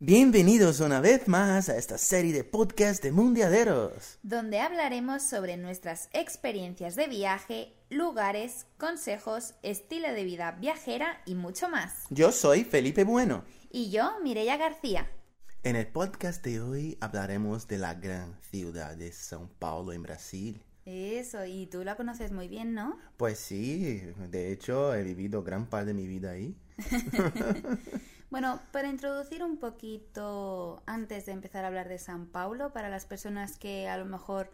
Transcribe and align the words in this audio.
Bienvenidos 0.00 0.78
una 0.78 1.00
vez 1.00 1.26
más 1.26 1.68
a 1.68 1.76
esta 1.76 1.98
serie 1.98 2.32
de 2.32 2.44
podcast 2.44 3.02
de 3.02 3.10
Mundiaderos. 3.10 4.20
donde 4.22 4.60
hablaremos 4.60 5.24
sobre 5.24 5.56
nuestras 5.56 6.08
experiencias 6.12 6.94
de 6.94 7.08
viaje, 7.08 7.74
lugares, 7.90 8.66
consejos, 8.78 9.54
estilo 9.64 10.12
de 10.12 10.22
vida 10.22 10.52
viajera 10.52 11.20
y 11.26 11.34
mucho 11.34 11.68
más. 11.68 12.04
Yo 12.10 12.30
soy 12.30 12.62
Felipe 12.62 13.02
Bueno. 13.02 13.44
Y 13.72 13.90
yo, 13.90 14.12
Mireia 14.22 14.56
García. 14.56 15.10
En 15.64 15.74
el 15.74 15.88
podcast 15.88 16.44
de 16.44 16.60
hoy 16.60 16.96
hablaremos 17.00 17.66
de 17.66 17.78
la 17.78 17.94
gran 17.94 18.38
ciudad 18.52 18.96
de 18.96 19.10
São 19.10 19.48
Paulo 19.58 19.92
en 19.92 20.04
Brasil. 20.04 20.62
Eso, 20.84 21.44
y 21.44 21.66
tú 21.66 21.82
la 21.82 21.96
conoces 21.96 22.30
muy 22.30 22.46
bien, 22.46 22.72
¿no? 22.72 23.00
Pues 23.16 23.40
sí, 23.40 24.00
de 24.30 24.52
hecho 24.52 24.94
he 24.94 25.02
vivido 25.02 25.42
gran 25.42 25.66
parte 25.68 25.86
de 25.86 25.94
mi 25.94 26.06
vida 26.06 26.30
ahí. 26.30 26.56
Bueno, 28.30 28.60
para 28.72 28.88
introducir 28.88 29.42
un 29.42 29.56
poquito 29.58 30.82
antes 30.86 31.26
de 31.26 31.32
empezar 31.32 31.64
a 31.64 31.68
hablar 31.68 31.88
de 31.88 31.98
San 31.98 32.26
Paulo, 32.26 32.72
para 32.72 32.90
las 32.90 33.06
personas 33.06 33.58
que 33.58 33.88
a 33.88 33.96
lo 33.96 34.04
mejor 34.04 34.50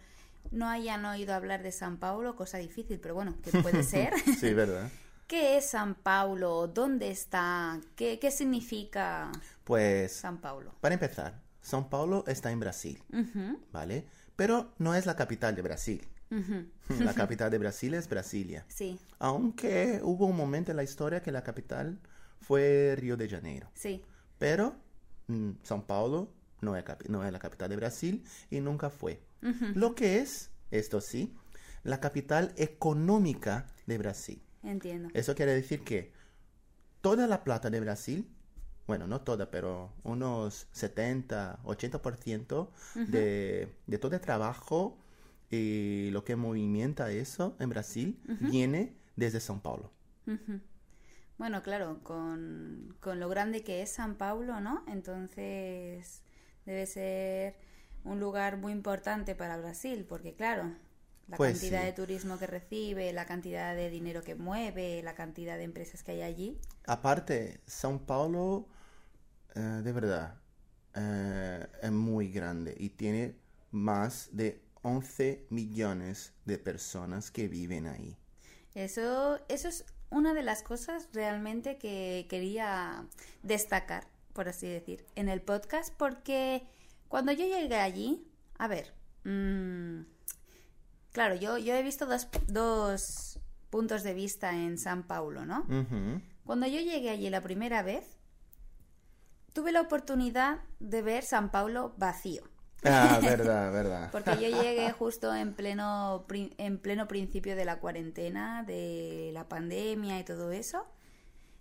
no 0.53 0.69
hayan 0.69 1.05
oído 1.05 1.35
hablar 1.35 1.62
de 1.62 1.73
San 1.73 1.97
Paulo, 1.97 2.37
cosa 2.37 2.59
difícil, 2.59 3.01
pero 3.01 3.15
bueno, 3.15 3.34
que 3.43 3.51
puede 3.62 3.83
ser. 3.83 4.12
Sí, 4.39 4.55
¿verdad? 4.55 4.89
¿Qué 5.27 5.57
es 5.57 5.71
San 5.71 5.95
Paulo? 5.97 6.69
¿Dónde 6.69 7.11
está? 7.11 7.81
¿Qué, 7.97 8.19
qué 8.21 8.31
significa 8.31 9.33
Pues, 9.65 10.12
San 10.12 10.39
Paulo? 10.39 10.73
para 10.81 10.95
empezar, 10.95 11.41
São 11.65 11.89
Paulo 11.89 12.25
está 12.29 12.51
en 12.53 12.61
Brasil, 12.61 13.03
¿vale? 13.73 14.06
Pero 14.37 14.73
no 14.79 14.95
es 14.95 15.06
la 15.06 15.17
capital 15.17 15.56
de 15.56 15.62
Brasil. 15.62 16.06
La 17.01 17.15
capital 17.15 17.51
de 17.51 17.59
Brasil 17.59 17.95
es 17.95 18.09
Brasilia. 18.09 18.65
Sí, 18.69 18.98
Aunque 19.19 20.01
hubo 20.03 20.27
un 20.27 20.37
momento 20.37 20.70
en 20.73 20.77
la 20.77 20.83
historia 20.83 21.23
que 21.23 21.33
la 21.33 21.43
capital 21.43 21.98
fue 22.47 22.95
Río 22.98 23.16
de 23.16 23.29
Janeiro. 23.29 23.71
sí. 23.75 24.03
Pero 24.39 24.75
mm, 25.29 25.51
São 25.62 25.87
Paulo 25.87 26.29
no 26.61 26.77
es, 26.77 26.84
capi- 26.84 27.09
no 27.09 27.25
es 27.25 27.33
la 27.33 27.39
capital 27.39 27.69
de 27.70 27.77
Brasil 27.77 28.25
y 28.51 28.61
nunca 28.61 28.91
fue. 28.91 29.20
Lo 29.75 29.95
que 29.95 30.19
es, 30.20 30.50
esto 30.70 31.00
sí, 31.00 31.34
la 31.83 32.00
capital 32.00 32.53
económica 32.56 33.67
de 33.87 33.98
Brasil. 33.98 34.42
Entiendo. 34.62 35.09
Eso 35.15 35.34
quiere 35.34 35.53
decir 35.55 35.83
que 35.84 36.12
toda 37.00 37.27
la 37.27 37.45
plata 37.45 37.69
de 37.70 37.81
Brasil, 37.81 38.27
bueno, 38.87 39.06
no 39.06 39.20
toda, 39.20 39.50
pero 39.50 39.92
unos 40.03 40.67
70, 40.72 41.61
80% 41.65 42.70
de, 43.12 43.69
de 43.87 43.98
todo 43.98 44.15
el 44.15 44.20
trabajo 44.20 44.98
y 45.50 46.09
lo 46.11 46.25
que 46.25 46.37
movimenta 46.37 47.11
eso 47.11 47.56
en 47.61 47.69
Brasil 47.70 48.19
viene 48.50 48.97
desde 49.17 49.39
São 49.39 49.61
Paulo. 49.61 49.91
Bueno, 51.39 51.63
claro, 51.63 52.01
con, 52.03 52.97
con 53.01 53.19
lo 53.21 53.29
grande 53.29 53.65
que 53.65 53.83
es 53.83 53.91
San 53.93 54.17
Paulo, 54.17 54.61
¿no? 54.61 54.85
Entonces 54.89 56.23
debe 56.65 56.87
ser 56.87 57.57
un 58.05 58.21
lugar 58.21 58.57
muy 58.57 58.73
importante 58.73 59.35
para 59.35 59.57
Brasil, 59.57 60.05
porque 60.09 60.35
claro, 60.35 60.73
la 61.29 61.39
Pues 61.39 61.41
cantidad 61.41 61.83
sí. 61.83 61.85
de 61.85 61.93
turismo 61.93 62.39
que 62.39 62.47
recibe, 62.47 63.12
la 63.12 63.27
cantidad 63.27 63.75
de 63.75 63.91
dinero 63.91 64.23
que 64.23 64.35
mueve, 64.37 65.03
la 65.03 65.15
cantidad 65.15 65.57
de 65.59 65.65
empresas 65.65 66.03
que 66.05 66.12
hay 66.12 66.23
allí. 66.23 66.59
Aparte, 66.87 67.61
São 67.67 67.99
Paulo, 67.99 68.69
eh, 69.55 69.61
de 69.85 69.93
verdad, 69.93 70.41
eh, 70.95 71.67
es 71.83 71.93
muy 71.93 72.31
grande 72.33 72.75
y 72.79 72.91
tiene 72.91 73.37
más 73.73 74.31
de 74.33 74.62
11 74.83 75.47
millones 75.51 76.35
de 76.47 76.59
personas 76.59 77.31
que 77.31 77.49
viven 77.49 77.87
ahí. 77.87 78.17
Eso, 78.75 79.39
eso 79.49 79.69
es 79.69 79.85
una 80.15 80.33
de 80.33 80.43
las 80.43 80.62
cosas 80.62 81.09
realmente 81.12 81.77
que 81.77 82.27
quería 82.31 83.05
destacar, 83.43 84.07
por 84.33 84.48
así 84.48 84.69
decir, 84.69 85.05
en 85.17 85.29
el 85.29 85.43
podcast, 85.43 85.93
porque 85.97 86.67
cuando 87.09 87.33
yo 87.33 87.45
llegué 87.45 87.77
allí, 87.77 88.25
a 88.56 88.69
ver, 88.69 88.95
mm, 89.25 90.03
claro, 91.12 91.34
yo, 91.34 91.59
yo 91.59 91.75
he 91.75 91.83
visto 91.83 92.06
dos, 92.06 92.29
dos 92.47 93.41
puntos 93.71 94.05
de 94.05 94.15
vista 94.15 94.55
en 94.55 94.78
San 94.78 95.03
Paulo, 95.03 95.44
¿no? 95.44 95.66
Cuando 96.44 96.67
yo 96.67 96.81
llegué 96.81 97.11
allí 97.11 97.28
la 97.28 97.41
primera 97.41 97.83
vez, 97.83 98.17
tuve 99.53 99.72
la 99.72 99.81
oportunidad 99.81 100.61
de 100.78 101.03
ver 101.03 101.25
San 101.25 101.50
Paulo 101.50 101.93
vacío. 101.97 102.44
Ah, 102.84 103.19
verdad, 103.22 103.72
verdad. 103.72 104.09
Porque 104.12 104.33
yo 104.33 104.62
llegué 104.62 104.93
justo 104.93 105.34
en 105.34 105.55
pleno, 105.55 106.27
en 106.31 106.78
pleno 106.78 107.09
principio 107.09 107.56
de 107.56 107.65
la 107.65 107.78
cuarentena, 107.81 108.62
de 108.62 109.31
la 109.33 109.49
pandemia 109.49 110.19
y 110.21 110.25
todo 110.25 110.53
eso. 110.53 110.87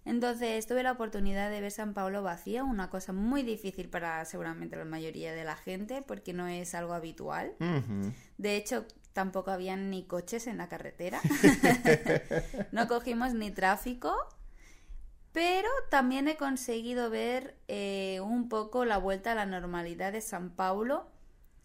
Entonces 0.05 0.67
tuve 0.67 0.83
la 0.83 0.91
oportunidad 0.91 1.49
de 1.49 1.61
ver 1.61 1.71
San 1.71 1.93
Pablo 1.93 2.23
vacío, 2.23 2.65
una 2.65 2.89
cosa 2.89 3.13
muy 3.13 3.41
difícil 3.41 3.89
para 3.89 4.25
seguramente 4.25 4.75
la 4.75 4.85
mayoría 4.85 5.33
de 5.33 5.45
la 5.45 5.55
gente, 5.55 6.01
porque 6.05 6.33
no 6.33 6.47
es 6.47 6.75
algo 6.75 6.93
habitual. 6.93 7.53
De 8.37 8.57
hecho, 8.57 8.85
tampoco 9.13 9.51
habían 9.51 9.89
ni 9.89 10.03
coches 10.03 10.47
en 10.47 10.57
la 10.57 10.67
carretera. 10.67 11.21
no 12.71 12.87
cogimos 12.87 13.33
ni 13.33 13.51
tráfico. 13.51 14.13
Pero 15.31 15.67
también 15.89 16.27
he 16.27 16.37
conseguido 16.37 17.09
ver 17.09 17.57
eh, 17.67 18.19
un 18.21 18.49
poco 18.49 18.85
la 18.85 18.99
vuelta 18.99 19.31
a 19.31 19.35
la 19.35 19.47
normalidad 19.47 20.11
de 20.11 20.21
San 20.21 20.51
Paulo. 20.51 21.07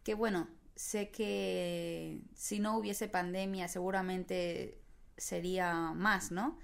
Que 0.08 0.14
bueno, 0.14 0.48
sé 0.74 1.10
que 1.10 2.22
si 2.34 2.60
no 2.60 2.78
hubiese 2.78 3.08
pandemia 3.08 3.68
seguramente 3.68 4.80
sería 5.18 5.92
más, 5.92 6.32
¿no? 6.32 6.58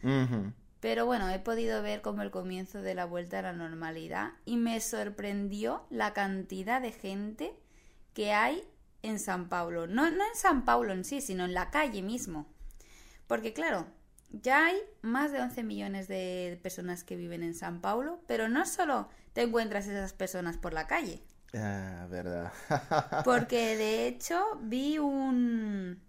Pero 0.81 1.05
bueno, 1.05 1.29
he 1.29 1.39
podido 1.41 1.83
ver 1.83 2.01
como 2.01 2.23
el 2.23 2.31
comienzo 2.31 2.81
de 2.81 2.95
la 2.95 3.05
vuelta 3.05 3.41
a 3.41 3.43
la 3.43 3.53
normalidad 3.53 4.33
y 4.47 4.57
me 4.57 4.81
sorprendió 4.81 5.85
la 5.91 6.15
cantidad 6.15 6.81
de 6.81 6.93
gente 6.93 7.53
que 8.15 8.33
hay 8.33 8.67
en 9.03 9.19
San 9.19 9.51
Paulo. 9.51 9.87
No, 9.87 10.11
no 10.11 10.25
en 10.25 10.37
San 10.37 10.65
Paulo 10.65 10.95
en 10.95 11.05
sí, 11.05 11.21
sino 11.21 11.45
en 11.45 11.53
la 11.53 11.71
calle 11.71 12.01
mismo. 12.01 12.47
Porque 13.27 13.53
claro, 13.53 13.87
ya 14.31 14.69
hay 14.69 14.79
más 15.03 15.33
de 15.33 15.43
11 15.43 15.65
millones 15.65 16.09
de 16.09 16.59
personas 16.63 17.05
que 17.05 17.17
viven 17.17 17.43
en 17.43 17.55
San 17.55 17.83
Paulo, 17.83 18.23
pero 18.27 18.49
no 18.49 18.65
solo 18.65 19.11
te 19.35 19.43
encuentras 19.43 19.87
esas 19.87 20.15
personas 20.15 20.57
por 20.57 20.73
la 20.73 20.87
calle. 20.87 21.23
Ah, 21.55 22.07
verdad. 22.11 22.53
Porque 23.23 23.77
de 23.77 24.07
hecho 24.07 24.59
vi 24.63 24.99
un, 24.99 26.01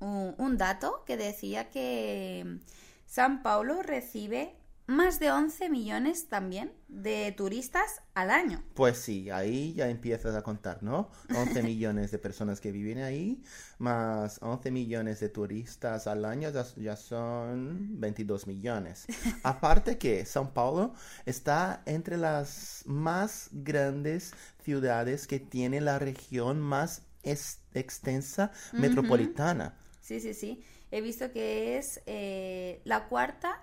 un, 0.00 0.34
un 0.38 0.58
dato 0.58 1.04
que 1.06 1.16
decía 1.16 1.70
que 1.70 2.58
San 3.06 3.42
Paulo 3.42 3.82
recibe 3.82 4.56
más 4.88 5.20
de 5.20 5.30
11 5.30 5.68
millones 5.68 6.28
también 6.28 6.72
de 6.88 7.30
turistas 7.32 8.00
al 8.14 8.30
año. 8.30 8.64
Pues 8.74 8.96
sí, 8.96 9.28
ahí 9.28 9.74
ya 9.74 9.90
empiezas 9.90 10.34
a 10.34 10.42
contar, 10.42 10.82
¿no? 10.82 11.10
11 11.36 11.62
millones 11.62 12.10
de 12.10 12.18
personas 12.18 12.58
que 12.58 12.72
viven 12.72 12.98
ahí, 12.98 13.42
más 13.78 14.38
11 14.40 14.70
millones 14.70 15.20
de 15.20 15.28
turistas 15.28 16.06
al 16.06 16.24
año, 16.24 16.50
ya, 16.50 16.64
ya 16.76 16.96
son 16.96 18.00
22 18.00 18.46
millones. 18.46 19.06
Aparte 19.42 19.98
que 19.98 20.24
São 20.24 20.54
Paulo 20.54 20.94
está 21.26 21.82
entre 21.84 22.16
las 22.16 22.82
más 22.86 23.50
grandes 23.52 24.32
ciudades 24.64 25.26
que 25.26 25.38
tiene 25.38 25.82
la 25.82 25.98
región 25.98 26.60
más 26.60 27.02
extensa 27.22 28.52
metropolitana. 28.72 29.76
Sí, 30.00 30.18
sí, 30.20 30.32
sí. 30.32 30.64
He 30.90 31.02
visto 31.02 31.30
que 31.30 31.76
es 31.76 32.00
eh, 32.06 32.80
la 32.84 33.08
cuarta 33.08 33.62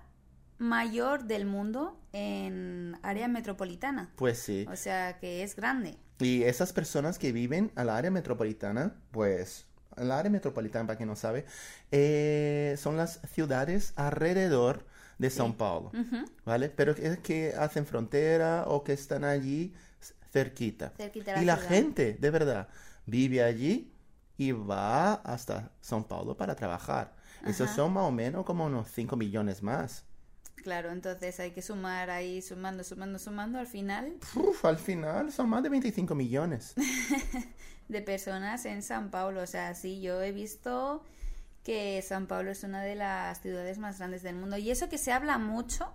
mayor 0.57 1.25
del 1.25 1.45
mundo 1.45 1.99
en 2.13 2.97
área 3.01 3.27
metropolitana. 3.27 4.11
Pues 4.15 4.39
sí. 4.39 4.65
O 4.71 4.75
sea 4.75 5.19
que 5.19 5.43
es 5.43 5.55
grande. 5.55 5.97
Y 6.19 6.43
esas 6.43 6.71
personas 6.71 7.19
que 7.19 7.31
viven 7.31 7.71
al 7.75 7.89
área 7.89 8.09
metropolitana, 8.09 8.95
pues, 9.11 9.65
el 9.97 10.11
área 10.11 10.31
metropolitana, 10.31 10.87
para 10.87 10.97
quien 10.97 11.09
no 11.09 11.15
sabe, 11.15 11.45
eh, 11.91 12.75
son 12.77 12.97
las 12.97 13.19
ciudades 13.33 13.93
alrededor 13.95 14.85
de 15.17 15.29
São 15.29 15.55
Paulo. 15.55 15.91
¿vale? 16.45 16.69
Pero 16.69 16.93
es 16.93 17.19
que 17.19 17.53
hacen 17.57 17.85
frontera 17.85 18.65
o 18.67 18.83
que 18.83 18.93
están 18.93 19.23
allí 19.23 19.73
cerquita. 20.31 20.93
Cerquita 20.97 21.33
la 21.33 21.41
y 21.41 21.45
la 21.45 21.57
gente, 21.57 22.17
de 22.19 22.29
verdad, 22.29 22.67
vive 23.05 23.43
allí 23.43 23.93
y 24.37 24.51
va 24.51 25.13
hasta 25.13 25.71
São 25.81 26.05
Paulo 26.05 26.35
para 26.35 26.55
trabajar. 26.55 27.15
Esos 27.45 27.69
son 27.71 27.93
más 27.93 28.05
o 28.05 28.11
menos 28.11 28.43
como 28.43 28.65
unos 28.65 28.89
5 28.89 29.15
millones 29.15 29.61
más. 29.61 30.05
Claro, 30.65 30.91
entonces 30.91 31.39
hay 31.39 31.51
que 31.51 31.61
sumar 31.61 32.09
ahí, 32.09 32.41
sumando, 32.41 32.83
sumando, 32.83 33.19
sumando. 33.19 33.59
Al 33.59 33.67
final 33.67 34.15
Uf, 34.33 34.65
al 34.65 34.79
final 34.79 35.31
son 35.31 35.47
más 35.47 35.61
de 35.61 35.69
25 35.69 36.15
millones. 36.15 36.73
de 37.87 38.01
personas 38.01 38.65
en 38.65 38.81
San 38.81 39.11
Paulo. 39.11 39.43
O 39.43 39.45
sea, 39.45 39.75
sí, 39.75 40.01
yo 40.01 40.23
he 40.23 40.31
visto 40.31 41.03
que 41.63 42.01
San 42.01 42.25
Paulo 42.25 42.49
es 42.49 42.63
una 42.63 42.81
de 42.81 42.95
las 42.95 43.41
ciudades 43.41 43.77
más 43.77 43.99
grandes 43.99 44.23
del 44.23 44.37
mundo. 44.37 44.57
Y 44.57 44.71
eso 44.71 44.89
que 44.89 44.97
se 44.97 45.11
habla 45.11 45.37
mucho 45.37 45.93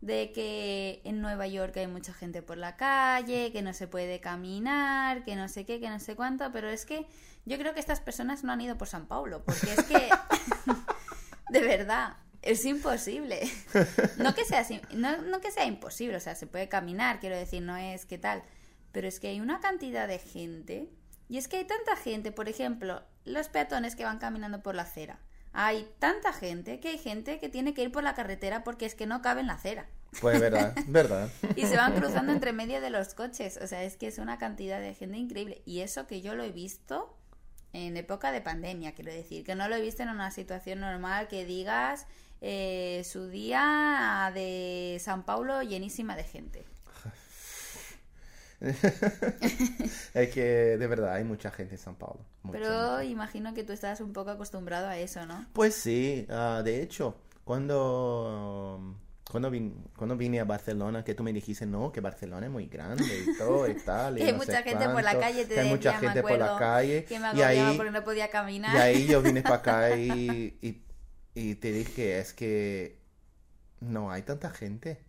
de 0.00 0.32
que 0.32 1.02
en 1.04 1.20
Nueva 1.20 1.46
York 1.46 1.76
hay 1.76 1.86
mucha 1.86 2.14
gente 2.14 2.40
por 2.40 2.56
la 2.56 2.78
calle, 2.78 3.52
que 3.52 3.60
no 3.60 3.74
se 3.74 3.86
puede 3.86 4.18
caminar, 4.18 5.24
que 5.24 5.36
no 5.36 5.46
sé 5.50 5.66
qué, 5.66 5.78
que 5.78 5.90
no 5.90 6.00
sé 6.00 6.16
cuánto, 6.16 6.50
pero 6.52 6.70
es 6.70 6.86
que 6.86 7.06
yo 7.44 7.58
creo 7.58 7.74
que 7.74 7.80
estas 7.80 8.00
personas 8.00 8.44
no 8.44 8.52
han 8.52 8.62
ido 8.62 8.78
por 8.78 8.88
San 8.88 9.04
Paulo, 9.04 9.42
porque 9.44 9.74
es 9.74 9.82
que, 9.82 10.08
de 11.50 11.60
verdad, 11.60 12.16
Es 12.42 12.64
imposible. 12.64 13.40
No 14.18 14.34
que, 14.34 14.44
sea, 14.44 14.66
no, 14.92 15.22
no 15.22 15.40
que 15.40 15.50
sea 15.50 15.64
imposible, 15.64 16.16
o 16.16 16.20
sea, 16.20 16.34
se 16.34 16.46
puede 16.46 16.68
caminar, 16.68 17.20
quiero 17.20 17.36
decir, 17.36 17.62
no 17.62 17.76
es 17.76 18.04
que 18.04 18.18
tal. 18.18 18.42
Pero 18.92 19.08
es 19.08 19.18
que 19.18 19.28
hay 19.28 19.40
una 19.40 19.60
cantidad 19.60 20.06
de 20.08 20.18
gente. 20.18 20.90
Y 21.28 21.38
es 21.38 21.48
que 21.48 21.58
hay 21.58 21.64
tanta 21.64 21.96
gente, 21.96 22.32
por 22.32 22.48
ejemplo, 22.48 23.02
los 23.24 23.48
peatones 23.48 23.96
que 23.96 24.04
van 24.04 24.18
caminando 24.18 24.62
por 24.62 24.74
la 24.74 24.82
acera. 24.82 25.20
Hay 25.52 25.88
tanta 25.98 26.32
gente 26.32 26.80
que 26.80 26.88
hay 26.88 26.98
gente 26.98 27.38
que 27.38 27.48
tiene 27.48 27.74
que 27.74 27.82
ir 27.82 27.92
por 27.92 28.04
la 28.04 28.14
carretera 28.14 28.62
porque 28.62 28.86
es 28.86 28.94
que 28.94 29.06
no 29.06 29.22
cabe 29.22 29.40
en 29.40 29.46
la 29.46 29.54
acera. 29.54 29.88
Pues 30.20 30.40
verdad, 30.40 30.74
verdad. 30.86 31.30
Y 31.56 31.66
se 31.66 31.76
van 31.76 31.94
cruzando 31.94 32.32
entre 32.32 32.52
medio 32.52 32.80
de 32.80 32.90
los 32.90 33.14
coches. 33.14 33.58
O 33.62 33.66
sea, 33.66 33.82
es 33.84 33.96
que 33.96 34.08
es 34.08 34.18
una 34.18 34.38
cantidad 34.38 34.80
de 34.80 34.94
gente 34.94 35.16
increíble. 35.16 35.62
Y 35.64 35.80
eso 35.80 36.06
que 36.06 36.20
yo 36.20 36.34
lo 36.34 36.44
he 36.44 36.52
visto 36.52 37.16
en 37.72 37.96
época 37.96 38.32
de 38.32 38.40
pandemia, 38.40 38.92
quiero 38.92 39.12
decir. 39.12 39.44
Que 39.44 39.54
no 39.54 39.68
lo 39.68 39.76
he 39.76 39.80
visto 39.80 40.02
en 40.02 40.08
una 40.08 40.30
situación 40.30 40.80
normal 40.80 41.28
que 41.28 41.44
digas 41.44 42.06
eh, 42.40 43.02
su 43.04 43.28
día 43.28 44.30
de 44.34 44.98
San 45.00 45.24
Paulo 45.24 45.62
llenísima 45.62 46.16
de 46.16 46.24
gente. 46.24 46.64
Es 50.14 50.28
que 50.30 50.42
de 50.76 50.86
verdad 50.86 51.14
hay 51.14 51.24
mucha 51.24 51.50
gente 51.50 51.74
en 51.76 51.80
San 51.80 51.94
Paulo. 51.94 52.20
mucha, 52.42 52.58
Pero 52.58 52.70
mucha. 52.92 53.04
imagino 53.04 53.54
que 53.54 53.64
tú 53.64 53.72
estás 53.72 54.00
un 54.00 54.12
poco 54.12 54.30
acostumbrado 54.30 54.86
a 54.88 54.98
eso, 54.98 55.24
¿no? 55.26 55.46
Pues 55.52 55.74
sí, 55.74 56.26
ah, 56.28 56.60
de 56.64 56.82
hecho, 56.82 57.16
cuando, 57.44 58.96
cuando, 59.30 59.50
vin- 59.50 59.74
cuando 59.96 60.16
vine 60.16 60.40
a 60.40 60.44
Barcelona, 60.44 61.04
que 61.04 61.14
tú 61.14 61.22
me 61.22 61.32
dijiste, 61.32 61.64
no, 61.66 61.90
que 61.92 62.00
Barcelona 62.00 62.46
es 62.46 62.52
muy 62.52 62.66
grande 62.66 63.04
y 63.26 63.38
todo 63.38 63.66
y 63.68 63.74
tal. 63.84 64.18
y 64.18 64.20
Que 64.20 64.26
hay 64.26 64.32
no 64.32 64.38
mucha 64.38 64.62
gente 64.62 64.88
por 64.88 65.02
la 65.02 65.12
cuánto, 65.12 65.20
calle, 65.20 65.46
te 65.46 65.54
que 65.54 65.60
hay 65.60 65.68
mucha 65.70 65.92
me 65.92 65.98
gente 65.98 66.22
por 66.22 66.38
la 66.38 66.56
calle. 66.58 67.04
Que 67.04 67.18
me 67.18 67.34
y 67.34 67.40
ahí, 67.42 67.76
porque 67.76 67.92
no 67.92 68.04
podía 68.04 68.28
caminar. 68.28 68.74
y 68.76 68.78
ahí 68.78 69.06
yo 69.06 69.22
vine 69.22 69.42
para 69.42 69.56
acá 69.56 69.96
y, 69.96 70.58
y, 70.62 70.82
y 71.34 71.54
te 71.56 71.72
dije, 71.72 72.18
es 72.20 72.32
que 72.32 72.98
no 73.80 74.10
hay 74.12 74.22
tanta 74.22 74.50
gente. 74.50 75.04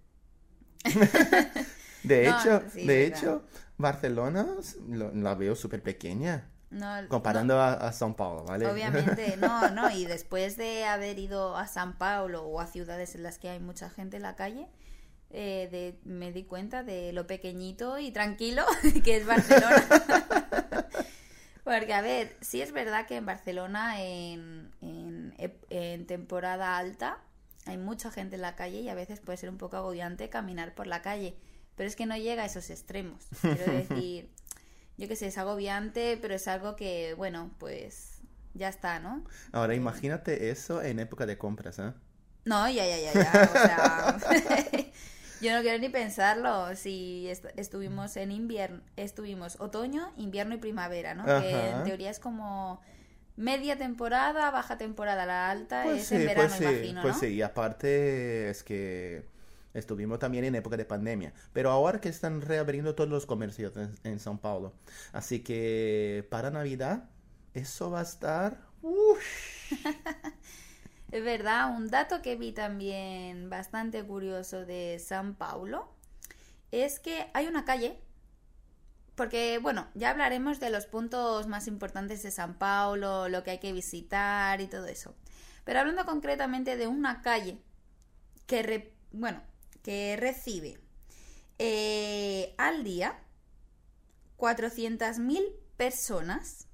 De 2.03 2.27
No, 2.27 2.29
hecho, 2.29 2.63
sí, 2.69 2.87
de 2.87 2.93
verdad. 2.93 3.05
hecho, 3.05 3.43
Barcelona 3.77 4.47
lo- 4.89 5.13
la 5.13 5.35
veo 5.35 5.55
súper 5.55 5.83
pequeña 5.83 6.49
No, 6.71 6.87
comparando 7.07 7.59
a, 7.59 7.73
a 7.73 7.91
São 7.93 8.15
Paulo, 8.15 8.43
¿vale? 8.45 8.65
Obviamente, 8.65 9.37
no, 9.37 9.71
no, 9.71 9.89
y 9.91 10.05
después 10.05 10.55
de 10.55 10.85
haber 10.85 11.17
ido 11.17 11.55
a 11.57 11.67
San 11.67 11.97
Paulo 11.97 12.43
o 12.43 12.59
a 12.59 12.67
ciudades 12.67 13.15
en 13.15 13.23
las 13.23 13.39
que 13.39 13.49
hay 13.49 13.59
mucha 13.59 13.89
gente 13.89 14.17
en 14.17 14.23
la 14.23 14.35
calle, 14.35 14.67
eh, 15.31 15.67
de, 15.71 15.99
me 16.05 16.31
di 16.31 16.43
cuenta 16.45 16.83
de 16.83 17.13
lo 17.13 17.27
pequeñito 17.27 17.99
y 17.99 18.11
tranquilo 18.11 18.63
que 19.03 19.17
es 19.17 19.25
Barcelona. 19.25 19.85
Porque, 21.71 21.93
a 21.93 22.01
ver, 22.01 22.35
sí 22.41 22.61
es 22.61 22.73
verdad 22.73 23.07
que 23.07 23.15
en 23.15 23.25
Barcelona 23.25 24.01
en, 24.01 24.71
en, 24.81 25.33
en 25.69 26.05
temporada 26.05 26.77
alta 26.77 27.19
hay 27.65 27.77
mucha 27.77 28.11
gente 28.11 28.35
en 28.35 28.41
la 28.41 28.55
calle 28.57 28.81
y 28.81 28.89
a 28.89 28.95
veces 28.95 29.21
puede 29.21 29.37
ser 29.37 29.49
un 29.49 29.57
poco 29.57 29.77
agobiante 29.77 30.29
caminar 30.29 30.75
por 30.75 30.87
la 30.87 31.01
calle, 31.01 31.37
pero 31.75 31.87
es 31.87 31.95
que 31.95 32.05
no 32.05 32.17
llega 32.17 32.43
a 32.43 32.45
esos 32.45 32.69
extremos. 32.69 33.25
Quiero 33.41 33.71
decir, 33.71 34.29
yo 34.97 35.07
qué 35.07 35.15
sé, 35.15 35.27
es 35.27 35.37
agobiante, 35.37 36.17
pero 36.21 36.33
es 36.33 36.47
algo 36.49 36.75
que, 36.75 37.13
bueno, 37.15 37.51
pues 37.57 38.19
ya 38.53 38.67
está, 38.67 38.99
¿no? 38.99 39.23
Ahora 39.53 39.73
imagínate 39.73 40.49
eso 40.49 40.81
en 40.81 40.99
época 40.99 41.25
de 41.25 41.37
compras, 41.37 41.79
¿eh? 41.79 41.93
No, 42.43 42.67
ya, 42.69 42.85
ya, 42.85 42.97
ya, 42.99 43.13
ya. 43.13 43.49
O 44.15 44.19
sea, 44.19 44.19
yo 45.41 45.53
no 45.55 45.61
quiero 45.61 45.79
ni 45.79 45.89
pensarlo. 45.89 46.75
Si 46.75 47.27
est- 47.29 47.45
estuvimos 47.57 48.15
en 48.17 48.31
invierno, 48.31 48.81
estuvimos 48.95 49.59
otoño, 49.59 50.13
invierno 50.17 50.55
y 50.55 50.57
primavera, 50.57 51.13
¿no? 51.15 51.31
Que 51.33 51.71
en 51.71 51.83
teoría 51.83 52.09
es 52.09 52.19
como 52.19 52.81
media 53.37 53.77
temporada, 53.77 54.51
baja 54.51 54.77
temporada, 54.77 55.25
la 55.25 55.49
alta 55.51 55.83
Pues 55.83 56.01
es 56.01 56.07
sí, 56.09 56.15
en 56.15 56.25
verano, 56.25 56.49
pues 56.49 56.53
sí, 56.53 56.63
imagino, 56.63 57.01
pues 57.01 57.15
¿no? 57.15 57.19
sí. 57.21 57.27
Y 57.27 57.41
aparte 57.41 58.49
es 58.49 58.63
que 58.63 59.25
estuvimos 59.73 60.19
también 60.19 60.43
en 60.45 60.55
época 60.55 60.77
de 60.77 60.85
pandemia. 60.85 61.33
Pero 61.53 61.71
ahora 61.71 61.99
que 62.01 62.09
están 62.09 62.41
reabriendo 62.41 62.95
todos 62.95 63.09
los 63.09 63.25
comercios 63.25 63.75
en, 63.77 63.91
en 64.03 64.19
São 64.19 64.39
Paulo. 64.39 64.73
Así 65.13 65.39
que 65.41 66.27
para 66.29 66.51
Navidad 66.51 67.09
eso 67.53 67.89
va 67.91 67.99
a 68.01 68.03
estar... 68.03 68.59
¡ush! 68.81 69.71
Es 71.11 71.23
verdad, 71.23 71.69
un 71.75 71.89
dato 71.89 72.21
que 72.23 72.35
vi 72.35 72.53
también 72.53 73.49
bastante 73.51 74.03
curioso 74.03 74.65
de 74.65 74.97
San 74.99 75.35
Paulo 75.35 75.89
es 76.71 76.99
que 76.99 77.29
hay 77.33 77.47
una 77.47 77.65
calle, 77.65 77.99
porque 79.15 79.59
bueno, 79.59 79.87
ya 79.93 80.09
hablaremos 80.11 80.59
de 80.59 80.69
los 80.69 80.85
puntos 80.85 81.47
más 81.47 81.67
importantes 81.67 82.23
de 82.23 82.31
San 82.31 82.55
Paulo, 82.57 83.29
lo 83.29 83.43
que 83.43 83.51
hay 83.51 83.59
que 83.59 83.73
visitar 83.73 84.61
y 84.61 84.67
todo 84.67 84.85
eso. 84.87 85.15
Pero 85.63 85.79
hablando 85.79 86.05
concretamente 86.05 86.77
de 86.77 86.87
una 86.87 87.21
calle 87.21 87.61
que, 88.47 88.63
re- 88.63 88.93
bueno, 89.11 89.41
que 89.83 90.17
recibe 90.19 90.79
eh, 91.59 92.55
al 92.57 92.83
día 92.83 93.19
400.000 94.37 95.43
personas 95.77 96.67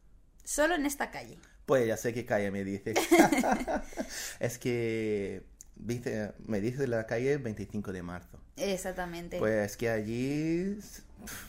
solo 0.44 0.76
en 0.76 0.86
esta 0.86 1.12
calle. 1.12 1.40
Pues 1.68 1.86
ya 1.86 1.98
sé 1.98 2.14
qué 2.14 2.26
calle 2.26 2.50
me 2.50 2.64
dice. 2.64 2.94
es 4.40 4.58
que 4.58 5.44
dice, 5.76 6.32
me 6.46 6.62
dice 6.62 6.88
la 6.88 7.06
calle 7.06 7.36
25 7.36 7.92
de 7.92 8.04
marzo. 8.04 8.40
Exactamente. 8.56 9.38
Pues 9.38 9.76
que 9.76 9.90
allí, 9.90 10.80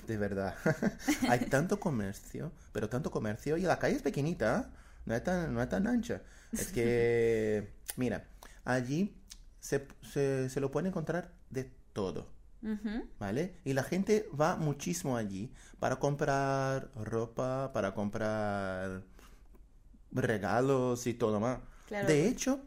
de 0.08 0.16
verdad, 0.16 0.56
hay 1.28 1.38
tanto 1.46 1.78
comercio, 1.78 2.50
pero 2.72 2.88
tanto 2.88 3.12
comercio, 3.12 3.56
y 3.58 3.62
la 3.62 3.78
calle 3.78 3.94
es 3.94 4.02
pequeñita, 4.02 4.68
¿eh? 4.68 4.76
no 5.06 5.14
es 5.14 5.22
tan, 5.22 5.54
no 5.54 5.62
es 5.62 5.68
tan 5.68 5.86
ancha. 5.86 6.20
Es 6.52 6.72
que, 6.72 7.68
mira, 7.96 8.26
allí 8.64 9.14
se, 9.60 9.86
se, 10.02 10.50
se 10.50 10.60
lo 10.60 10.72
puede 10.72 10.88
encontrar 10.88 11.30
de 11.48 11.70
todo. 11.92 12.36
¿vale? 13.20 13.54
Y 13.64 13.72
la 13.72 13.84
gente 13.84 14.28
va 14.38 14.56
muchísimo 14.56 15.16
allí 15.16 15.52
para 15.78 16.00
comprar 16.00 16.90
ropa, 16.96 17.70
para 17.72 17.94
comprar 17.94 19.04
regalos 20.12 21.06
y 21.06 21.14
todo 21.14 21.40
más. 21.40 21.60
Claro. 21.86 22.06
De 22.08 22.28
hecho, 22.28 22.60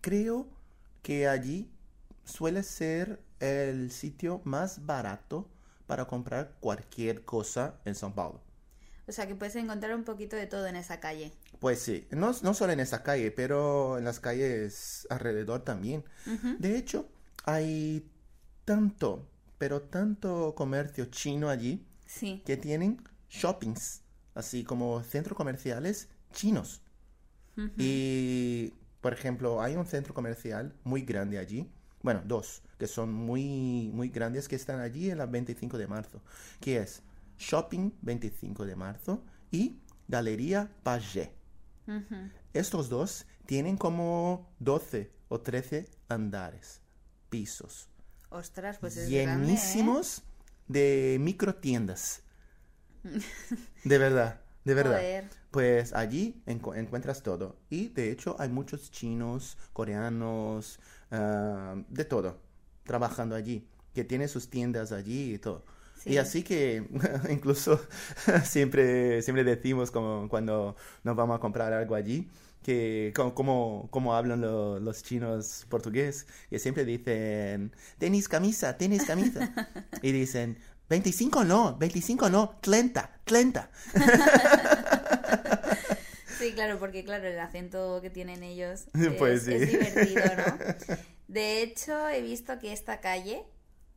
creo 0.00 0.46
que 1.02 1.28
allí 1.28 1.70
suele 2.24 2.62
ser 2.62 3.20
el 3.40 3.90
sitio 3.90 4.40
más 4.44 4.86
barato 4.86 5.48
para 5.86 6.06
comprar 6.06 6.56
cualquier 6.60 7.24
cosa 7.24 7.80
en 7.84 7.94
São 7.94 8.12
Paulo. 8.14 8.40
O 9.06 9.12
sea 9.12 9.26
que 9.26 9.34
puedes 9.34 9.54
encontrar 9.56 9.94
un 9.94 10.04
poquito 10.04 10.34
de 10.34 10.46
todo 10.46 10.66
en 10.66 10.76
esa 10.76 10.98
calle. 10.98 11.30
Pues 11.58 11.80
sí, 11.80 12.06
no, 12.10 12.32
no 12.42 12.54
solo 12.54 12.72
en 12.72 12.80
esa 12.80 13.02
calle, 13.02 13.30
pero 13.30 13.98
en 13.98 14.04
las 14.04 14.18
calles 14.18 15.06
alrededor 15.10 15.60
también. 15.62 16.04
De 16.58 16.78
hecho, 16.78 17.06
hay 17.44 18.10
tanto, 18.64 19.28
pero 19.58 19.82
tanto 19.82 20.54
comercio 20.54 21.06
chino 21.06 21.50
allí 21.50 21.86
Sí. 22.06 22.42
que 22.46 22.56
tienen 22.56 23.02
shoppings, 23.28 24.02
así 24.34 24.64
como 24.64 25.02
centros 25.02 25.36
comerciales 25.36 26.08
chinos. 26.34 26.82
Y, 27.78 28.72
por 29.00 29.12
ejemplo, 29.12 29.62
hay 29.62 29.76
un 29.76 29.86
centro 29.86 30.12
comercial 30.12 30.74
muy 30.82 31.02
grande 31.02 31.38
allí. 31.38 31.70
Bueno, 32.02 32.22
dos, 32.26 32.62
que 32.78 32.86
son 32.86 33.12
muy, 33.12 33.90
muy 33.94 34.08
grandes, 34.08 34.48
que 34.48 34.56
están 34.56 34.80
allí 34.80 35.10
en 35.10 35.18
la 35.18 35.26
25 35.26 35.78
de 35.78 35.86
marzo, 35.86 36.20
que 36.60 36.78
es 36.78 37.02
Shopping 37.38 37.92
25 38.02 38.66
de 38.66 38.76
marzo 38.76 39.24
y 39.50 39.78
Galería 40.08 40.70
Pagé. 40.82 41.32
Ujú. 41.86 42.30
Estos 42.52 42.88
dos 42.88 43.26
tienen 43.46 43.76
como 43.76 44.50
12 44.58 45.10
o 45.28 45.40
13 45.40 45.88
andares, 46.08 46.82
pisos, 47.30 47.88
Ostras, 48.34 48.78
pues 48.78 48.96
es 48.96 49.08
grande, 49.08 49.44
¿eh? 49.44 49.46
llenísimos 49.46 50.22
de 50.66 51.18
microtiendas. 51.20 52.22
De 53.84 53.98
verdad, 53.98 54.40
de 54.64 54.74
verdad. 54.74 54.96
Joder. 54.98 55.24
Pues 55.50 55.92
allí 55.92 56.42
encu- 56.46 56.76
encuentras 56.76 57.22
todo. 57.22 57.56
Y 57.70 57.88
de 57.88 58.10
hecho 58.10 58.36
hay 58.38 58.48
muchos 58.48 58.90
chinos, 58.90 59.56
coreanos, 59.72 60.80
ah, 61.10 61.76
de 61.88 62.04
todo, 62.04 62.40
trabajando 62.84 63.34
allí, 63.36 63.66
que 63.94 64.04
tienen 64.04 64.28
sus 64.28 64.48
tiendas 64.50 64.92
allí 64.92 65.34
y 65.34 65.38
todo. 65.38 65.64
Sí. 65.96 66.10
Y 66.12 66.16
así 66.18 66.42
que 66.42 66.84
incluso 67.30 67.80
siempre, 68.44 69.22
siempre 69.22 69.44
decimos 69.44 69.90
como 69.90 70.28
cuando 70.28 70.76
nos 71.04 71.16
vamos 71.16 71.36
a 71.36 71.40
comprar 71.40 71.72
algo 71.72 71.94
allí, 71.94 72.28
que 72.62 73.12
co- 73.14 73.34
como, 73.34 73.88
como 73.90 74.14
hablan 74.14 74.40
lo- 74.40 74.80
los 74.80 75.02
chinos 75.02 75.66
portugués, 75.68 76.26
que 76.50 76.58
siempre 76.58 76.84
dicen, 76.84 77.72
tenis 77.98 78.28
camisa, 78.28 78.76
tenis 78.78 79.04
camisa. 79.04 79.52
y 80.02 80.12
dicen, 80.12 80.58
25 80.94 81.44
no, 81.44 81.76
25 81.76 82.30
no, 82.30 82.56
30, 82.60 83.10
30. 83.24 83.70
Sí, 86.38 86.52
claro, 86.52 86.78
porque 86.78 87.04
claro, 87.04 87.26
el 87.28 87.38
acento 87.38 88.00
que 88.02 88.10
tienen 88.10 88.42
ellos 88.42 88.84
Pues 89.18 89.46
es, 89.48 89.62
es 89.62 89.70
sí. 89.70 89.76
divertido, 89.76 90.24
¿no? 90.36 90.96
De 91.28 91.62
hecho, 91.62 92.08
he 92.08 92.20
visto 92.22 92.58
que 92.58 92.72
esta 92.72 93.00
calle, 93.00 93.44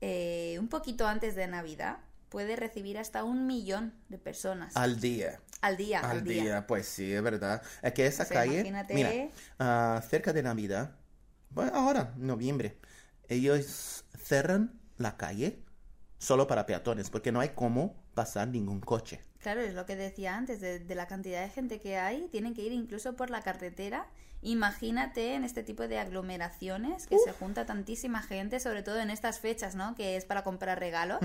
eh, 0.02 0.56
un 0.60 0.70
poquito 0.70 1.08
antes 1.08 1.36
de 1.36 1.48
Navidad, 1.48 1.98
puede 2.30 2.56
recibir 2.56 2.98
hasta 2.98 3.24
un 3.24 3.48
millón 3.48 3.94
de 4.10 4.18
personas 4.18 4.76
Al 4.78 5.00
día. 5.00 5.40
al 5.62 5.78
día. 5.78 6.00
Al 6.00 6.18
Al 6.20 6.24
día. 6.24 6.44
día, 6.44 6.68
pues 6.68 6.88
sí, 6.88 7.12
es 7.14 7.22
verdad. 7.22 7.62
Es 7.82 7.94
que 7.94 8.06
esa 8.08 8.24
O 8.24 8.26
sea, 8.28 8.38
calle, 8.42 8.60
imagínate- 8.62 8.94
mira, 8.94 9.12
ah, 9.60 10.02
cerca 10.10 10.32
de 10.34 10.44
Navidad, 10.44 10.96
bueno, 11.50 11.72
ahora, 11.76 12.14
noviembre, 12.18 12.78
ellos 13.30 14.06
cerran 14.18 14.80
la 14.98 15.18
calle 15.18 15.60
solo 16.18 16.48
para 16.48 16.66
peatones, 16.66 17.10
porque 17.10 17.32
no 17.32 17.40
hay 17.40 17.50
cómo 17.50 17.96
pasar 18.14 18.48
ningún 18.48 18.80
coche. 18.80 19.22
Claro, 19.40 19.62
es 19.62 19.74
lo 19.74 19.86
que 19.86 19.96
decía 19.96 20.36
antes, 20.36 20.60
de, 20.60 20.80
de, 20.80 20.96
la 20.96 21.08
cantidad 21.08 21.42
de 21.42 21.50
gente 21.50 21.80
que 21.80 21.98
hay, 21.98 22.28
tienen 22.30 22.54
que 22.54 22.64
ir 22.64 22.72
incluso 22.72 23.16
por 23.16 23.30
la 23.30 23.42
carretera. 23.42 24.08
Imagínate 24.42 25.36
en 25.36 25.44
este 25.44 25.64
tipo 25.64 25.88
de 25.88 26.00
aglomeraciones 26.00 27.08
que 27.08 27.16
Uf. 27.16 27.24
se 27.24 27.34
junta 27.34 27.66
tantísima 27.66 28.22
gente, 28.22 28.60
sobre 28.60 28.84
todo 28.84 29.00
en 29.00 29.10
estas 29.10 29.40
fechas, 29.40 29.76
¿no? 29.76 29.96
Que 29.96 30.16
es 30.16 30.26
para 30.26 30.44
comprar 30.44 30.80
regalos. 30.80 31.20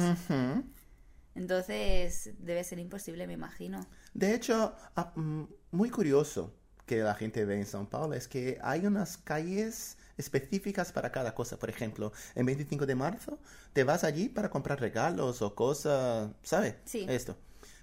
Entonces 1.34 2.30
debe 2.38 2.62
ser 2.64 2.78
imposible, 2.78 3.26
me 3.26 3.32
imagino. 3.32 3.86
De 4.12 4.34
hecho, 4.34 4.74
ah, 4.96 5.12
mm, 5.14 5.44
muy 5.70 5.90
curioso 5.90 6.54
que 6.86 6.98
la 6.98 7.14
gente 7.14 7.44
ve 7.44 7.56
en 7.56 7.66
São 7.66 7.88
Paulo 7.88 8.14
es 8.14 8.28
que 8.28 8.58
hay 8.62 8.86
unas 8.86 9.16
calles 9.16 9.96
específicas 10.16 10.92
para 10.92 11.12
cada 11.12 11.34
cosa. 11.34 11.58
Por 11.58 11.70
ejemplo, 11.70 12.12
en 12.34 12.46
25 12.46 12.86
de 12.86 12.94
marzo 12.94 13.38
te 13.72 13.84
vas 13.84 14.04
allí 14.04 14.28
para 14.28 14.50
comprar 14.50 14.80
regalos 14.80 15.42
o 15.42 15.54
cosas, 15.54 16.30
¿sabes? 16.42 16.76
Sí. 16.84 17.06
Esto. 17.08 17.36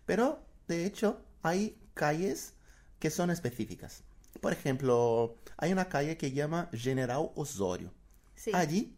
Pero, 0.06 0.44
de 0.68 0.86
hecho, 0.86 1.22
hay 1.42 1.80
calles 1.94 2.54
que 3.00 3.10
son 3.10 3.30
específicas. 3.30 4.04
Por 4.42 4.54
ejemplo, 4.54 5.36
hay 5.58 5.72
una 5.72 5.90
calle 5.90 6.18
que 6.18 6.32
llama 6.32 6.70
General 6.74 7.32
Osorio. 7.36 7.94
Sí. 8.36 8.52
Allí, 8.54 8.98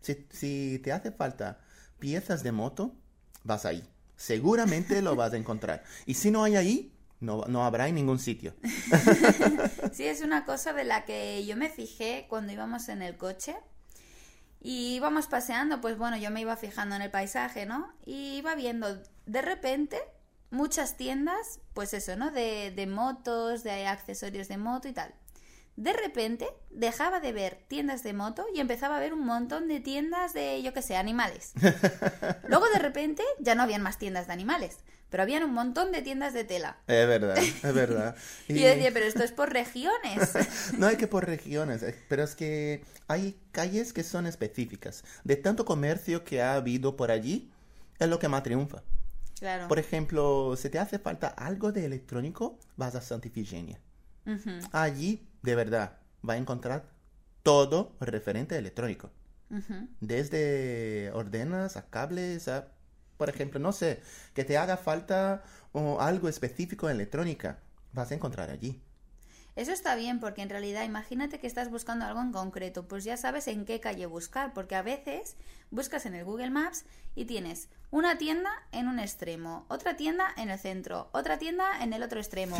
si, 0.00 0.26
si 0.30 0.80
te 0.82 0.92
hace 0.92 1.10
falta 1.12 1.60
piezas 1.98 2.42
de 2.42 2.52
moto, 2.52 2.94
vas 3.42 3.64
ahí. 3.64 3.88
Seguramente 4.16 5.02
lo 5.02 5.16
vas 5.16 5.32
a 5.32 5.36
encontrar. 5.36 5.82
Y 6.06 6.14
si 6.14 6.30
no 6.30 6.44
hay 6.44 6.56
ahí, 6.56 6.93
no, 7.24 7.44
no 7.46 7.64
habrá 7.64 7.88
en 7.88 7.94
ningún 7.96 8.18
sitio. 8.18 8.54
Sí, 9.92 10.06
es 10.06 10.22
una 10.22 10.44
cosa 10.44 10.72
de 10.72 10.82
la 10.82 11.04
que 11.04 11.46
yo 11.46 11.56
me 11.56 11.68
fijé 11.68 12.26
cuando 12.28 12.52
íbamos 12.52 12.88
en 12.88 13.00
el 13.00 13.16
coche. 13.16 13.54
Y 14.60 14.96
íbamos 14.96 15.28
paseando, 15.28 15.80
pues 15.80 15.96
bueno, 15.96 16.16
yo 16.16 16.30
me 16.30 16.40
iba 16.40 16.56
fijando 16.56 16.96
en 16.96 17.02
el 17.02 17.10
paisaje, 17.10 17.64
¿no? 17.64 17.92
Y 18.04 18.38
iba 18.38 18.56
viendo 18.56 19.00
de 19.26 19.42
repente 19.42 20.00
muchas 20.50 20.96
tiendas, 20.96 21.60
pues 21.74 21.94
eso, 21.94 22.16
¿no? 22.16 22.30
De, 22.30 22.72
de 22.74 22.86
motos, 22.86 23.62
de 23.62 23.86
accesorios 23.86 24.48
de 24.48 24.56
moto 24.56 24.88
y 24.88 24.92
tal. 24.92 25.14
De 25.76 25.92
repente 25.92 26.48
dejaba 26.70 27.20
de 27.20 27.32
ver 27.32 27.64
tiendas 27.68 28.02
de 28.02 28.12
moto 28.12 28.46
y 28.54 28.60
empezaba 28.60 28.96
a 28.96 29.00
ver 29.00 29.12
un 29.12 29.24
montón 29.26 29.68
de 29.68 29.80
tiendas 29.80 30.32
de, 30.32 30.62
yo 30.62 30.72
qué 30.72 30.82
sé, 30.82 30.96
animales. 30.96 31.52
Luego 32.48 32.66
de 32.68 32.78
repente 32.78 33.22
ya 33.40 33.54
no 33.54 33.62
habían 33.62 33.82
más 33.82 33.98
tiendas 33.98 34.28
de 34.28 34.32
animales, 34.32 34.78
pero 35.14 35.22
habían 35.22 35.44
un 35.44 35.54
montón 35.54 35.92
de 35.92 36.02
tiendas 36.02 36.34
de 36.34 36.42
tela. 36.42 36.78
Es 36.88 37.06
verdad, 37.06 37.38
es 37.38 37.72
verdad. 37.72 38.16
Y 38.48 38.54
yo 38.54 38.66
decía, 38.66 38.90
pero 38.92 39.06
esto 39.06 39.22
es 39.22 39.30
por 39.30 39.52
regiones. 39.52 40.32
No 40.76 40.88
hay 40.88 40.96
que 40.96 41.06
por 41.06 41.24
regiones, 41.24 41.84
eh, 41.84 41.94
pero 42.08 42.24
es 42.24 42.34
que 42.34 42.82
hay 43.06 43.38
calles 43.52 43.92
que 43.92 44.02
son 44.02 44.26
específicas. 44.26 45.04
De 45.22 45.36
tanto 45.36 45.64
comercio 45.64 46.24
que 46.24 46.42
ha 46.42 46.54
habido 46.54 46.96
por 46.96 47.12
allí, 47.12 47.52
es 48.00 48.08
lo 48.08 48.18
que 48.18 48.26
más 48.26 48.42
triunfa. 48.42 48.82
Claro. 49.38 49.68
Por 49.68 49.78
ejemplo, 49.78 50.56
si 50.56 50.68
te 50.68 50.80
hace 50.80 50.98
falta 50.98 51.28
algo 51.28 51.70
de 51.70 51.84
electrónico, 51.84 52.58
vas 52.74 52.96
a 52.96 53.00
Santa 53.00 53.28
Ifigenia. 53.28 53.78
Ujú. 54.26 54.50
Allí, 54.72 55.28
de 55.42 55.54
verdad, 55.54 55.92
va 56.28 56.34
a 56.34 56.38
encontrar 56.38 56.90
todo 57.44 57.94
referente 58.00 58.56
a 58.56 58.58
electrónico. 58.58 59.12
Desde 60.00 61.12
ordenas 61.12 61.76
a 61.76 61.88
cables 61.88 62.48
a, 62.48 62.73
por 63.16 63.28
ejemplo, 63.28 63.60
no 63.60 63.72
sé, 63.72 64.02
que 64.34 64.44
te 64.44 64.58
haga 64.58 64.76
falta 64.76 65.42
o 65.72 66.00
algo 66.00 66.28
específico 66.28 66.88
en 66.88 66.96
electrónica, 66.96 67.58
vas 67.92 68.10
a 68.10 68.14
encontrar 68.14 68.50
allí. 68.50 68.80
Eso 69.56 69.70
está 69.72 69.94
bien 69.94 70.18
porque 70.18 70.42
en 70.42 70.50
realidad 70.50 70.82
imagínate 70.84 71.38
que 71.38 71.46
estás 71.46 71.70
buscando 71.70 72.04
algo 72.04 72.20
en 72.20 72.32
concreto, 72.32 72.88
pues 72.88 73.04
ya 73.04 73.16
sabes 73.16 73.46
en 73.46 73.64
qué 73.64 73.78
calle 73.78 74.06
buscar, 74.06 74.52
porque 74.52 74.74
a 74.74 74.82
veces 74.82 75.36
buscas 75.70 76.06
en 76.06 76.14
el 76.14 76.24
Google 76.24 76.50
Maps 76.50 76.84
y 77.14 77.26
tienes 77.26 77.68
una 77.90 78.18
tienda 78.18 78.50
en 78.72 78.88
un 78.88 78.98
extremo, 78.98 79.64
otra 79.68 79.94
tienda 79.94 80.26
en 80.36 80.50
el 80.50 80.58
centro, 80.58 81.08
otra 81.12 81.38
tienda 81.38 81.64
en 81.80 81.92
el 81.92 82.02
otro 82.02 82.18
extremo. 82.18 82.56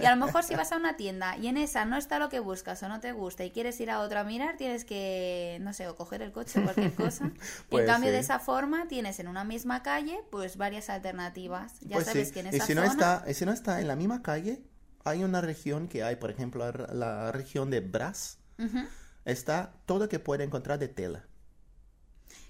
Y 0.00 0.06
a 0.06 0.16
lo 0.16 0.24
mejor 0.24 0.42
si 0.42 0.54
vas 0.54 0.72
a 0.72 0.76
una 0.76 0.96
tienda 0.96 1.36
y 1.36 1.48
en 1.48 1.58
esa 1.58 1.84
no 1.84 1.98
está 1.98 2.18
lo 2.18 2.30
que 2.30 2.40
buscas 2.40 2.82
o 2.82 2.88
no 2.88 2.98
te 3.00 3.12
gusta 3.12 3.44
y 3.44 3.50
quieres 3.50 3.78
ir 3.80 3.90
a 3.90 4.00
otra 4.00 4.20
a 4.20 4.24
mirar, 4.24 4.56
tienes 4.56 4.86
que, 4.86 5.58
no 5.60 5.74
sé, 5.74 5.86
o 5.88 5.96
coger 5.96 6.22
el 6.22 6.32
coche 6.32 6.60
o 6.60 6.62
cualquier 6.64 6.94
cosa. 6.94 7.30
Y 7.70 7.76
en 7.76 7.84
cambio 7.86 8.10
de 8.10 8.20
esa 8.20 8.38
forma 8.38 8.88
tienes 8.88 9.20
en 9.20 9.28
una 9.28 9.44
misma 9.44 9.82
calle 9.82 10.18
pues 10.30 10.56
varias 10.56 10.88
alternativas. 10.88 11.78
Ya 11.80 11.96
Pues 11.96 12.06
sabes 12.06 12.28
sí, 12.28 12.34
que 12.34 12.40
en 12.40 12.46
y 12.46 12.56
esa 12.56 12.64
si 12.66 12.74
no, 12.74 12.80
zona... 12.80 12.92
está, 12.92 13.24
y 13.30 13.34
si 13.34 13.44
no 13.44 13.52
está 13.52 13.80
en 13.82 13.88
la 13.88 13.96
misma 13.96 14.22
calle, 14.22 14.62
hay 15.08 15.24
una 15.24 15.40
región 15.40 15.88
que 15.88 16.02
hay, 16.02 16.16
por 16.16 16.30
ejemplo, 16.30 16.70
la, 16.72 16.86
la 16.94 17.32
región 17.32 17.70
de 17.70 17.80
Brás, 17.80 18.38
Ujú. 18.58 18.78
está 19.24 19.74
todo 19.86 20.08
que 20.08 20.18
puede 20.18 20.44
encontrar 20.44 20.78
de 20.78 20.88
tela. 20.88 21.24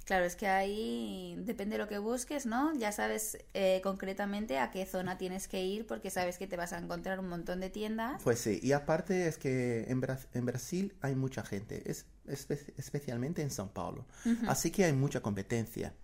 Claro, 0.05 0.25
es 0.25 0.37
que 0.37 0.47
ahí 0.49 1.37
depende 1.41 1.77
de 1.77 1.83
lo 1.83 1.89
que 1.89 1.99
busques, 1.99 2.47
¿no? 2.47 2.73
Ya 2.79 2.93
sabes 2.93 3.39
eh, 3.55 3.81
concretamente 3.83 4.59
a 4.59 4.71
qué 4.71 4.87
zona 4.87 5.19
tienes 5.19 5.49
que 5.49 5.63
ir 5.65 5.87
porque 5.87 6.11
sabes 6.11 6.39
que 6.39 6.47
te 6.47 6.57
vas 6.57 6.73
a 6.73 6.79
encontrar 6.79 7.21
un 7.21 7.29
montón 7.29 7.61
de 7.61 7.69
tiendas. 7.71 8.23
Pues 8.23 8.41
sí, 8.41 8.59
y 8.63 8.73
aparte 8.73 9.29
es 9.29 9.39
que 9.39 9.85
en, 9.89 10.01
Bra- 10.03 10.27
en 10.35 10.45
Brasil 10.47 10.95
hay 11.01 11.15
mucha 11.15 11.45
gente, 11.45 11.91
es, 11.91 12.07
espe- 12.27 12.73
especialmente 12.77 13.43
en 13.43 13.51
São 13.51 13.69
Paulo. 13.73 14.07
Así 14.47 14.71
que 14.71 14.85
hay 14.85 14.93
mucha 14.93 15.21
competencia. 15.21 15.95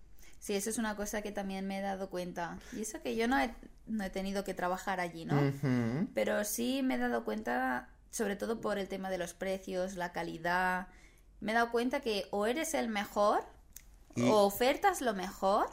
Sí, 0.45 0.53
eso 0.53 0.69
es 0.69 0.77
una 0.77 0.95
cosa 0.95 1.23
que 1.23 1.31
también 1.31 1.65
me 1.65 1.79
he 1.79 1.81
dado 1.81 2.11
cuenta. 2.11 2.59
Y 2.73 2.81
eso 2.83 3.01
que 3.01 3.15
yo 3.15 3.27
no 3.27 3.39
he, 3.39 3.51
no 3.87 4.03
he 4.03 4.11
tenido 4.11 4.43
que 4.43 4.53
trabajar 4.53 4.99
allí, 4.99 5.25
¿no? 5.25 5.41
Pero 6.13 6.43
sí 6.43 6.81
me 6.83 6.93
he 6.95 6.97
dado 6.99 7.23
cuenta, 7.25 7.89
sobre 8.11 8.35
todo 8.35 8.61
por 8.61 8.77
el 8.77 8.87
tema 8.87 9.09
de 9.09 9.17
los 9.17 9.33
precios, 9.33 9.95
la 9.95 10.11
calidad. 10.11 10.85
Me 11.39 11.51
he 11.51 11.55
dado 11.55 11.71
cuenta 11.71 11.99
que 12.01 12.27
o 12.29 12.45
eres 12.45 12.75
el 12.75 12.89
mejor, 12.89 13.43
Y- 14.13 14.21
o 14.29 14.43
ofertas 14.45 15.01
lo 15.01 15.15
mejor, 15.15 15.65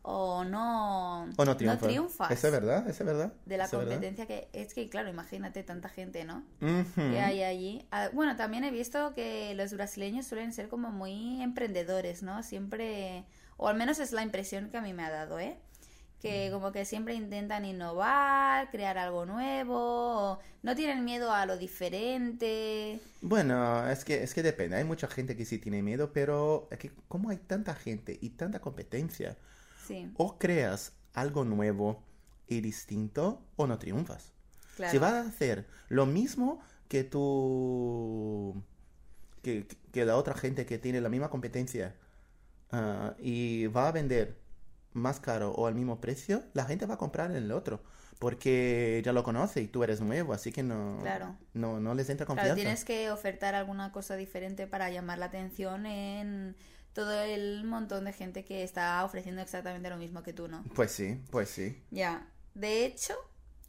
o 0.00 0.44
no, 0.44 1.24
O 1.36 1.44
no 1.44 1.56
triunfa. 1.58 1.86
triunfas. 1.86 2.30
Eso 2.30 2.46
es 2.46 2.52
verdad, 2.54 2.88
eso 2.88 3.02
es 3.02 3.06
verdad. 3.06 3.34
de 3.44 3.58
la 3.58 3.66
verdad. 3.66 3.80
competencia 3.80 4.24
que 4.26 4.48
es 4.54 4.72
que 4.72 4.88
claro 4.88 5.10
imagínate 5.10 5.62
tanta 5.62 5.88
gente 5.90 6.24
no 6.24 6.42
que 6.94 7.20
hay 7.20 7.42
allí 7.42 7.86
Ah, 7.90 8.08
bueno 8.14 8.34
también 8.36 8.62
he 8.64 8.70
visto 8.70 9.12
que 9.14 9.52
los 9.56 9.72
brasileños 9.74 10.24
suelen 10.26 10.52
ser 10.52 10.68
como 10.68 10.90
muy 10.90 11.42
emprendedores 11.42 12.22
no 12.22 12.42
siempre 12.44 13.24
o 13.56 13.68
al 13.68 13.76
menos 13.76 13.98
es 13.98 14.12
la 14.12 14.22
impresión 14.22 14.70
que 14.70 14.76
a 14.76 14.82
mí 14.82 14.92
me 14.92 15.04
ha 15.04 15.10
dado 15.10 15.38
eh 15.38 15.56
que 16.20 16.50
como 16.50 16.72
que 16.72 16.84
siempre 16.84 17.14
intentan 17.14 17.64
innovar 17.64 18.70
crear 18.70 18.98
algo 18.98 19.26
nuevo 19.26 19.74
o 19.76 20.38
no 20.62 20.74
tienen 20.74 21.04
miedo 21.04 21.32
a 21.32 21.46
lo 21.46 21.56
diferente. 21.56 23.00
Bueno, 23.20 23.88
es 23.88 24.04
que, 24.04 24.22
es 24.22 24.34
que 24.34 24.42
depende. 24.42 24.76
Hay 24.76 24.84
mucha 24.84 25.08
gente 25.08 25.36
que 25.36 25.44
sí 25.44 25.58
tiene 25.58 25.82
miedo, 25.82 26.12
pero 26.12 26.68
es 26.70 26.78
que 26.78 26.90
como 27.08 27.30
hay 27.30 27.36
tanta 27.36 27.74
gente 27.74 28.18
y 28.20 28.30
tanta 28.30 28.60
competencia, 28.60 29.36
sí. 29.86 30.10
o 30.16 30.38
creas 30.38 30.92
algo 31.12 31.44
nuevo 31.44 32.02
y 32.48 32.60
distinto 32.60 33.42
o 33.56 33.66
no 33.66 33.78
triunfas. 33.78 34.32
claro. 34.76 34.92
Si 34.92 34.98
vas 34.98 35.12
a 35.12 35.20
hacer 35.20 35.66
lo 35.88 36.06
mismo 36.06 36.60
que 36.88 37.04
tú, 37.04 38.62
que, 39.42 39.66
que 39.92 40.04
la 40.04 40.16
otra 40.16 40.34
gente 40.34 40.66
que 40.66 40.78
tiene 40.78 41.00
la 41.00 41.08
misma 41.08 41.30
competencia 41.30 41.94
ah, 42.72 43.14
y 43.18 43.66
va 43.68 43.88
a 43.88 43.92
vender 43.92 44.38
más 44.92 45.20
caro 45.20 45.52
o 45.52 45.66
al 45.66 45.74
mismo 45.74 46.00
precio, 46.00 46.42
la 46.54 46.64
gente 46.64 46.86
va 46.86 46.94
a 46.94 46.98
comprar 46.98 47.30
en 47.30 47.36
el 47.36 47.52
otro. 47.52 47.82
Porque 48.18 49.02
ya 49.04 49.12
lo 49.12 49.22
conoce 49.22 49.60
y 49.60 49.66
tú 49.68 49.84
eres 49.84 50.00
nuevo, 50.00 50.32
así 50.32 50.50
que 50.50 50.62
no, 50.62 50.98
Claro. 51.02 51.36
no, 51.52 51.80
no 51.80 51.92
les 51.94 52.08
entra 52.08 52.24
Claro, 52.24 52.38
confianza. 52.38 52.54
tienes 52.62 52.84
que 52.86 53.10
ofertar 53.10 53.54
alguna 53.54 53.92
cosa 53.92 54.16
diferente 54.16 54.66
para 54.66 54.88
llamar 54.90 55.18
la 55.18 55.26
atención 55.26 55.84
en 55.84 56.56
todo 56.94 57.12
el 57.20 57.64
montón 57.64 58.06
de 58.06 58.14
gente 58.14 58.42
que 58.42 58.62
está 58.62 59.04
ofreciendo 59.04 59.42
exactamente 59.42 59.90
lo 59.90 59.98
mismo 59.98 60.22
que 60.22 60.32
tú, 60.32 60.48
¿no? 60.48 60.64
Pues 60.74 60.92
sí, 60.92 61.20
pues 61.30 61.50
sí. 61.50 61.82
Ya. 61.90 62.26
De 62.54 62.86
hecho, 62.86 63.12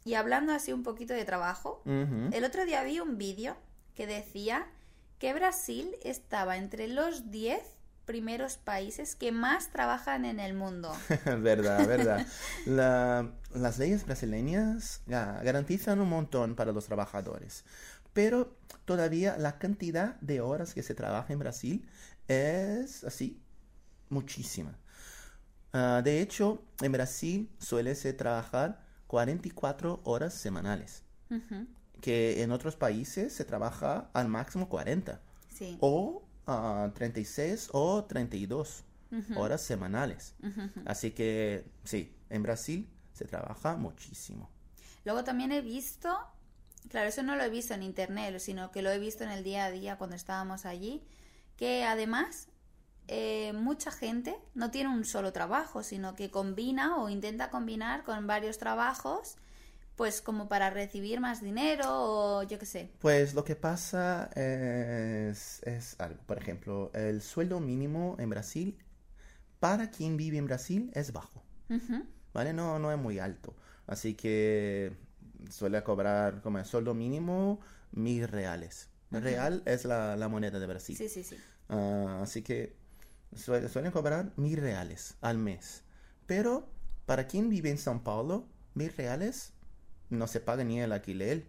y 0.06 0.14
hablando 0.14 0.54
así 0.54 0.72
un 0.72 0.82
poquito 0.82 1.12
de 1.12 1.26
trabajo, 1.26 1.82
el 1.84 2.42
otro 2.42 2.64
día 2.64 2.82
vi 2.84 3.00
un 3.00 3.18
vídeo 3.18 3.54
que 3.94 4.06
decía 4.06 4.66
que 5.18 5.34
Brasil 5.34 5.94
estaba 6.02 6.56
entre 6.56 6.88
los 6.88 7.30
10 7.30 7.60
primeros 8.08 8.56
países 8.56 9.14
que 9.14 9.30
más 9.30 9.68
trabajan 9.68 10.24
en 10.24 10.40
el 10.40 10.54
mundo. 10.54 10.90
verdad, 11.24 11.86
verdad. 11.86 12.26
La- 12.66 13.30
las 13.54 13.78
leyes 13.78 14.04
brasileñas 14.04 15.02
ah, 15.12 15.40
garantizan 15.44 16.00
un 16.00 16.08
montón 16.08 16.56
para 16.56 16.72
los 16.72 16.86
trabajadores, 16.86 17.64
pero 18.12 18.56
todavía 18.84 19.36
la 19.38 19.58
cantidad 19.58 20.16
de 20.20 20.40
horas 20.40 20.74
que 20.74 20.82
se 20.82 20.94
trabaja 20.94 21.32
en 21.32 21.38
Brasil 21.38 21.88
es 22.26 23.04
así, 23.04 23.40
muchísima. 24.08 24.78
Ah, 25.72 26.00
de 26.02 26.20
hecho, 26.22 26.62
en 26.80 26.92
Brasil 26.92 27.50
suele 27.58 27.94
se 27.94 28.12
trabajar 28.14 28.84
44 29.06 30.00
horas 30.04 30.32
semanales, 30.34 31.02
Ujú, 31.30 31.66
que 32.00 32.42
en 32.42 32.52
otros 32.52 32.74
países 32.76 33.32
se 33.34 33.44
trabaja 33.44 34.08
al 34.14 34.28
máximo 34.28 34.68
40 34.68 35.20
Sí. 35.54 35.76
o 35.80 36.22
ah, 36.48 36.90
36 36.94 37.70
o 37.72 38.04
32 38.04 38.84
Ujú, 39.12 39.34
horas 39.34 39.62
semanales. 39.62 40.34
Así 40.84 41.12
que 41.12 41.64
sí, 41.84 42.14
en 42.30 42.42
Brasil 42.42 42.88
se 43.12 43.26
trabaja 43.26 43.76
muchísimo. 43.76 44.50
Luego 45.04 45.24
también 45.24 45.52
he 45.52 45.60
visto 45.60 46.16
Claro, 46.90 47.08
eso 47.10 47.22
no 47.22 47.36
lo 47.36 47.44
he 47.44 47.50
visto 47.50 47.74
en 47.74 47.82
internet, 47.84 48.38
sino 48.40 48.72
que 48.72 48.82
lo 48.82 48.90
he 48.90 48.98
visto 48.98 49.24
en 49.24 49.30
el 49.30 49.44
día 49.44 49.66
a 49.66 49.70
día 49.70 49.98
cuando 49.98 50.16
estábamos 50.16 50.66
allí, 50.66 51.04
que 51.56 51.84
además 51.84 52.48
eh, 53.08 53.52
mucha 53.54 53.90
gente 53.90 54.36
no 54.54 54.70
tiene 54.70 54.90
un 54.90 55.04
solo 55.04 55.32
trabajo, 55.32 55.82
sino 55.82 56.14
que 56.16 56.30
combina 56.30 56.96
o 56.98 57.08
intenta 57.10 57.50
combinar 57.50 58.04
con 58.04 58.26
varios 58.26 58.58
trabajos, 58.58 59.36
pues 59.98 60.22
como 60.22 60.48
para 60.48 60.70
recibir 60.70 61.20
más 61.20 61.42
dinero 61.42 61.84
o 61.88 62.42
yo 62.44 62.58
qué 62.58 62.64
sé. 62.66 62.90
Pues 63.00 63.34
lo 63.34 63.44
que 63.44 63.56
pasa 63.56 64.30
es, 64.34 65.60
es 65.64 65.96
algo, 66.00 66.22
por 66.24 66.38
ejemplo, 66.38 66.90
el 66.94 67.20
sueldo 67.20 67.60
mínimo 67.60 68.16
en 68.18 68.30
Brasil, 68.30 68.78
para 69.60 69.90
quien 69.90 70.16
vive 70.16 70.38
en 70.38 70.46
Brasil, 70.46 70.90
es 70.94 71.12
bajo, 71.12 71.42
¿vale? 72.32 72.52
No, 72.52 72.78
no 72.78 72.92
es 72.92 72.98
muy 72.98 73.18
alto. 73.18 73.54
Así 73.86 74.14
que 74.14 74.92
suele 75.50 75.82
cobrar 75.82 76.40
como 76.42 76.58
el 76.58 76.64
sueldo 76.64 76.94
mínimo 76.94 77.60
mil 77.92 78.28
reales. 78.28 78.88
Real 79.10 79.62
es 79.66 79.84
la, 79.84 80.16
la 80.16 80.28
moneda 80.28 80.58
de 80.60 80.66
Brasil. 80.66 80.96
Sí, 80.96 81.08
sí, 81.08 81.24
sí. 81.24 81.36
Ah, 81.68 82.20
así 82.22 82.42
que 82.42 82.76
suele- 83.34 83.68
suelen 83.68 83.90
cobrar 83.90 84.32
mil 84.36 84.58
reales 84.58 85.16
al 85.22 85.38
mes. 85.38 85.82
Pero 86.26 86.68
para 87.06 87.26
quien 87.26 87.48
vive 87.48 87.70
en 87.70 87.78
São 87.78 88.02
Paulo, 88.02 88.46
mil 88.74 88.92
reales 88.96 89.54
no 90.10 90.26
se 90.26 90.40
paga 90.40 90.64
ni 90.64 90.80
el 90.80 90.92
alquiler. 90.92 91.46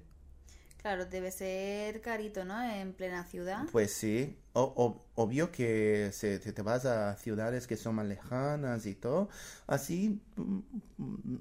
Claro, 0.81 1.05
debe 1.05 1.31
ser 1.31 2.01
carito, 2.01 2.43
¿no? 2.45 2.61
En 2.63 2.93
plena 2.93 3.23
ciudad. 3.23 3.67
Pues 3.71 3.93
sí, 3.93 4.35
o- 4.53 4.73
o- 4.75 5.05
obvio 5.21 5.51
que 5.51 6.09
se, 6.11 6.39
te, 6.39 6.61
vas 6.63 6.85
a 6.85 7.15
ciudades 7.17 7.67
que 7.67 7.77
son 7.77 7.95
más 7.95 8.07
lejanas 8.07 8.85
y 8.87 8.95
todo, 8.95 9.29
así 9.67 10.19
mm, 10.37 10.59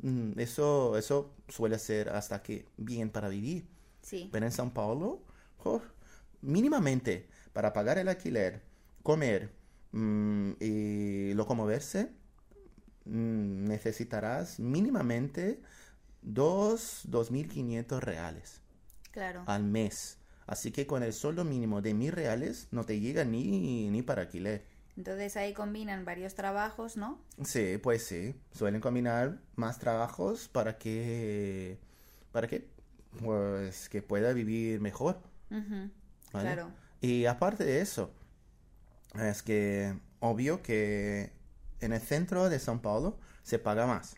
mm, 0.03 0.39
eso, 0.39 0.99
eso 0.99 1.35
suele 1.49 1.79
ser 1.79 2.11
hasta 2.11 2.43
que 2.43 2.67
bien 2.77 3.09
para 3.11 3.29
vivir. 3.31 3.67
Sí, 4.03 4.33
Pero 4.33 4.47
en 4.47 4.53
São 4.53 4.73
Paulo, 4.73 5.23
oh, 5.65 5.83
mínimamente 6.43 7.29
para 7.55 7.73
pagar 7.73 7.99
el 7.99 8.09
alquiler, 8.09 8.63
comer 9.03 9.53
mm, 9.93 10.53
y 10.61 11.35
locomoverse, 11.35 12.11
mm, 13.05 13.65
necesitarás 13.69 14.59
mínimamente 14.61 15.61
dos, 16.23 17.07
2.500 17.09 18.01
reales 18.01 18.61
claro. 19.11 19.45
al 19.47 19.65
mes. 19.65 20.19
Así 20.47 20.71
que 20.71 20.87
con 20.87 21.03
el 21.03 21.13
sueldo 21.13 21.45
mínimo 21.45 21.83
de 21.83 21.95
mil 21.95 22.13
reales 22.13 22.69
no 22.71 22.85
te 22.85 23.01
llega 23.01 23.25
ni, 23.25 23.91
ni 23.91 24.03
para 24.03 24.23
alquiler. 24.23 24.65
Entonces 24.97 25.37
ahí 25.37 25.53
combinan 25.53 26.05
varios 26.05 26.35
trabajos, 26.35 26.97
¿no? 26.97 27.21
Sí, 27.45 27.79
pues 27.79 28.05
sí. 28.05 28.35
Suelen 28.53 28.81
combinar 28.81 29.39
más 29.55 29.79
trabajos 29.79 30.49
para 30.49 30.77
que, 30.77 31.79
para 32.33 32.49
que, 32.49 32.69
pues, 33.23 33.89
que 33.89 34.03
pueda 34.03 34.33
vivir 34.33 34.81
mejor. 34.81 35.21
¿vale? 35.51 35.91
Claro. 36.33 36.73
Y 37.01 37.27
aparte 37.27 37.65
de 37.65 37.81
eso, 37.81 38.11
es 39.15 39.43
que 39.43 39.97
obvio 40.19 40.63
que 40.63 41.33
en 41.81 41.93
el 41.93 42.01
centro 42.01 42.49
de 42.49 42.59
São 42.59 42.81
Paulo 42.81 43.19
se 43.43 43.59
paga 43.59 43.87
más. 43.87 44.17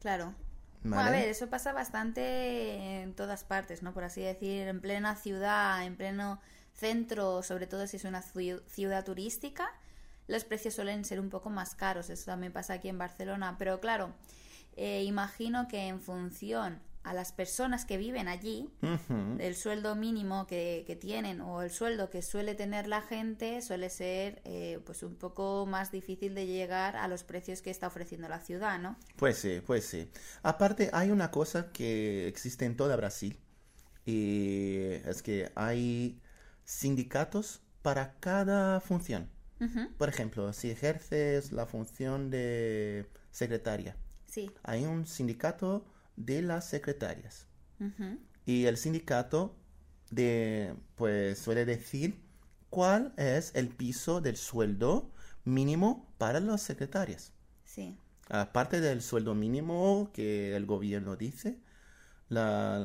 Claro. 0.00 0.34
Bueno, 0.84 1.02
a 1.06 1.10
ver, 1.10 1.28
eso 1.28 1.48
pasa 1.48 1.72
bastante 1.72 3.00
en 3.02 3.14
todas 3.14 3.42
partes, 3.44 3.82
¿no? 3.82 3.92
Por 3.94 4.04
así 4.04 4.20
decir, 4.20 4.68
en 4.68 4.80
plena 4.80 5.16
ciudad, 5.16 5.84
en 5.84 5.96
pleno 5.96 6.40
centro, 6.74 7.42
sobre 7.42 7.66
todo 7.66 7.86
si 7.86 7.96
es 7.96 8.04
una 8.04 8.22
ciu- 8.22 8.62
ciudad 8.66 9.04
turística, 9.04 9.68
los 10.28 10.44
precios 10.44 10.74
suelen 10.74 11.04
ser 11.04 11.20
un 11.20 11.30
poco 11.30 11.50
más 11.50 11.74
caros. 11.74 12.10
Eso 12.10 12.26
también 12.26 12.52
pasa 12.52 12.74
aquí 12.74 12.88
en 12.88 12.98
Barcelona. 12.98 13.56
Pero 13.58 13.80
claro, 13.80 14.12
eh, 14.76 15.04
imagino 15.04 15.68
que 15.68 15.86
en 15.88 16.00
función 16.00 16.80
a 17.04 17.12
las 17.14 17.32
personas 17.32 17.84
que 17.84 17.98
viven 17.98 18.28
allí, 18.28 18.68
el 19.38 19.54
sueldo 19.54 19.94
mínimo 19.94 20.46
que, 20.46 20.84
que 20.86 20.96
tienen 20.96 21.40
o 21.42 21.62
el 21.62 21.70
sueldo 21.70 22.08
que 22.10 22.22
suele 22.22 22.54
tener 22.54 22.86
la 22.88 23.02
gente 23.02 23.60
suele 23.62 23.90
ser 23.90 24.40
eh, 24.44 24.80
pues 24.84 25.02
un 25.02 25.14
poco 25.14 25.66
más 25.66 25.92
difícil 25.92 26.34
de 26.34 26.46
llegar 26.46 26.96
a 26.96 27.06
los 27.06 27.22
precios 27.22 27.60
que 27.62 27.70
está 27.70 27.86
ofreciendo 27.88 28.28
la 28.28 28.40
ciudad, 28.40 28.78
¿no? 28.78 28.96
Pues 29.16 29.36
sí, 29.38 29.60
pues 29.64 29.84
sí. 29.84 30.10
Aparte, 30.42 30.90
hay 30.92 31.10
una 31.10 31.30
cosa 31.30 31.70
que 31.72 32.26
existe 32.26 32.64
en 32.64 32.76
toda 32.76 32.96
Brasil 32.96 33.38
y 34.06 34.86
es 35.04 35.22
que 35.22 35.50
hay 35.54 36.20
sindicatos 36.64 37.60
para 37.82 38.14
cada 38.20 38.80
función. 38.80 39.30
Por 39.96 40.10
ejemplo, 40.10 40.52
si 40.52 40.70
ejerces 40.70 41.50
la 41.52 41.64
función 41.64 42.28
de 42.30 43.06
secretaria, 43.30 43.96
Sí. 44.26 44.50
hay 44.62 44.84
un 44.84 45.06
sindicato 45.06 45.86
de 46.16 46.42
las 46.42 46.68
secretarias. 46.68 47.48
Y 48.46 48.64
el 48.66 48.76
sindicato 48.76 49.56
de, 50.10 50.74
pues 50.94 51.38
suele 51.38 51.64
decir 51.64 52.22
cuál 52.70 53.12
es 53.16 53.52
el 53.54 53.68
piso 53.68 54.20
del 54.20 54.36
sueldo 54.36 55.10
mínimo 55.44 56.12
para 56.18 56.40
las 56.40 56.62
secretarias. 56.62 57.32
Sí. 57.64 57.98
Aparte 58.30 58.80
del 58.80 59.02
sueldo 59.02 59.34
mínimo 59.34 60.10
que 60.14 60.56
el 60.56 60.64
gobierno 60.66 61.16
dice, 61.16 61.58
la- 62.30 62.78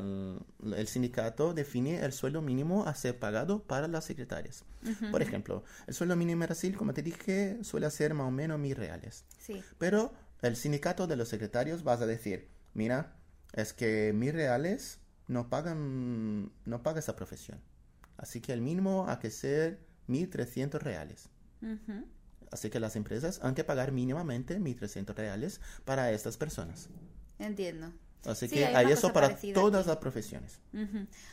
el 0.75 0.87
sindicato 0.87 1.53
define 1.53 2.03
el 2.03 2.11
sueldo 2.11 2.41
mínimo 2.41 2.85
a 2.85 2.93
ser 2.95 3.17
pagado 3.19 3.63
para 3.63 3.87
las 3.87 4.03
secretarias. 4.05 4.65
Por 5.11 5.21
ejemplo, 5.21 5.63
el 5.87 5.93
sueldo 5.93 6.15
mínimo 6.15 6.41
en 6.43 6.47
Brasil, 6.47 6.75
como 6.77 6.93
te 6.93 7.01
dije, 7.03 7.57
suele 7.63 7.89
ser 7.91 8.13
más 8.13 8.27
o 8.27 8.31
menos 8.31 8.59
mil 8.59 8.75
reales. 8.75 9.25
Sí. 9.37 9.61
Pero 9.77 10.13
el 10.41 10.55
sindicato 10.55 11.07
de 11.07 11.15
los 11.15 11.29
secretarios 11.29 11.83
vas 11.83 12.01
a 12.01 12.05
decir, 12.05 12.49
mira, 12.73 13.15
es 13.53 13.73
que 13.73 14.13
mil 14.13 14.33
reales 14.33 14.99
no 15.27 15.49
pagan, 15.49 16.51
no 16.65 16.83
paga 16.83 16.99
esa 16.99 17.15
profesión. 17.15 17.61
Así 18.17 18.41
que 18.41 18.53
el 18.53 18.61
mínimo 18.61 19.07
ha 19.09 19.19
que 19.19 19.31
ser 19.31 19.79
1.300 20.07 20.79
reales. 20.79 21.29
Así 22.51 22.69
que 22.69 22.79
las 22.79 22.95
empresas 22.95 23.39
han 23.43 23.53
que 23.55 23.63
pagar 23.63 23.91
mínimamente 23.91 24.59
1.300 24.59 25.13
reales 25.15 25.61
para 25.85 26.11
estas 26.11 26.37
personas. 26.37 26.89
Entiendo. 27.37 27.91
Así 28.25 28.47
Sí, 28.49 28.55
que 28.55 28.65
hay 28.65 28.91
eso 28.91 29.13
para 29.13 29.29
todas 29.53 29.81
aquí. 29.83 29.89
las 29.89 29.97
profesiones. 29.97 30.59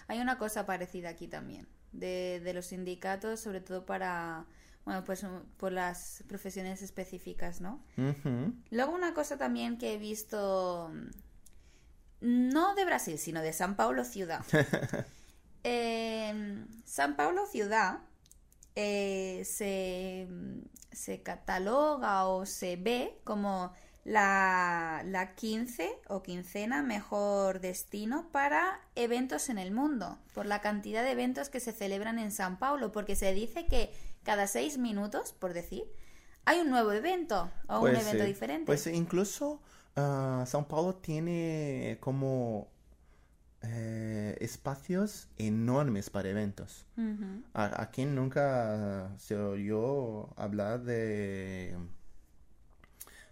Hay 0.08 0.20
una 0.20 0.38
cosa 0.38 0.66
parecida 0.66 1.08
aquí 1.08 1.26
también, 1.26 1.66
de, 1.92 2.40
de 2.44 2.54
los 2.54 2.66
sindicatos, 2.66 3.40
sobre 3.40 3.60
todo 3.60 3.84
para, 3.86 4.46
bueno, 4.84 5.02
pues 5.04 5.24
um, 5.24 5.40
por 5.56 5.72
las 5.72 6.22
profesiones 6.28 6.82
específicas, 6.82 7.60
¿no? 7.60 7.82
Luego 8.70 8.92
una 8.94 9.14
cosa 9.14 9.36
también 9.36 9.78
que 9.78 9.94
he 9.94 9.98
visto, 9.98 10.92
no 12.20 12.74
de 12.74 12.84
Brasil, 12.84 13.18
sino 13.18 13.42
de 13.42 13.52
San 13.52 13.76
Paulo 13.76 14.04
ciudad. 14.04 14.44
En 15.68 16.68
San 16.84 17.16
Paulo 17.16 17.44
ciudad 17.46 17.98
eh, 18.76 19.42
se, 19.44 20.28
se 20.92 21.22
cataloga 21.22 22.26
o 22.26 22.46
se 22.46 22.76
ve 22.76 23.18
como 23.24 23.72
la, 24.04 25.02
la 25.04 25.34
15 25.34 25.90
o 26.06 26.22
quincena 26.22 26.82
mejor 26.82 27.58
destino 27.58 28.28
para 28.30 28.80
eventos 28.94 29.48
en 29.48 29.58
el 29.58 29.72
mundo, 29.72 30.20
por 30.32 30.46
la 30.46 30.60
cantidad 30.60 31.02
de 31.02 31.10
eventos 31.10 31.48
que 31.48 31.58
se 31.58 31.72
celebran 31.72 32.20
en 32.20 32.30
San 32.30 32.60
Paulo, 32.60 32.92
porque 32.92 33.16
se 33.16 33.32
dice 33.32 33.66
que 33.66 33.92
cada 34.22 34.46
seis 34.46 34.78
minutos, 34.78 35.32
por 35.32 35.52
decir, 35.52 35.82
hay 36.44 36.60
un 36.60 36.70
nuevo 36.70 36.92
evento 36.92 37.50
o 37.66 37.80
un 37.80 37.96
evento 37.96 38.22
eh, 38.22 38.26
diferente. 38.26 38.66
Pues 38.66 38.86
incluso 38.86 39.60
ah, 39.96 40.44
São 40.46 40.64
Paulo 40.68 40.94
tiene 40.94 41.98
como 42.00 42.68
eh, 43.62 44.36
espacios 44.40 45.28
enormes 45.38 46.10
para 46.10 46.28
eventos. 46.28 46.86
Ujú. 46.96 47.42
¿A, 47.54 47.82
a 47.82 47.90
quién 47.90 48.14
nunca 48.14 49.12
se 49.18 49.36
oyó 49.36 50.38
hablar 50.38 50.82
de, 50.84 51.76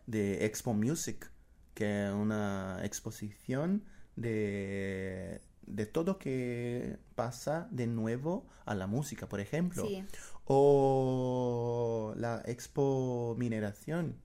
de 0.06 0.44
Expo 0.46 0.74
Music? 0.74 1.30
Que 1.74 2.06
es 2.06 2.12
una 2.12 2.80
exposición 2.84 3.84
de, 4.16 5.40
de 5.66 5.86
todo 5.86 6.18
que 6.18 6.98
pasa 7.16 7.66
de 7.70 7.86
nuevo 7.88 8.46
a 8.64 8.74
la 8.74 8.86
música, 8.86 9.28
por 9.28 9.40
ejemplo. 9.40 9.84
Sí. 9.84 10.04
O 10.44 12.14
la 12.16 12.42
Expo 12.46 13.34
Mineración. 13.38 14.16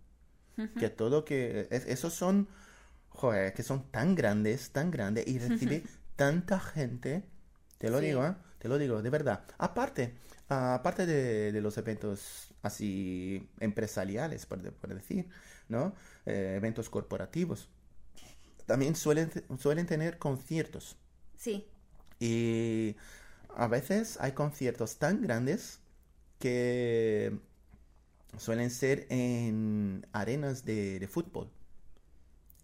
Que 0.78 0.90
todo 0.90 1.26
que... 1.26 1.68
es- 1.72 1.86
esos 1.88 2.14
son... 2.14 2.48
Joder, 3.10 3.54
que 3.54 3.64
son 3.64 3.84
tan 3.92 4.16
grandes, 4.16 4.72
tan 4.72 4.92
grandes 4.92 5.28
y 5.28 5.40
recibe 5.40 5.84
tanta 6.16 6.60
gente. 6.60 7.24
Te 7.78 7.90
lo 7.90 8.00
Sí. 8.00 8.06
digo, 8.06 8.26
¿eh? 8.26 8.36
Te 8.60 8.68
lo 8.70 8.78
digo, 8.78 9.02
de 9.02 9.10
verdad. 9.10 9.44
Aparte, 9.58 10.16
aparte 10.50 11.06
de, 11.06 11.52
de 11.52 11.62
los 11.62 11.78
eventos 11.78 12.54
así 12.62 13.50
empresariales, 13.60 14.46
por 14.46 14.62
decir, 14.94 15.28
¿no? 15.70 15.94
Eh, 16.26 16.56
eventos 16.58 16.90
corporativos. 16.90 17.70
También 18.66 18.96
suelen, 18.96 19.32
suelen 19.60 19.86
tener 19.88 20.18
conciertos. 20.18 20.98
Sí, 21.38 21.66
Y 22.20 22.96
a 23.56 23.68
veces 23.68 24.18
hay 24.22 24.34
conciertos 24.34 24.98
tan 24.98 25.22
grandes 25.22 25.80
que 26.40 27.40
suelen 28.38 28.70
ser 28.70 29.06
en 29.10 30.06
arenas 30.14 30.66
de, 30.66 31.00
de 31.00 31.08
fútbol. 31.08 31.50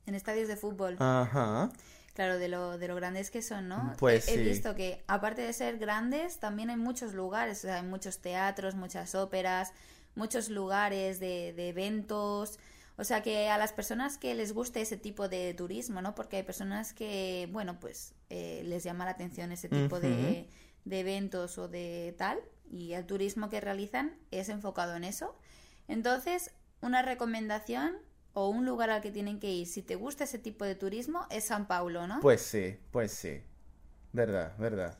en 0.05 0.15
estadios 0.15 0.47
de 0.47 0.55
fútbol. 0.57 0.95
Ajá. 0.99 1.71
Claro, 2.13 2.37
de 2.37 2.47
lo, 2.47 2.77
de 2.77 2.87
lo 2.87 2.95
grandes 2.95 3.29
que 3.29 3.41
son, 3.41 3.67
¿no? 3.67 3.93
Pues 3.97 4.27
he, 4.27 4.35
he 4.35 4.37
sí. 4.37 4.43
visto 4.43 4.75
que, 4.75 5.03
aparte 5.07 5.41
de 5.41 5.51
ser 5.51 5.77
grandes, 5.77 6.39
también 6.39 6.69
hay 6.69 6.77
muchos 6.77 7.13
lugares, 7.13 7.59
o 7.59 7.61
sea, 7.63 7.77
hay 7.77 7.83
muchos 7.83 8.19
teatros, 8.19 8.75
muchas 8.75 9.15
óperas, 9.15 9.73
muchos 10.15 10.49
lugares 10.49 11.19
de, 11.19 11.53
de 11.53 11.69
eventos. 11.69 12.57
O 12.97 13.03
sea, 13.03 13.21
que 13.21 13.49
a 13.49 13.57
las 13.57 13.73
personas 13.73 14.17
que 14.17 14.33
les 14.35 14.53
guste 14.53 14.79
ese 14.79 14.95
tipo 14.95 15.27
de 15.27 15.53
turismo, 15.53 16.01
¿no? 16.01 16.15
Porque 16.15 16.37
hay 16.37 16.43
personas 16.43 16.93
que, 16.93 17.49
bueno, 17.51 17.79
pues 17.81 18.13
eh, 18.29 18.61
les 18.65 18.83
llama 18.85 19.03
la 19.03 19.11
atención 19.11 19.51
ese 19.51 19.67
tipo 19.67 19.99
de, 19.99 20.47
de 20.85 20.99
eventos 20.99 21.57
o 21.57 21.67
de 21.67 22.15
tal, 22.17 22.39
y 22.71 22.93
el 22.93 23.05
turismo 23.05 23.49
que 23.49 23.59
realizan 23.59 24.15
es 24.31 24.47
enfocado 24.47 24.95
en 24.95 25.03
eso. 25.03 25.35
Entonces, 25.87 26.51
una 26.81 27.01
recomendación 27.01 27.95
o 28.33 28.49
un 28.49 28.65
lugar 28.65 28.89
al 28.89 29.01
que 29.01 29.11
tienen 29.11 29.39
que 29.39 29.49
ir, 29.51 29.67
si 29.67 29.81
te 29.81 29.95
gusta 29.95 30.25
ese 30.25 30.39
tipo 30.39 30.65
de 30.65 30.75
turismo, 30.75 31.25
es 31.29 31.45
San 31.45 31.67
Paulo, 31.67 32.05
¿no? 32.07 32.19
Pues 32.19 32.41
sí, 32.41 32.77
pues 32.91 33.11
sí. 33.11 33.41
Verdad, 34.11 34.53
verdad. 34.57 34.97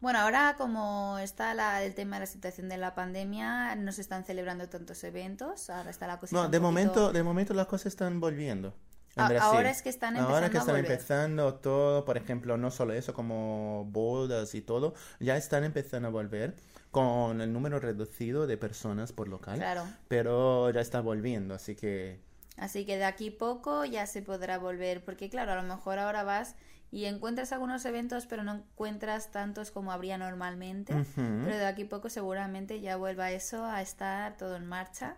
Bueno, 0.00 0.18
ahora 0.20 0.54
como 0.58 1.18
está 1.18 1.54
la- 1.54 1.82
el 1.82 1.94
tema 1.94 2.16
de 2.16 2.20
la 2.20 2.26
situación 2.26 2.68
de 2.68 2.76
la 2.76 2.94
pandemia, 2.94 3.74
no 3.76 3.92
se 3.92 4.02
están 4.02 4.24
celebrando 4.24 4.68
tantos 4.68 5.02
eventos, 5.04 5.70
ahora 5.70 5.90
está 5.90 6.06
la 6.06 6.18
cosa 6.18 6.36
No, 6.36 6.42
de 6.42 6.48
poquito- 6.48 6.60
momento, 6.62 7.12
de 7.12 7.22
momento 7.22 7.54
las 7.54 7.66
cosas 7.66 7.86
están 7.86 8.20
volviendo. 8.20 8.74
En 9.16 9.22
ahora 9.38 9.70
es 9.70 9.80
que 9.80 9.88
están 9.88 10.14
Ahora 10.18 10.50
que 10.50 10.58
empezando 10.58 10.72
a 10.74 10.78
están 10.78 10.92
empezando 10.92 11.54
todo, 11.54 12.04
por 12.04 12.18
ejemplo, 12.18 12.58
no 12.58 12.70
solo 12.70 12.92
eso, 12.92 13.14
como 13.14 13.86
bodas 13.90 14.54
y 14.54 14.60
todo, 14.60 14.92
ya 15.20 15.38
están 15.38 15.64
empezando 15.64 16.08
a 16.08 16.10
volver 16.10 16.54
con 16.96 17.42
el 17.42 17.52
número 17.52 17.78
reducido 17.78 18.46
de 18.46 18.56
personas 18.56 19.12
por 19.12 19.28
local, 19.28 19.58
Claro. 19.58 19.84
pero 20.08 20.70
ya 20.70 20.80
está 20.80 21.02
volviendo, 21.02 21.52
así 21.54 21.74
que 21.76 22.18
Así 22.56 22.86
que 22.86 22.96
de 22.96 23.04
aquí 23.04 23.30
poco 23.30 23.84
ya 23.84 24.06
se 24.06 24.22
podrá 24.22 24.56
volver, 24.56 25.04
porque 25.04 25.28
claro, 25.28 25.52
a 25.52 25.56
lo 25.56 25.62
mejor 25.62 25.98
ahora 25.98 26.22
vas 26.22 26.54
y 26.90 27.04
encuentras 27.04 27.52
algunos 27.52 27.84
eventos, 27.84 28.24
pero 28.24 28.44
no 28.44 28.54
encuentras 28.54 29.30
tantos 29.30 29.70
como 29.70 29.92
habría 29.92 30.16
normalmente. 30.16 30.94
Pero 31.16 31.54
de 31.58 31.66
aquí 31.66 31.84
poco 31.84 32.08
seguramente 32.08 32.80
ya 32.80 32.96
vuelva 32.96 33.30
eso 33.30 33.66
a 33.66 33.82
estar 33.82 34.38
todo 34.38 34.56
en 34.56 34.64
marcha. 34.64 35.16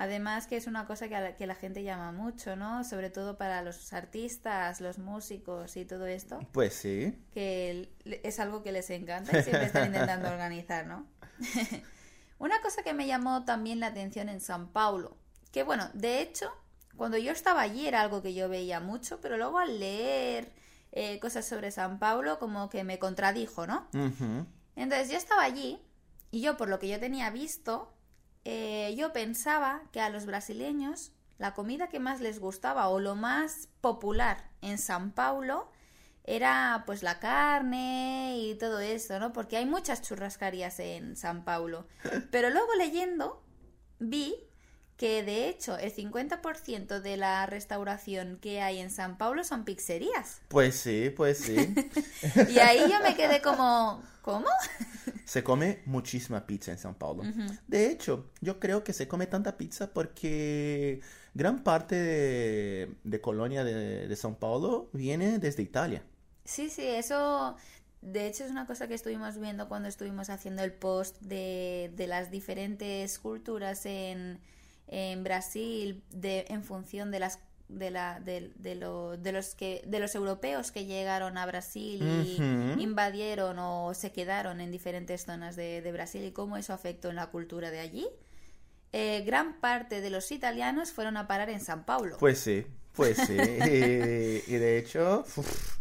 Además 0.00 0.46
que 0.46 0.56
es 0.56 0.68
una 0.68 0.86
cosa 0.86 1.08
que, 1.08 1.16
a 1.16 1.20
la, 1.20 1.34
que 1.34 1.44
la 1.48 1.56
gente 1.56 1.82
llama 1.82 2.12
mucho, 2.12 2.54
¿no? 2.54 2.84
Sobre 2.84 3.10
todo 3.10 3.36
para 3.36 3.62
los 3.62 3.92
artistas, 3.92 4.80
los 4.80 4.98
músicos 4.98 5.76
y 5.76 5.84
todo 5.84 6.06
esto, 6.06 6.38
pues 6.52 6.74
sí. 6.74 7.20
que 7.34 7.90
es 8.04 8.38
algo 8.38 8.62
que 8.62 8.70
les 8.70 8.88
encanta 8.90 9.36
y 9.36 9.42
siempre 9.42 9.66
están 9.66 9.86
intentando 9.86 10.28
organizar, 10.30 10.86
¿no? 10.86 11.04
Una 12.38 12.60
cosa 12.60 12.84
que 12.84 12.94
me 12.94 13.08
llamó 13.08 13.44
también 13.44 13.80
la 13.80 13.88
atención 13.88 14.28
en 14.28 14.40
San 14.40 14.68
Paulo, 14.68 15.16
que 15.50 15.64
bueno, 15.64 15.90
de 15.94 16.20
hecho, 16.20 16.48
cuando 16.96 17.18
yo 17.18 17.32
estaba 17.32 17.60
allí 17.62 17.88
era 17.88 18.00
algo 18.00 18.22
que 18.22 18.34
yo 18.34 18.48
veía 18.48 18.78
mucho, 18.78 19.20
pero 19.20 19.36
luego 19.36 19.58
al 19.58 19.80
leer 19.80 20.52
eh, 20.92 21.18
cosas 21.18 21.44
sobre 21.44 21.72
San 21.72 21.98
Paulo 21.98 22.38
como 22.38 22.70
que 22.70 22.84
me 22.84 23.00
contradijo, 23.00 23.66
¿no? 23.66 23.88
Entonces 24.76 25.10
yo 25.10 25.16
estaba 25.16 25.42
allí 25.42 25.84
y 26.30 26.40
yo 26.40 26.56
por 26.56 26.68
lo 26.68 26.78
que 26.78 26.86
yo 26.86 27.00
tenía 27.00 27.30
visto, 27.30 27.97
eh, 28.50 28.94
yo 28.96 29.12
pensaba 29.12 29.82
que 29.92 30.00
a 30.00 30.08
los 30.08 30.24
brasileños 30.24 31.12
la 31.36 31.52
comida 31.52 31.88
que 31.88 32.00
más 32.00 32.22
les 32.22 32.40
gustaba 32.40 32.88
o 32.88 32.98
lo 32.98 33.14
más 33.14 33.68
popular 33.82 34.50
en 34.62 34.78
San 34.78 35.12
Paulo 35.12 35.70
era 36.24 36.82
pues 36.86 37.02
la 37.02 37.20
carne 37.20 38.38
y 38.38 38.54
todo 38.54 38.80
eso, 38.80 39.18
¿no? 39.18 39.34
Porque 39.34 39.58
hay 39.58 39.66
muchas 39.66 40.00
churrascarías 40.00 40.80
en 40.80 41.14
San 41.14 41.44
Paulo. 41.44 41.86
Pero 42.30 42.48
luego 42.48 42.74
leyendo 42.78 43.44
vi 43.98 44.34
que 44.96 45.22
de 45.22 45.50
hecho 45.50 45.76
el 45.76 45.94
50% 45.94 47.00
de 47.00 47.16
la 47.18 47.44
restauración 47.44 48.38
que 48.40 48.62
hay 48.62 48.78
en 48.78 48.90
San 48.90 49.18
Paulo 49.18 49.44
son 49.44 49.66
pizzerías. 49.66 50.40
Pues 50.48 50.74
sí, 50.74 51.10
pues 51.14 51.36
sí. 51.36 51.74
Y 52.48 52.58
ahí 52.60 52.80
yo 52.90 52.98
me 53.02 53.14
quedé 53.14 53.42
como, 53.42 54.02
¿cómo? 54.22 54.48
Se 55.28 55.42
come 55.44 55.82
muchísima 55.84 56.46
pizza 56.46 56.72
en 56.72 56.78
San 56.78 56.94
Paulo. 56.94 57.22
De 57.66 57.90
hecho, 57.90 58.30
yo 58.40 58.58
creo 58.58 58.82
que 58.82 58.94
se 58.94 59.06
come 59.06 59.26
tanta 59.26 59.58
pizza 59.58 59.92
porque 59.92 61.02
gran 61.34 61.62
parte 61.62 61.96
de, 61.96 62.94
de 63.04 63.20
colonia 63.20 63.62
de, 63.62 64.08
de 64.08 64.16
San 64.16 64.36
Paulo 64.36 64.88
viene 64.94 65.38
desde 65.38 65.62
Italia. 65.62 66.02
Sí, 66.46 66.70
sí, 66.70 66.86
eso 66.86 67.56
de 68.00 68.26
hecho 68.26 68.42
es 68.44 68.50
una 68.50 68.66
cosa 68.66 68.88
que 68.88 68.94
estuvimos 68.94 69.38
viendo 69.38 69.68
cuando 69.68 69.90
estuvimos 69.90 70.30
haciendo 70.30 70.62
el 70.62 70.72
post 70.72 71.20
de, 71.20 71.92
de 71.94 72.06
las 72.06 72.30
diferentes 72.30 73.18
culturas 73.18 73.84
en, 73.84 74.40
en 74.86 75.24
Brasil 75.24 76.02
de, 76.08 76.46
en 76.48 76.64
función 76.64 77.10
de 77.10 77.20
las 77.20 77.38
de 77.68 77.90
la 77.90 78.20
de, 78.20 78.52
de, 78.56 78.74
lo- 78.74 79.16
de 79.16 79.32
los 79.32 79.54
que 79.54 79.82
de 79.86 80.00
los 80.00 80.14
europeos 80.14 80.72
que 80.72 80.86
llegaron 80.86 81.36
a 81.38 81.46
Brasil 81.46 82.00
y 82.02 82.36
invadieron 82.82 83.58
o 83.58 83.92
se 83.94 84.10
quedaron 84.12 84.60
en 84.60 84.70
diferentes 84.70 85.24
zonas 85.24 85.56
de, 85.56 85.82
de 85.82 85.92
Brasil 85.92 86.24
y 86.24 86.32
cómo 86.32 86.56
eso 86.56 86.72
afectó 86.72 87.10
en 87.10 87.16
la 87.16 87.26
cultura 87.28 87.70
de 87.70 87.80
allí. 87.80 88.08
Eh, 88.92 89.22
gran 89.26 89.60
parte 89.60 90.00
de 90.00 90.10
los 90.10 90.32
italianos 90.32 90.92
fueron 90.92 91.16
a 91.18 91.26
parar 91.28 91.50
en 91.50 91.60
San 91.60 91.84
Paulo. 91.84 92.16
Pues 92.18 92.38
sí, 92.38 92.66
pues 92.94 93.18
sí. 93.18 93.34
y, 93.36 94.54
y 94.54 94.56
de 94.58 94.78
hecho, 94.78 95.24
uf, 95.36 95.78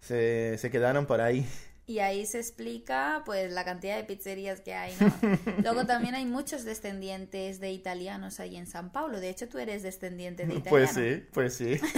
se, 0.00 0.56
se 0.58 0.70
quedaron 0.70 1.06
por 1.06 1.20
ahí. 1.20 1.46
Y 1.84 1.98
ahí 1.98 2.24
se 2.26 2.38
explica 2.38 3.22
pues 3.26 3.52
la 3.52 3.64
cantidad 3.64 3.96
de 3.96 4.04
pizzerías 4.04 4.60
que 4.60 4.74
hay, 4.74 4.94
¿no? 5.00 5.12
Luego 5.62 5.84
también 5.84 6.14
hay 6.14 6.24
muchos 6.24 6.64
descendientes 6.64 7.58
de 7.58 7.72
italianos 7.72 8.38
ahí 8.40 8.56
en 8.56 8.66
San 8.68 8.90
Paulo. 8.92 9.18
De 9.20 9.28
hecho, 9.28 9.48
tú 9.48 9.58
eres 9.58 9.82
descendiente 9.82 10.46
de 10.46 10.54
italiano. 10.54 10.70
Pues 10.70 10.90
sí, 10.92 11.26
pues 11.32 11.54
sí. 11.54 11.80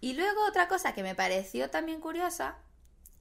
Y 0.00 0.12
luego 0.14 0.44
otra 0.46 0.68
cosa 0.68 0.92
que 0.92 1.02
me 1.02 1.14
pareció 1.14 1.70
también 1.70 1.98
curiosa 2.00 2.56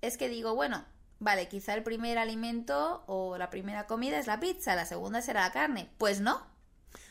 es 0.02 0.18
que 0.18 0.28
digo, 0.28 0.54
bueno, 0.54 0.84
vale, 1.20 1.48
quizá 1.48 1.74
el 1.76 1.84
primer 1.84 2.18
alimento 2.18 3.06
o 3.08 3.38
la 3.38 3.50
primera 3.50 3.88
comida 3.88 4.20
es 4.20 4.28
la 4.28 4.42
pizza, 4.42 4.76
la 4.76 4.86
segunda 4.86 5.22
será 5.22 5.42
la 5.42 5.52
carne. 5.54 5.90
Pues 5.98 6.20
no. 6.20 6.46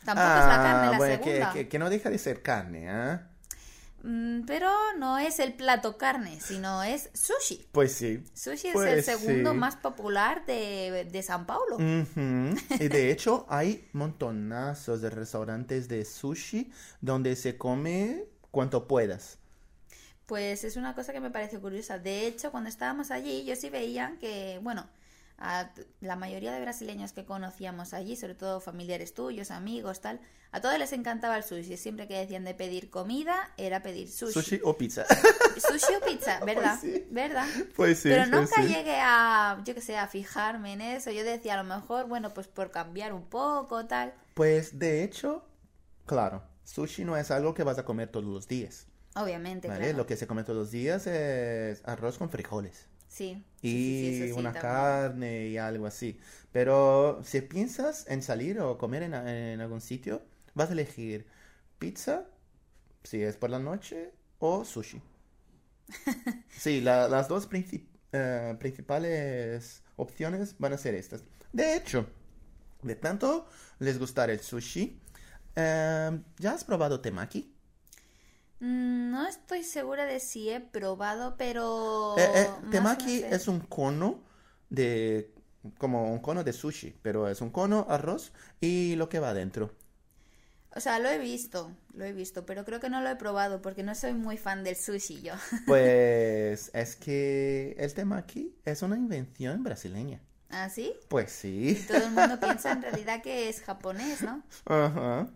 Tampoco 0.05 0.27
es 0.29 0.45
la 0.45 0.57
carne 0.57 0.87
la 0.89 0.93
Ah, 0.93 0.97
bueno, 0.97 1.17
que, 1.23 1.31
segunda. 1.31 1.53
que- 1.53 1.67
que 1.69 1.79
no 1.79 1.89
deja 1.89 2.09
de 2.11 2.19
ser 2.19 2.43
carne, 2.43 2.87
¿ah? 2.89 3.29
Mm, 4.03 4.41
pero 4.45 4.69
no 4.97 5.17
es 5.17 5.39
el 5.39 5.53
plato 5.53 5.97
carne, 5.97 6.39
sino 6.41 6.83
es 6.83 7.09
sushi. 7.13 7.67
Pues 7.71 7.93
sí. 7.93 8.21
Sushi 8.33 8.67
es 8.67 8.73
Pues 8.73 8.91
el 8.93 9.03
segundo 9.03 9.51
sí. 9.51 9.57
más 9.57 9.77
popular 9.77 10.45
de, 10.45 11.07
de 11.09 11.23
San 11.23 11.45
Paulo. 11.45 11.77
Y 11.79 12.87
de 12.89 13.11
hecho 13.11 13.45
hay 13.49 13.87
montonazos 13.93 15.01
de 15.01 15.09
restaurantes 15.09 15.87
de 15.87 16.03
sushi 16.03 16.71
donde 16.99 17.35
se 17.37 17.57
come 17.57 18.25
cuanto 18.51 18.87
puedas. 18.87 19.37
Pues 20.25 20.63
es 20.63 20.75
una 20.77 20.95
cosa 20.95 21.13
que 21.13 21.19
me 21.19 21.31
pareció 21.31 21.61
curiosa. 21.61 21.97
De 21.99 22.27
hecho, 22.27 22.51
cuando 22.51 22.69
estábamos 22.69 23.11
allí, 23.11 23.43
yo 23.45 23.55
sí 23.55 23.69
veía 23.69 24.15
que, 24.19 24.59
bueno, 24.63 24.87
a 25.43 25.73
la 25.99 26.15
mayoría 26.15 26.53
de 26.53 26.61
brasileños 26.61 27.11
que 27.11 27.25
conocíamos 27.25 27.93
allí, 27.93 28.15
sobre 28.15 28.33
todo 28.33 28.61
familiares 28.61 29.13
tuyos, 29.13 29.51
amigos, 29.51 29.99
tal, 29.99 30.21
a 30.53 30.61
todos 30.61 30.79
les 30.79 30.93
encantaba 30.93 31.35
el 31.35 31.43
sushi. 31.43 31.75
Siempre 31.75 32.07
que 32.07 32.17
decían 32.17 32.45
de 32.45 32.53
pedir 32.53 32.89
comida, 32.89 33.51
era 33.57 33.81
pedir 33.83 34.09
sushi. 34.09 34.31
Sushi 34.33 34.61
o 34.63 34.77
pizza. 34.77 35.05
Sushi 35.57 35.95
o 35.95 36.05
pizza, 36.05 36.39
¿verdad? 36.45 36.79
sí. 36.79 37.05
¿Verdad? 37.11 37.45
Pues 37.75 37.99
sí, 37.99 38.09
Pero 38.09 38.23
pues 38.29 38.31
nunca 38.31 38.61
sí. 38.61 38.69
llegué 38.69 38.95
a, 39.01 39.61
yo 39.65 39.75
que 39.75 39.81
sé, 39.81 39.97
a 39.97 40.07
fijarme 40.07 40.73
en 40.73 40.81
eso. 40.81 41.11
Yo 41.11 41.25
decía, 41.25 41.55
a 41.55 41.57
lo 41.57 41.65
mejor, 41.65 42.07
bueno, 42.07 42.33
pues 42.33 42.47
por 42.47 42.71
cambiar 42.71 43.11
un 43.11 43.25
poco, 43.25 43.85
tal. 43.85 44.13
Pues 44.35 44.79
de 44.79 45.03
hecho, 45.03 45.45
claro, 46.05 46.41
sushi 46.63 47.03
no 47.03 47.17
es 47.17 47.31
algo 47.31 47.53
que 47.53 47.63
vas 47.63 47.79
a 47.79 47.83
comer 47.83 48.07
todos 48.09 48.25
los 48.25 48.47
días. 48.47 48.87
Obviamente, 49.15 49.67
¿Vale? 49.67 49.81
claro. 49.81 49.97
Lo 49.97 50.05
que 50.05 50.15
se 50.15 50.25
come 50.25 50.43
todos 50.43 50.57
los 50.57 50.71
días 50.71 51.05
es 51.05 51.81
arroz 51.83 52.17
con 52.17 52.29
frijoles. 52.29 52.87
Sí. 53.13 53.43
y 53.61 53.69
sí, 53.69 54.13
sí, 54.13 54.13
eso 54.23 54.33
sí, 54.33 54.33
una 54.39 54.51
también. 54.51 54.61
carne 54.61 55.47
y 55.47 55.57
algo 55.57 55.87
así. 55.87 56.19
Pero 56.51 57.21
si 57.23 57.41
piensas 57.41 58.05
en 58.09 58.21
salir 58.21 58.59
o 58.59 58.77
comer 58.77 59.03
en, 59.03 59.13
en 59.13 59.61
algún 59.61 59.81
sitio, 59.81 60.23
vas 60.55 60.69
a 60.69 60.73
elegir 60.73 61.27
pizza, 61.79 62.25
si 63.03 63.21
es 63.23 63.37
por 63.37 63.49
la 63.51 63.59
noche, 63.59 64.13
o 64.39 64.65
sushi. 64.65 65.01
Sí, 66.55 66.81
la- 66.81 67.07
las 67.07 67.27
dos 67.27 67.49
princip- 67.49 67.87
eh, 68.11 68.55
principales 68.59 69.83
opciones 69.95 70.55
van 70.59 70.73
a 70.73 70.77
ser 70.77 70.95
estas. 70.95 71.23
De 71.51 71.75
hecho, 71.75 72.07
de 72.83 72.95
tanto 72.95 73.47
les 73.79 73.99
gustar 73.99 74.31
el 74.31 74.41
sushi, 74.41 74.99
eh, 75.57 76.21
¿ya 76.39 76.53
has 76.53 76.65
probado 76.65 77.01
temaki? 77.01 77.52
Mm, 78.63 79.11
No 79.11 79.27
estoy 79.27 79.63
segura 79.63 80.05
de 80.05 80.19
si 80.19 80.49
he 80.49 80.59
probado, 80.61 81.35
pero... 81.37 82.15
Eh, 82.17 82.31
eh, 82.35 82.49
temaki 82.71 83.19
sé. 83.19 83.35
es 83.35 83.47
un 83.47 83.59
cono 83.59 84.21
de 84.69 85.29
como 85.77 86.11
un 86.11 86.19
cono 86.19 86.43
de 86.43 86.51
sushi, 86.53 86.91
pero 87.01 87.27
es 87.29 87.39
un 87.41 87.49
cono, 87.49 87.85
arroz 87.89 88.33
y 88.59 88.95
lo 88.95 89.07
que 89.09 89.19
va 89.19 89.29
adentro. 89.29 89.71
O 90.75 90.79
sea, 90.79 90.97
lo 90.99 91.07
he 91.09 91.19
visto, 91.19 91.71
lo 91.93 92.03
he 92.05 92.13
visto, 92.13 92.45
pero 92.45 92.65
creo 92.65 92.79
que 92.79 92.89
no 92.89 93.01
lo 93.01 93.09
he 93.09 93.15
probado 93.15 93.61
porque 93.61 93.83
no 93.83 93.93
soy 93.95 94.13
muy 94.13 94.37
fan 94.37 94.63
del 94.63 94.75
sushi 94.75 95.21
yo. 95.21 95.33
Pues 95.65 96.71
es 96.73 96.95
que 96.95 97.75
el 97.77 97.93
temaki 97.93 98.55
es 98.65 98.81
una 98.81 98.97
invención 98.97 99.63
brasileña. 99.63 100.19
¿Ah, 100.49 100.69
sí? 100.69 100.93
Pues 101.09 101.31
sí. 101.31 101.83
Todo 101.87 102.05
el 102.05 102.11
mundo 102.11 102.39
piensa 102.39 102.71
en 102.71 102.81
realidad 102.81 103.21
que 103.21 103.49
es 103.49 103.61
japonés, 103.61 104.21
¿no? 104.21 104.43
Ajá. 104.65 105.27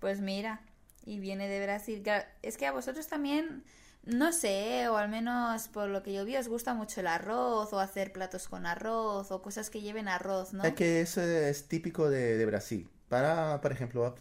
Pues 0.00 0.20
mira, 0.20 0.60
y 1.04 1.18
viene 1.20 1.48
de 1.48 1.62
Brasil. 1.64 2.02
Claro, 2.02 2.24
es 2.42 2.56
que 2.56 2.66
a 2.66 2.72
vosotros 2.72 3.06
también, 3.08 3.64
No 4.04 4.32
sé, 4.32 4.88
o 4.88 4.96
al 4.96 5.08
menos 5.08 5.68
por 5.68 5.88
lo 5.88 6.02
que 6.02 6.12
yo 6.12 6.24
vi, 6.26 6.36
os 6.36 6.48
gusta 6.48 6.74
mucho 6.74 7.00
el 7.00 7.06
arroz, 7.06 7.72
o 7.72 7.80
hacer 7.80 8.12
platos 8.12 8.48
con 8.48 8.66
arroz, 8.66 9.30
o 9.30 9.42
cosas 9.42 9.70
que 9.70 9.80
lleven 9.80 10.08
arroz, 10.08 10.52
¿no? 10.52 10.62
Es 10.64 10.74
que 10.74 11.00
eso 11.00 11.22
es 11.22 11.68
típico 11.68 12.10
de, 12.10 12.36
de 12.36 12.46
Brasil. 12.46 12.90
Para, 13.08 13.60
por 13.60 13.72
ejemplo, 13.72 14.14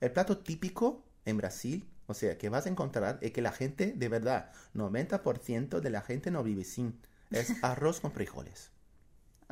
el 0.00 0.12
plato 0.12 0.38
típico 0.38 1.04
en 1.24 1.36
Brasil, 1.36 1.88
o 2.06 2.14
sea, 2.14 2.36
que 2.38 2.48
vas 2.48 2.66
a 2.66 2.68
encontrar 2.70 3.18
es 3.22 3.32
que 3.32 3.42
la 3.42 3.52
gente, 3.52 3.92
de 3.96 4.08
verdad, 4.08 4.50
90% 4.74 5.80
de 5.80 5.90
la 5.90 6.02
gente 6.02 6.30
no 6.30 6.42
vive 6.42 6.64
sin. 6.64 7.00
Es 7.30 7.54
arroz 7.62 8.00
con 8.00 8.12
frijoles. 8.12 8.72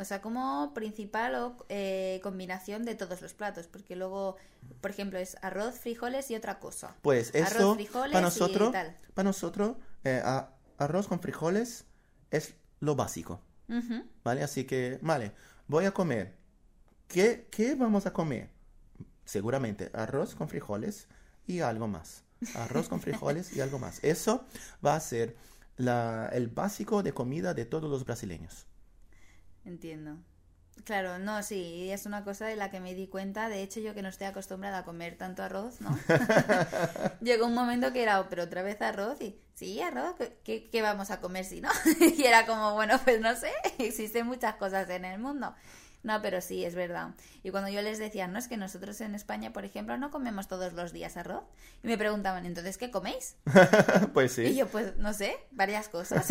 O 0.00 0.04
sea, 0.04 0.22
como 0.22 0.72
principal 0.72 1.34
o 1.34 1.56
eh, 1.68 2.20
combinación 2.22 2.84
de 2.86 2.94
todos 2.94 3.20
los 3.20 3.34
platos, 3.34 3.66
porque 3.66 3.96
luego, 3.96 4.36
por 4.80 4.90
ejemplo, 4.90 5.18
es 5.18 5.36
arroz, 5.42 5.78
frijoles 5.78 6.30
y 6.30 6.36
otra 6.36 6.58
cosa. 6.58 6.96
Pues 7.02 7.34
Arroz, 7.34 7.50
eso, 7.54 7.74
frijoles 7.74 8.12
para 8.12 8.20
y 8.20 8.24
nosotros, 8.24 8.72
tal. 8.72 8.96
para 9.12 9.28
nosotros, 9.28 9.76
eh, 10.04 10.22
a- 10.24 10.54
arroz 10.78 11.06
con 11.06 11.20
frijoles 11.20 11.84
es 12.30 12.54
lo 12.80 12.96
básico. 12.96 13.42
¿vale? 14.24 14.42
Así 14.42 14.64
que, 14.64 14.98
vale, 15.02 15.32
voy 15.68 15.84
a 15.84 15.92
comer. 15.92 16.34
¿Qué, 17.06 17.46
qué 17.50 17.74
vamos 17.76 18.06
a 18.06 18.12
comer? 18.12 18.48
Seguramente 19.24 19.90
arroz 19.94 20.34
con 20.34 20.48
frijoles 20.48 21.06
y 21.46 21.60
algo 21.60 21.86
más. 21.88 22.24
Arroz 22.54 22.88
con 22.88 23.00
frijoles 23.00 23.54
y 23.54 23.60
algo 23.60 23.78
más. 23.78 23.98
Eso 24.02 24.44
va 24.84 24.94
a 24.96 25.00
ser 25.00 25.36
la- 25.76 26.30
el 26.32 26.48
básico 26.48 27.02
de 27.02 27.12
comida 27.12 27.52
de 27.54 27.64
todos 27.66 27.88
los 27.90 28.04
brasileños. 28.04 28.66
Entiendo. 29.70 30.16
Claro, 30.84 31.18
no, 31.18 31.42
sí, 31.44 31.90
es 31.92 32.06
una 32.06 32.24
cosa 32.24 32.46
de 32.46 32.56
la 32.56 32.70
que 32.70 32.80
me 32.80 32.94
di 32.94 33.06
cuenta. 33.06 33.48
De 33.48 33.62
hecho, 33.62 33.78
yo 33.80 33.94
que 33.94 34.02
no 34.02 34.08
estoy 34.08 34.26
acostumbrada 34.26 34.78
a 34.78 34.84
comer 34.84 35.16
tanto 35.16 35.42
arroz, 35.44 35.80
¿no? 35.80 35.96
Llegó 37.20 37.46
un 37.46 37.54
momento 37.54 37.92
que 37.92 38.02
era, 38.02 38.18
"Oh, 38.20 38.26
pero 38.28 38.44
otra 38.44 38.62
vez 38.62 38.80
arroz 38.82 39.20
y, 39.20 39.38
sí, 39.54 39.80
arroz, 39.80 40.16
¿qué- 40.42 40.68
¿qué, 40.70 40.82
vamos 40.82 41.10
a 41.12 41.20
comer 41.20 41.44
si 41.44 41.60
no? 41.60 41.68
y 42.16 42.24
era 42.24 42.46
como, 42.46 42.74
bueno, 42.74 42.98
pues 43.04 43.20
no 43.20 43.36
sé, 43.36 43.52
existen 43.78 44.26
muchas 44.26 44.54
cosas 44.56 44.88
en 44.90 45.04
el 45.04 45.20
mundo. 45.20 45.54
No, 46.02 46.22
pero 46.22 46.40
sí, 46.40 46.64
es 46.64 46.74
verdad. 46.74 47.10
Y 47.42 47.50
cuando 47.50 47.68
yo 47.68 47.82
les 47.82 47.98
decía, 47.98 48.26
no, 48.26 48.38
es 48.38 48.48
que 48.48 48.56
nosotros 48.56 49.00
en 49.02 49.14
España, 49.14 49.52
por 49.52 49.66
ejemplo, 49.66 49.98
no 49.98 50.10
comemos 50.10 50.48
todos 50.48 50.72
los 50.72 50.92
días 50.94 51.18
arroz. 51.18 51.44
Y 51.84 51.88
me 51.88 51.98
preguntaban, 51.98 52.46
entonces, 52.46 52.78
¿qué 52.78 52.90
coméis? 52.90 53.36
pues 54.14 54.36
Y 54.38 54.46
sí. 54.48 54.56
yo, 54.56 54.66
pues, 54.68 54.96
no 54.96 55.12
sé, 55.12 55.36
varias 55.52 55.88
cosas. 55.90 56.26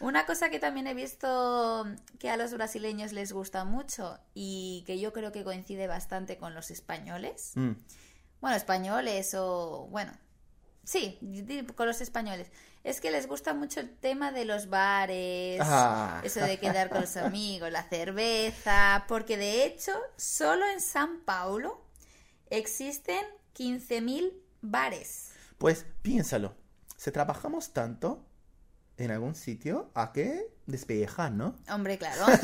Una 0.00 0.26
cosa 0.26 0.48
que 0.50 0.58
también 0.60 0.86
he 0.86 0.94
visto 0.94 1.84
que 2.18 2.30
a 2.30 2.36
los 2.36 2.52
brasileños 2.54 3.12
les 3.12 3.32
gusta 3.32 3.64
mucho 3.64 4.18
y 4.34 4.84
que 4.86 4.98
yo 5.00 5.12
creo 5.12 5.32
que 5.32 5.42
coincide 5.44 5.86
bastante 5.88 6.36
con 6.38 6.54
los 6.54 6.70
españoles. 6.70 7.52
Mm, 7.56 7.72
Bueno, 8.40 8.56
españoles 8.56 9.34
o... 9.34 9.88
Bueno, 9.90 10.12
sí, 10.84 11.18
con 11.74 11.86
los 11.88 12.00
españoles. 12.00 12.48
Es 12.84 13.00
que 13.00 13.10
les 13.10 13.26
gusta 13.26 13.52
mucho 13.54 13.80
el 13.80 13.90
tema 13.96 14.30
de 14.30 14.44
los 14.44 14.68
bares, 14.68 15.60
Ah. 15.60 16.20
eso 16.22 16.38
de 16.40 16.58
quedar 16.60 16.88
con 16.90 17.00
los 17.00 17.16
amigos, 17.16 17.72
la 17.72 17.82
cerveza, 17.82 19.04
porque 19.08 19.36
de 19.36 19.64
hecho, 19.64 19.92
solo 20.16 20.64
en 20.68 20.80
San 20.80 21.20
Paulo 21.24 21.82
existen 22.50 23.26
15.000 23.54 24.32
bares. 24.62 25.30
Pues 25.58 25.84
piénsalo. 26.02 26.54
Si 26.96 27.10
trabajamos 27.10 27.72
tanto 27.72 28.24
en 28.98 29.10
algún 29.10 29.34
sitio, 29.34 29.90
¿a 29.94 30.12
qué 30.12 30.50
despejar, 30.66 31.32
no? 31.32 31.54
Hombre, 31.70 31.98
claro. 31.98 32.26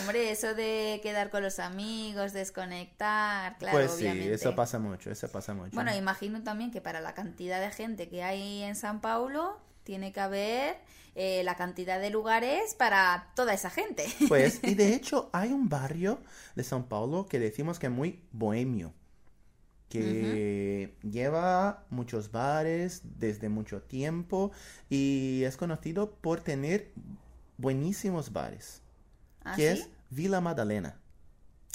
Hombre, 0.00 0.30
eso 0.30 0.54
de 0.54 1.00
quedar 1.02 1.30
con 1.30 1.42
los 1.42 1.58
amigos, 1.58 2.32
desconectar, 2.32 3.56
claro, 3.58 3.78
pues 3.78 3.92
sí, 3.92 4.02
obviamente. 4.02 4.34
eso 4.34 4.54
pasa 4.54 4.78
mucho, 4.78 5.10
eso 5.10 5.28
pasa 5.28 5.54
mucho. 5.54 5.70
Bueno, 5.74 5.94
imagino 5.94 6.42
también 6.42 6.70
que 6.70 6.80
para 6.80 7.00
la 7.00 7.14
cantidad 7.14 7.60
de 7.60 7.70
gente 7.70 8.08
que 8.08 8.22
hay 8.22 8.62
en 8.62 8.76
San 8.76 9.00
Paulo, 9.00 9.60
tiene 9.84 10.12
que 10.12 10.20
haber 10.20 10.78
eh, 11.14 11.42
la 11.44 11.54
cantidad 11.54 12.00
de 12.00 12.10
lugares 12.10 12.74
para 12.74 13.32
toda 13.34 13.54
esa 13.54 13.70
gente. 13.70 14.04
Pues, 14.28 14.60
y 14.62 14.74
de 14.74 14.94
hecho 14.94 15.30
hay 15.32 15.52
un 15.52 15.68
barrio 15.68 16.20
de 16.56 16.62
São 16.62 16.86
Paulo 16.88 17.26
que 17.26 17.38
decimos 17.38 17.78
que 17.78 17.86
es 17.86 17.92
muy 17.92 18.20
bohemio, 18.32 18.92
que 19.98 20.96
lleva 21.02 21.84
muchos 21.90 22.30
bares 22.30 23.02
desde 23.18 23.48
mucho 23.48 23.82
tiempo 23.82 24.52
y 24.88 25.42
es 25.44 25.56
conocido 25.56 26.12
por 26.12 26.40
tener 26.40 26.92
buenísimos 27.58 28.32
bares, 28.32 28.82
¿Ah, 29.44 29.54
que 29.56 29.74
sí? 29.74 29.80
es 29.82 29.88
Vila 30.10 30.40
Madalena. 30.40 31.00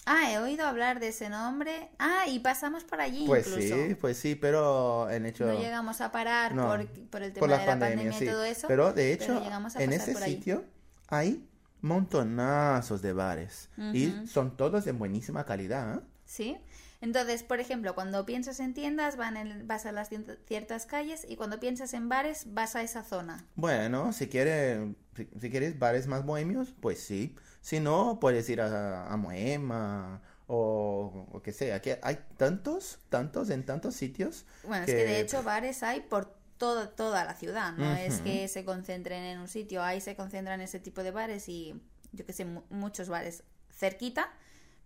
Ah, 0.06 0.32
he 0.32 0.40
oído 0.40 0.66
hablar 0.66 1.00
de 1.00 1.10
ese 1.10 1.30
nombre. 1.30 1.90
Ah, 2.00 2.26
y 2.28 2.40
pasamos 2.40 2.84
por 2.84 3.00
allí 3.00 3.26
Pues 3.28 3.48
incluso. 3.48 3.76
sí, 3.76 3.96
pues 3.96 4.18
sí, 4.18 4.34
pero 4.36 5.10
en 5.12 5.28
hecho... 5.28 5.46
No 5.46 5.60
llegamos 5.60 6.02
a 6.02 6.12
parar 6.12 6.56
No, 6.56 6.68
por, 6.68 6.88
por 7.10 7.22
el 7.22 7.34
tema 7.34 7.40
por 7.42 7.50
la 7.50 7.60
de 7.60 7.66
la 7.66 7.72
pandemia, 7.72 7.96
pandemia, 7.96 8.18
sí. 8.20 8.26
y 8.26 8.28
todo 8.28 8.44
eso. 8.44 8.68
Pero 8.68 8.94
de 8.94 9.14
hecho, 9.14 9.44
en 9.78 9.94
ese 9.94 10.16
sitio 10.16 10.66
hay 11.08 11.48
montonazos 11.82 13.02
de 13.02 13.14
bares 13.14 13.70
y 13.94 14.14
son 14.28 14.58
todos 14.58 14.86
de 14.86 14.92
buenísima 14.92 15.46
calidad. 15.46 15.96
¿eh? 15.96 16.02
Sí. 16.26 16.58
Entonces, 17.02 17.44
por 17.44 17.60
ejemplo, 17.60 17.96
cuando 17.96 18.26
piensas 18.26 18.60
en 18.60 18.74
tiendas, 18.74 19.18
van 19.18 19.36
en- 19.36 19.68
vas 19.68 19.86
a 19.86 19.92
las 19.92 20.10
ciertas 20.48 20.86
calles 20.86 21.26
y 21.28 21.36
cuando 21.36 21.60
piensas 21.60 21.94
en 21.94 22.08
bares, 22.10 22.44
vas 22.54 22.76
a 22.76 22.84
esa 22.84 23.04
zona. 23.04 23.46
Bueno, 23.56 24.14
si 24.14 24.28
quieres, 24.28 24.80
si, 25.16 25.28
si 25.40 25.50
quieres 25.50 25.80
bares 25.80 26.08
más 26.08 26.24
bohemios, 26.26 26.74
pues 26.80 27.00
sí. 27.04 27.36
Si 27.62 27.80
no, 27.80 28.20
puedes 28.20 28.48
ir 28.50 28.62
a, 28.62 29.12
a 29.12 29.18
Moema 29.18 30.22
o, 30.48 31.28
o 31.32 31.42
que 31.42 31.52
sea. 31.52 31.82
Que 31.82 32.00
hay 32.04 32.20
tantos, 32.38 33.00
tantos 33.10 33.50
en 33.50 33.66
tantos 33.66 33.96
sitios. 33.96 34.46
Bueno, 34.64 34.84
es 34.84 34.88
que 34.92 35.04
de 35.06 35.20
hecho 35.22 35.44
bares 35.44 35.82
hay 35.84 36.02
por 36.02 36.34
todo, 36.58 36.90
toda 36.90 37.26
la 37.26 37.34
ciudad, 37.34 37.74
no 37.74 37.96
es 37.96 38.20
que 38.22 38.48
se 38.48 38.64
concentren 38.64 39.24
en 39.24 39.40
un 39.40 39.48
sitio, 39.48 39.82
ahí 39.82 40.00
se 40.02 40.16
concentran 40.16 40.62
ese 40.62 40.80
tipo 40.80 41.02
de 41.02 41.10
bares 41.10 41.50
y 41.50 41.82
yo 42.12 42.24
que 42.28 42.34
sé, 42.34 42.46
mu- 42.46 42.62
muchos 42.70 43.10
bares 43.10 43.44
cerquita, 43.72 44.32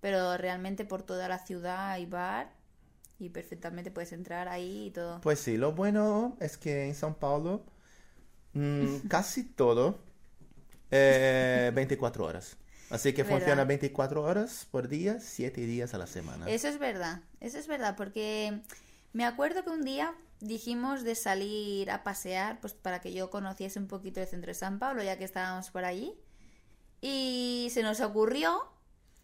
pero 0.06 0.38
realmente 0.38 0.86
por 0.86 1.02
toda 1.02 1.28
la 1.28 1.40
ciudad 1.40 1.90
hay 1.90 2.06
bar 2.06 2.54
y 3.18 3.30
perfectamente 3.30 3.90
puedes 3.90 4.12
entrar 4.12 4.48
ahí 4.48 4.86
y 4.86 4.92
todo. 4.92 5.20
Pues 5.22 5.40
sí, 5.40 5.58
lo 5.58 5.72
bueno 5.72 6.38
es 6.40 6.58
que 6.58 6.86
en 6.86 6.94
São 6.94 7.16
Paulo 7.16 7.64
mm, 8.54 8.98
casi 9.10 9.46
todo 9.46 9.98
eh, 10.92 11.72
24 11.74 12.24
horas. 12.24 12.56
Así 12.92 13.14
que 13.14 13.24
¿Verdad? 13.24 13.38
funciona 13.40 13.64
24 13.64 14.22
horas 14.22 14.68
por 14.70 14.88
día, 14.90 15.20
7 15.20 15.60
días 15.62 15.96
a 15.96 15.98
la 15.98 16.06
semana. 16.06 16.48
Eso 16.48 16.68
es 16.68 16.78
verdad, 16.78 17.22
eso 17.40 17.58
es 17.58 17.66
verdad, 17.66 17.96
porque 17.98 18.62
me 19.12 19.26
acuerdo 19.26 19.64
que 19.64 19.72
un 19.72 19.82
día 19.82 20.14
dijimos 20.40 21.04
de 21.04 21.16
salir 21.16 21.90
a 21.90 22.04
pasear, 22.04 22.62
pues 22.62 22.76
para 22.76 23.02
que 23.02 23.12
yo 23.12 23.32
conociese 23.32 23.80
un 23.80 23.88
poquito 23.88 24.22
el 24.22 24.28
centro 24.28 24.52
de 24.52 24.54
San 24.54 24.78
Pablo, 24.78 25.02
ya 25.02 25.18
que 25.18 25.24
estábamos 25.24 25.72
por 25.72 25.84
allí, 25.84 26.14
y 27.02 27.70
se 27.72 27.82
nos 27.82 28.02
ocurrió 28.02 28.75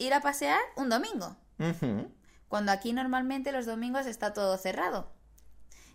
ir 0.02 0.14
a 0.14 0.22
pasear 0.22 0.60
un 0.76 0.90
domingo, 0.90 1.38
cuando 2.48 2.72
aquí 2.72 2.92
normalmente 2.92 3.52
los 3.52 3.66
domingos 3.66 4.08
está 4.08 4.34
todo 4.34 4.58
cerrado. 4.58 5.12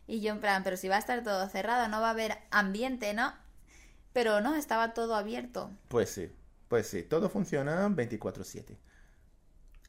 Y 0.06 0.20
yo 0.20 0.32
en 0.32 0.40
plan, 0.40 0.62
pero 0.62 0.76
si 0.76 0.88
va 0.88 0.96
a 0.96 1.00
estar 1.00 1.24
todo 1.24 1.48
cerrado, 1.48 1.88
no 1.88 2.00
va 2.00 2.08
a 2.08 2.10
haber 2.10 2.38
ambiente, 2.50 3.12
¿no? 3.12 3.34
Pero 4.12 4.40
no, 4.40 4.54
estaba 4.54 4.94
todo 4.94 5.16
abierto. 5.16 5.70
Pues 5.88 6.10
sí, 6.10 6.30
pues 6.68 6.86
sí, 6.86 7.02
todo 7.02 7.28
funciona 7.28 7.88
24/7. 7.88 8.76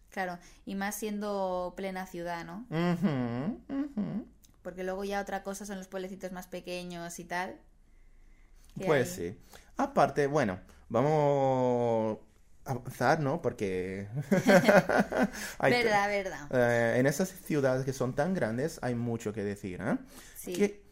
Claro, 0.09 0.39
y 0.65 0.73
más 0.73 0.95
siendo 0.95 1.73
plena 1.77 2.07
ciudad, 2.07 2.43
¿no? 2.43 2.65
Porque 4.63 4.83
luego 4.83 5.03
ya 5.03 5.21
otra 5.21 5.43
cosa 5.43 5.65
son 5.65 5.77
los 5.77 5.87
pueblecitos 5.87 6.31
más 6.31 6.47
pequeños 6.47 7.19
y 7.19 7.25
tal. 7.25 7.59
Pues 8.83 9.19
hay. 9.19 9.31
sí. 9.31 9.39
Aparte, 9.77 10.25
bueno, 10.25 10.59
vamos 10.89 12.17
avanzar, 12.67 13.19
¿no? 13.19 13.41
Porque 13.41 14.07
hay 15.59 15.73
Verdad, 15.73 16.07
verdad. 16.09 16.51
eh, 16.51 16.95
en 16.97 17.05
esas 17.07 17.29
ciudades 17.29 17.85
que 17.85 17.93
son 17.93 18.15
tan 18.15 18.33
grandes 18.33 18.79
hay 18.81 18.95
mucho 18.95 19.33
que 19.33 19.43
decir, 19.43 19.81
¿eh? 19.81 19.97
Sí. 20.33 20.53
¿Qué, 20.53 20.83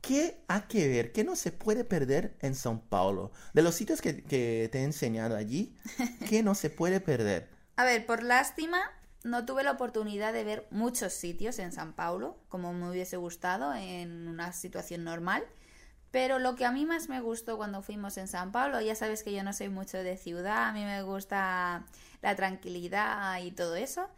qué 0.00 0.42
hay 0.48 0.62
que 0.68 0.88
ver? 0.88 1.12
¿Qué 1.12 1.24
no 1.24 1.36
se 1.36 1.52
puede 1.52 1.84
perder 1.84 2.36
en 2.40 2.54
São 2.54 2.80
Paulo? 2.88 3.32
De 3.54 3.62
los 3.62 3.74
sitios 3.74 4.00
que, 4.02 4.22
que 4.24 4.68
te 4.72 4.80
he 4.80 4.84
enseñado 4.84 5.36
allí, 5.36 5.76
¿qué 6.24 6.42
no 6.42 6.54
se 6.54 6.70
puede 6.70 7.00
perder? 7.00 7.48
A 7.76 7.84
ver, 7.84 8.06
por 8.06 8.22
lástima, 8.22 8.80
no 9.24 9.44
tuve 9.44 9.62
la 9.62 9.72
oportunidad 9.72 10.32
de 10.32 10.44
ver 10.44 10.66
muchos 10.70 11.12
sitios 11.12 11.58
en 11.58 11.72
San 11.72 11.94
Paulo, 11.94 12.38
como 12.48 12.72
me 12.72 12.88
hubiese 12.90 13.16
gustado 13.16 13.74
en 13.74 14.28
una 14.28 14.52
situación 14.52 15.04
normal. 15.04 15.44
Pero 16.12 16.38
lo 16.38 16.54
que 16.54 16.64
a 16.64 16.70
mí 16.70 16.86
más 16.86 17.08
me 17.08 17.20
gustó 17.20 17.56
cuando 17.56 17.82
fuimos 17.82 18.16
en 18.18 18.28
San 18.28 18.52
Paulo, 18.52 18.80
ya 18.80 18.94
sabes 18.94 19.24
que 19.24 19.32
yo 19.32 19.42
no 19.42 19.52
soy 19.52 19.68
mucho 19.70 19.98
de 19.98 20.16
ciudad, 20.16 20.68
a 20.68 20.72
mí 20.72 20.84
me 20.84 21.02
gusta 21.02 21.84
la 22.20 22.36
tranquilidad 22.36 23.40
y 23.40 23.50
todo 23.50 23.74
eso. 23.74 24.08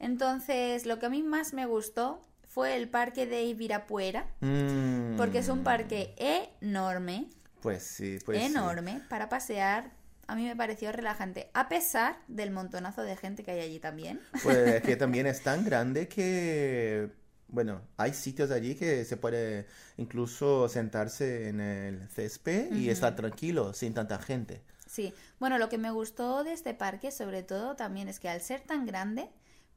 Entonces, 0.00 0.86
lo 0.86 0.98
que 0.98 1.06
a 1.06 1.10
mí 1.10 1.22
más 1.22 1.52
me 1.52 1.66
gustó 1.66 2.26
fue 2.48 2.74
el 2.76 2.88
parque 2.88 3.26
de 3.26 3.44
Ibirapuera, 3.44 4.26
Mm, 4.40 5.16
porque 5.16 5.38
es 5.38 5.48
un 5.48 5.62
parque 5.62 6.14
enorme, 6.60 7.28
Pues 7.60 7.82
sí, 7.84 8.18
pues 8.24 8.38
sí. 8.40 8.44
enorme 8.46 9.00
para 9.08 9.28
pasear. 9.28 9.90
A 10.26 10.34
mí 10.34 10.44
me 10.44 10.56
pareció 10.56 10.90
relajante, 10.92 11.50
a 11.52 11.68
pesar 11.68 12.16
del 12.28 12.50
montonazo 12.50 13.02
de 13.02 13.16
gente 13.16 13.42
que 13.42 13.50
hay 13.52 13.60
allí 13.60 13.78
también. 13.78 14.20
Pues 14.42 14.82
que 14.82 14.96
también 14.96 15.26
es 15.26 15.42
tan 15.42 15.64
grande 15.64 16.08
que 16.08 17.10
bueno, 17.52 17.82
hay 17.96 18.14
sitios 18.14 18.50
allí 18.50 18.74
que 18.74 19.04
se 19.04 19.16
puede 19.16 19.66
incluso 19.96 20.68
sentarse 20.68 21.48
en 21.48 21.60
el 21.60 22.08
césped 22.08 22.72
y 22.72 22.90
estar 22.90 23.14
tranquilo, 23.16 23.74
sin 23.74 23.94
tanta 23.94 24.18
gente. 24.18 24.62
Sí, 24.86 25.14
bueno, 25.38 25.58
lo 25.58 25.68
que 25.68 25.78
me 25.78 25.90
gustó 25.90 26.44
de 26.44 26.52
este 26.52 26.74
parque 26.74 27.10
sobre 27.10 27.42
todo 27.42 27.76
también 27.76 28.08
es 28.08 28.20
que 28.20 28.28
al 28.28 28.40
ser 28.40 28.60
tan 28.60 28.84
grande, 28.86 29.30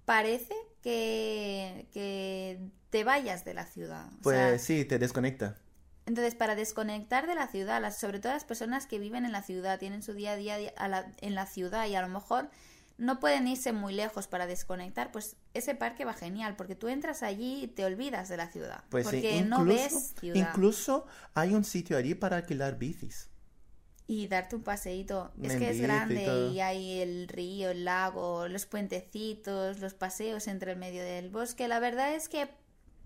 parece 0.05 0.53
que, 0.81 1.87
que 1.93 2.59
te 2.89 3.03
vayas 3.03 3.45
de 3.45 3.53
la 3.53 3.65
ciudad. 3.65 4.07
O 4.21 4.23
Pues 4.23 4.61
sea, 4.63 4.63
sí, 4.63 4.83
te 4.83 4.99
desconecta. 4.99 5.55
Entonces, 6.05 6.35
para 6.35 6.55
desconectar 6.55 7.25
de 7.27 7.35
la 7.35 7.47
ciudad, 7.47 7.81
las, 7.81 7.97
sobre 7.99 8.19
todo 8.19 8.31
las 8.33 8.45
personas 8.45 8.85
que 8.85 8.99
viven 8.99 9.25
en 9.25 9.31
la 9.31 9.41
ciudad, 9.41 9.79
tienen 9.79 10.03
su 10.03 10.13
día 10.13 10.33
a 10.33 10.35
día 10.35 10.57
a 10.77 10.87
la- 10.87 11.11
en 11.21 11.33
la 11.35 11.45
ciudad 11.47 11.87
y 11.87 11.95
a 11.95 12.01
lo 12.01 12.07
mejor 12.09 12.49
no 12.97 13.19
pueden 13.19 13.47
irse 13.47 13.73
muy 13.73 13.93
lejos 13.93 14.27
para 14.27 14.47
desconectar, 14.47 15.11
pues 15.11 15.35
ese 15.53 15.75
parque 15.75 16.05
va 16.05 16.13
genial, 16.13 16.55
porque 16.55 16.75
tú 16.75 16.87
entras 16.87 17.23
allí 17.23 17.63
y 17.63 17.67
te 17.67 17.83
olvidas 17.83 18.29
de 18.29 18.37
la 18.37 18.49
ciudad, 18.49 18.83
Pues 18.89 19.07
sí, 19.07 19.17
porque 19.17 19.41
no 19.41 19.61
incluso, 19.61 19.83
ves 19.83 20.13
ciudad. 20.19 20.49
incluso 20.49 21.05
hay 21.33 21.53
un 21.53 21.63
sitio 21.63 21.97
allí 21.97 22.15
para 22.15 22.37
alquilar 22.37 22.77
bicis. 22.77 23.29
Y 24.07 24.27
darte 24.27 24.55
un 24.55 24.61
paseíto. 24.61 25.33
Es 25.41 25.55
que 25.55 25.71
es 25.71 25.77
y 25.77 25.81
grande 25.81 26.49
y 26.53 26.59
hay 26.59 27.01
el 27.01 27.27
río, 27.27 27.71
el 27.71 27.85
lago, 27.85 28.47
los 28.47 28.67
puentecitos, 28.67 29.79
los 29.79 29.95
paseos 29.95 30.47
entre 30.47 30.73
el 30.73 30.77
medio 30.77 31.03
del 31.03 31.31
bosque. 31.31 31.67
La 31.67 31.79
verdad 31.79 32.13
es 32.13 32.29
que 32.29 32.47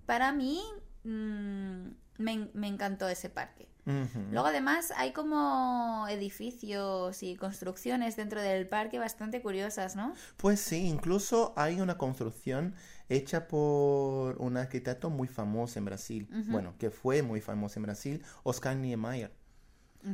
para 0.06 0.34
mí 0.34 0.62
mm, 1.06 1.88
me 2.18 2.68
encantó 2.68 3.08
ese 3.08 3.30
parque. 3.30 3.70
Luego 3.86 4.48
además 4.48 4.94
hay 4.96 5.14
como 5.14 6.06
edificios 6.10 7.24
y 7.24 7.36
construcciones 7.36 8.16
dentro 8.16 8.42
del 8.42 8.68
parque 8.68 9.00
bastante 9.00 9.42
curiosas, 9.42 9.96
¿no? 9.96 10.14
Pues 10.38 10.60
sí, 10.60 10.88
incluso 10.88 11.54
hay 11.56 11.82
una 11.82 11.98
construcción 11.98 12.76
hecha 13.10 13.48
por 13.48 14.38
un 14.40 14.58
arquitecto 14.58 15.10
muy 15.10 15.28
famoso 15.28 15.80
en 15.80 15.86
Brasil. 15.86 16.28
Bueno, 16.48 16.76
que 16.78 16.92
fue 16.92 17.24
muy 17.24 17.42
famoso 17.42 17.80
en 17.80 17.84
Brasil, 17.84 18.24
Oscar 18.44 18.76
Niemeyer. 18.76 19.32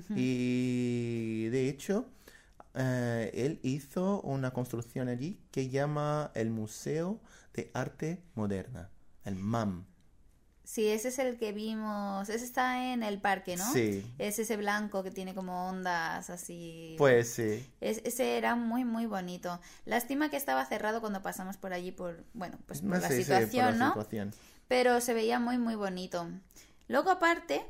Y 0.09 1.47
de 1.49 1.69
hecho, 1.69 2.07
eh, 2.73 3.31
él 3.33 3.59
hizo 3.63 4.21
una 4.21 4.51
construcción 4.51 5.07
allí 5.07 5.39
que 5.51 5.69
llama 5.69 6.31
el 6.33 6.49
Museo 6.49 7.19
de 7.53 7.71
Arte 7.73 8.21
Moderna, 8.35 8.89
el 9.23 9.35
MAM. 9.35 9.85
Sí, 10.65 10.87
ese 10.87 11.09
es 11.09 11.19
el 11.19 11.37
que 11.37 11.51
vimos. 11.53 12.27
Ese 12.27 12.43
está 12.43 12.91
en 12.91 13.03
el 13.03 13.21
parque, 13.21 13.55
¿no? 13.55 13.71
Sí. 13.71 14.03
Es 14.17 14.39
ese 14.39 14.57
blanco 14.57 15.03
que 15.03 15.11
tiene 15.11 15.35
como 15.35 15.69
ondas 15.69 16.29
así. 16.29 16.95
Pues 16.97 17.29
sí. 17.29 17.65
Es- 17.81 18.01
ese 18.03 18.37
era 18.37 18.55
muy, 18.55 18.83
muy 18.83 19.05
bonito. 19.05 19.61
Lástima 19.85 20.29
que 20.29 20.37
estaba 20.37 20.65
cerrado 20.65 21.01
cuando 21.01 21.21
pasamos 21.21 21.57
por 21.57 21.71
allí 21.71 21.91
por, 21.91 22.23
bueno, 22.33 22.57
pues 22.65 22.81
por 22.81 22.89
No 22.89 22.97
la 22.97 23.07
sí, 23.09 23.23
situación, 23.23 23.65
por 23.67 23.75
la 23.77 23.85
¿no? 23.85 23.91
situación. 23.91 24.33
Pero 24.67 24.99
se 25.01 25.13
veía 25.13 25.39
muy, 25.39 25.59
muy 25.59 25.75
bonito. 25.75 26.27
Luego, 26.87 27.11
aparte, 27.11 27.63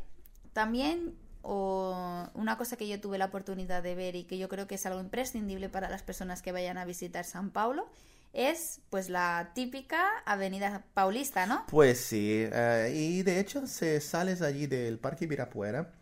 también 0.53 1.15
o 1.41 2.27
una 2.34 2.58
cosa 2.58 2.75
que 2.77 2.88
yo 2.88 2.99
tuve 2.99 3.17
la 3.17 3.25
oportunidad 3.25 3.84
de 3.84 3.93
ver 3.93 4.15
y 4.15 4.23
que 4.23 4.38
yo 4.38 4.49
creo 4.49 4.67
que 4.67 4.75
es 4.75 4.86
algo 4.88 4.99
imprescindible 4.99 5.69
para 5.69 5.89
las 5.89 6.01
personas 6.01 6.41
que 6.41 6.51
vayan 6.51 6.77
a 6.79 6.86
visitar 6.86 7.23
San 7.25 7.51
Paulo 7.51 7.88
es 8.36 8.82
pues 8.89 9.10
la 9.10 9.52
típica 9.56 10.19
Avenida 10.26 10.86
Paulista, 10.93 11.45
¿no? 11.45 11.65
Pues 11.67 12.00
sí, 12.00 12.45
eh, 12.52 12.93
y 12.93 13.24
de 13.24 13.39
hecho 13.39 13.65
se 13.65 14.02
sales 14.02 14.41
allí 14.41 14.67
del 14.67 15.00
Parque 15.00 15.26
Ibirapuera, 15.26 15.93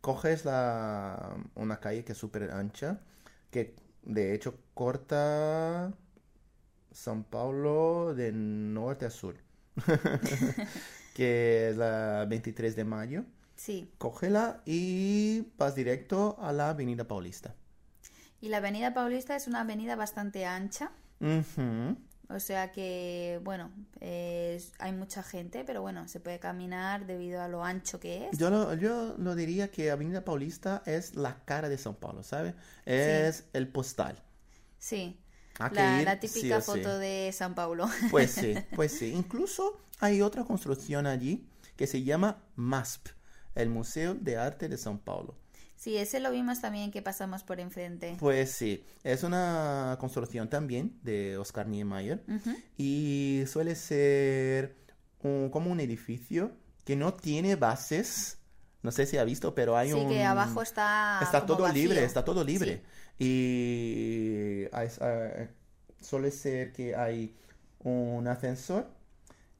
coges 0.00 0.44
la, 0.44 1.36
una 1.54 1.80
calle 1.80 2.04
que 2.04 2.12
es 2.12 2.18
súper 2.18 2.50
ancha, 2.50 3.00
que 3.50 3.74
de 4.02 4.34
hecho 4.34 4.54
corta 4.74 5.92
San 6.92 7.24
Paulo 7.24 8.14
de 8.14 8.32
norte 8.32 9.06
a 9.06 9.10
sur, 9.10 9.36
que 11.14 11.70
es 11.70 11.76
la 11.76 12.26
23 12.28 12.76
de 12.76 12.84
mayo. 12.84 13.24
Sí. 13.56 13.90
Cógela 13.98 14.62
y 14.66 15.52
vas 15.56 15.74
directo 15.74 16.36
a 16.40 16.52
la 16.52 16.70
Avenida 16.70 17.08
Paulista. 17.08 17.54
Y 18.40 18.50
la 18.50 18.58
Avenida 18.58 18.94
Paulista 18.94 19.34
es 19.34 19.48
una 19.48 19.62
avenida 19.62 19.96
bastante 19.96 20.46
ancha. 20.46 20.92
O 22.30 22.40
sea 22.40 22.72
que, 22.72 23.40
bueno, 23.42 23.72
hay 24.00 24.92
mucha 24.92 25.22
gente, 25.22 25.64
pero 25.64 25.80
bueno, 25.80 26.06
se 26.08 26.20
puede 26.20 26.38
caminar 26.38 27.06
debido 27.06 27.40
a 27.40 27.48
lo 27.48 27.64
ancho 27.64 27.98
que 27.98 28.28
es. 28.28 28.38
Yo 28.38 28.50
lo, 28.50 28.74
yo 28.74 29.14
lo 29.16 29.34
diría 29.34 29.70
que 29.70 29.90
Avenida 29.90 30.24
Paulista 30.24 30.82
es 30.84 31.14
la 31.14 31.42
cara 31.44 31.70
de 31.70 31.78
São 31.78 31.96
Paulo, 31.96 32.22
¿sabes? 32.22 32.54
Es 32.84 33.44
el 33.54 33.68
postal. 33.68 34.22
Sí. 34.78 35.18
La, 35.58 36.00
ir 36.00 36.04
la 36.04 36.20
sí 36.20 36.28
típica 36.28 36.60
sí. 36.60 36.66
foto 36.66 36.98
de 36.98 37.30
San 37.32 37.54
Paulo. 37.54 37.88
Pues 38.10 38.30
sí, 38.30 38.54
pues 38.76 38.92
sí. 38.92 39.12
Incluso 39.12 39.80
hay 39.98 40.22
otra 40.22 40.44
construcción 40.44 41.06
allí 41.06 41.48
que 41.76 41.86
se 41.86 42.04
llama 42.04 42.42
MASP, 42.56 43.08
el 43.54 43.68
Museo 43.70 44.14
de 44.14 44.36
Arte 44.36 44.68
de 44.68 44.76
São 44.76 44.98
Paulo. 44.98 45.36
Sí, 45.78 45.96
ese 45.96 46.18
lo 46.18 46.32
vimos 46.32 46.60
también 46.60 46.90
que 46.90 47.02
pasamos 47.02 47.44
por 47.44 47.60
enfrente. 47.60 48.16
Pues 48.18 48.50
sí, 48.50 48.84
es 49.04 49.22
una 49.22 49.96
construcción 50.00 50.50
también 50.50 50.98
de 51.04 51.38
Oscar 51.38 51.68
Niemeyer 51.68 52.24
Ujú. 52.28 52.50
y 52.76 53.44
suele 53.46 53.76
ser 53.76 54.74
un- 55.22 55.50
como 55.50 55.70
un 55.70 55.78
edificio 55.78 56.50
que 56.84 56.96
no 56.96 57.14
tiene 57.14 57.54
bases. 57.54 58.38
No 58.82 58.90
sé 58.90 59.06
si 59.06 59.18
ha 59.18 59.24
visto, 59.24 59.54
pero 59.54 59.76
hay 59.76 59.90
Sí, 59.92 59.94
un... 59.94 60.08
que 60.08 60.24
abajo 60.24 60.62
está. 60.62 61.20
Está 61.22 61.46
todo 61.46 61.68
libre, 61.68 61.94
vacío. 61.96 62.06
está 62.06 62.24
todo 62.24 62.42
libre. 62.42 62.82
Y 63.18 64.64
hay- 64.72 64.88
suele 66.00 66.30
ser 66.30 66.72
que 66.72 66.94
hay 66.96 67.36
un 67.80 68.26
ascensor 68.26 68.88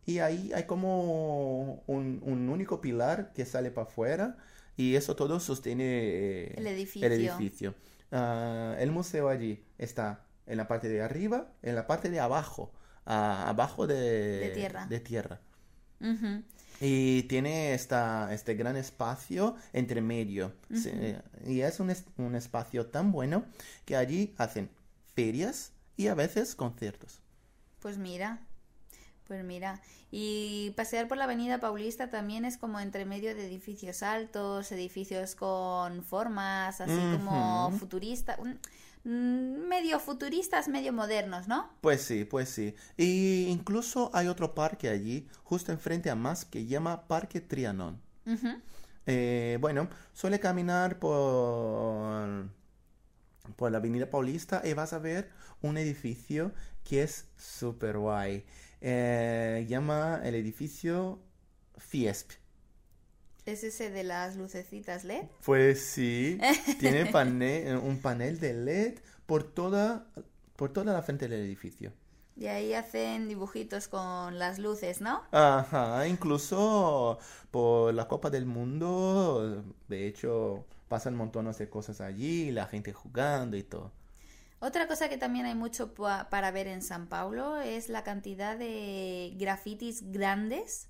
y 0.06 0.18
ahí 0.20 0.52
hay 0.54 0.64
como 0.64 1.82
un, 1.86 2.20
un 2.24 2.48
único 2.48 2.80
pilar 2.80 3.32
que 3.34 3.44
sale 3.44 3.70
para 3.70 3.86
afuera 3.86 4.36
y 4.78 4.94
eso 4.96 5.14
todo 5.14 5.38
sostiene 5.40 5.84
eh, 5.84 6.54
El 6.56 6.66
edificio. 6.68 7.06
el 7.06 7.12
edificio. 7.12 7.74
Ah, 8.10 8.74
el 8.78 8.90
museo 8.90 9.28
allí 9.28 9.62
está 9.76 10.24
en 10.46 10.56
la 10.56 10.66
parte 10.66 10.88
de 10.88 11.02
arriba, 11.02 11.52
en 11.62 11.74
la 11.74 11.86
parte 11.86 12.08
de 12.08 12.20
abajo, 12.20 12.72
abajo 13.04 13.86
de, 13.86 13.94
De 14.40 14.50
tierra. 14.54 14.86
de 14.86 15.00
tierra. 15.00 15.40
Y 16.80 17.24
tiene 17.24 17.74
esta, 17.74 18.32
este 18.32 18.54
gran 18.54 18.76
espacio 18.76 19.56
entre 19.72 20.00
medio. 20.00 20.52
Sí, 20.72 20.90
y 21.44 21.60
es 21.62 21.80
un, 21.80 21.90
es- 21.90 22.04
un 22.16 22.36
espacio 22.36 22.86
tan 22.86 23.10
bueno 23.10 23.44
que 23.84 23.96
allí 23.96 24.32
hacen 24.38 24.70
ferias 25.14 25.72
y 25.96 26.06
a 26.06 26.14
veces 26.14 26.54
conciertos. 26.54 27.20
Pues 27.80 27.98
mira. 27.98 28.40
Pues 29.28 29.44
mira. 29.44 29.82
Y 30.10 30.72
pasear 30.74 31.06
por 31.06 31.18
la 31.18 31.24
Avenida 31.24 31.60
Paulista 31.60 32.08
también 32.08 32.46
es 32.46 32.56
como 32.56 32.80
entre 32.80 33.04
medio 33.04 33.34
de 33.34 33.46
edificios 33.46 34.02
altos, 34.02 34.72
edificios 34.72 35.34
con 35.34 36.02
formas 36.02 36.80
así 36.80 36.98
como 37.12 37.70
futuristas. 37.72 38.38
mm, 39.04 39.68
medio 39.68 40.00
futuristas, 40.00 40.68
medio 40.68 40.94
modernos, 40.94 41.46
¿no? 41.46 41.70
Pues 41.82 42.00
sí, 42.00 42.24
pues 42.24 42.48
sí. 42.48 42.74
Y 42.96 43.48
incluso 43.48 44.10
hay 44.14 44.28
otro 44.28 44.54
parque 44.54 44.88
allí, 44.88 45.28
justo 45.44 45.72
enfrente 45.72 46.08
a 46.08 46.14
más, 46.14 46.46
que 46.46 46.64
llama 46.64 47.06
Parque 47.06 47.42
Trianon. 47.42 48.00
Eh, 49.04 49.58
bueno, 49.60 49.88
suele 50.14 50.40
caminar 50.40 50.98
por, 50.98 52.48
por 53.56 53.70
la 53.70 53.78
Avenida 53.78 54.08
Paulista 54.10 54.62
y 54.64 54.72
vas 54.72 54.94
a 54.94 54.98
ver 54.98 55.30
un 55.60 55.76
edificio 55.76 56.52
que 56.82 57.02
es 57.02 57.26
súper 57.36 57.98
guay. 57.98 58.44
Eh, 58.80 59.66
llama 59.68 60.20
el 60.24 60.34
edificio 60.34 61.20
Fiesp. 61.76 62.32
Es 63.46 63.64
ese 63.64 63.90
de 63.90 64.04
las 64.04 64.36
lucecitas 64.36 65.04
LED. 65.04 65.24
Pues 65.44 65.80
sí, 65.82 66.38
tiene 66.78 67.10
un 67.76 68.00
panel 68.00 68.38
de 68.40 68.52
LED 68.52 68.98
por 69.26 69.42
toda, 69.42 70.06
por 70.56 70.72
toda 70.72 70.92
la 70.92 71.02
frente 71.02 71.28
del 71.28 71.40
edificio. 71.40 71.92
Y 72.36 72.46
ahí 72.46 72.72
hacen 72.72 73.26
dibujitos 73.26 73.88
con 73.88 74.38
las 74.38 74.60
luces, 74.60 75.00
¿no? 75.00 75.22
Ajá, 75.32 76.06
incluso 76.06 77.18
por 77.50 77.92
la 77.92 78.06
Copa 78.06 78.30
del 78.30 78.46
Mundo, 78.46 79.64
de 79.88 80.06
hecho, 80.06 80.64
pasan 80.86 81.16
montones 81.16 81.58
de 81.58 81.68
cosas 81.68 82.00
allí, 82.00 82.52
la 82.52 82.66
gente 82.66 82.92
jugando 82.92 83.56
y 83.56 83.64
todo. 83.64 83.90
Otra 84.60 84.88
cosa 84.88 85.08
que 85.08 85.18
también 85.18 85.46
hay 85.46 85.54
mucho 85.54 85.94
pa- 85.94 86.28
para 86.30 86.50
ver 86.50 86.66
en 86.66 86.82
San 86.82 87.06
Paulo 87.08 87.58
es 87.58 87.88
la 87.88 88.02
cantidad 88.02 88.56
de 88.58 89.32
grafitis 89.36 90.10
grandes 90.10 90.88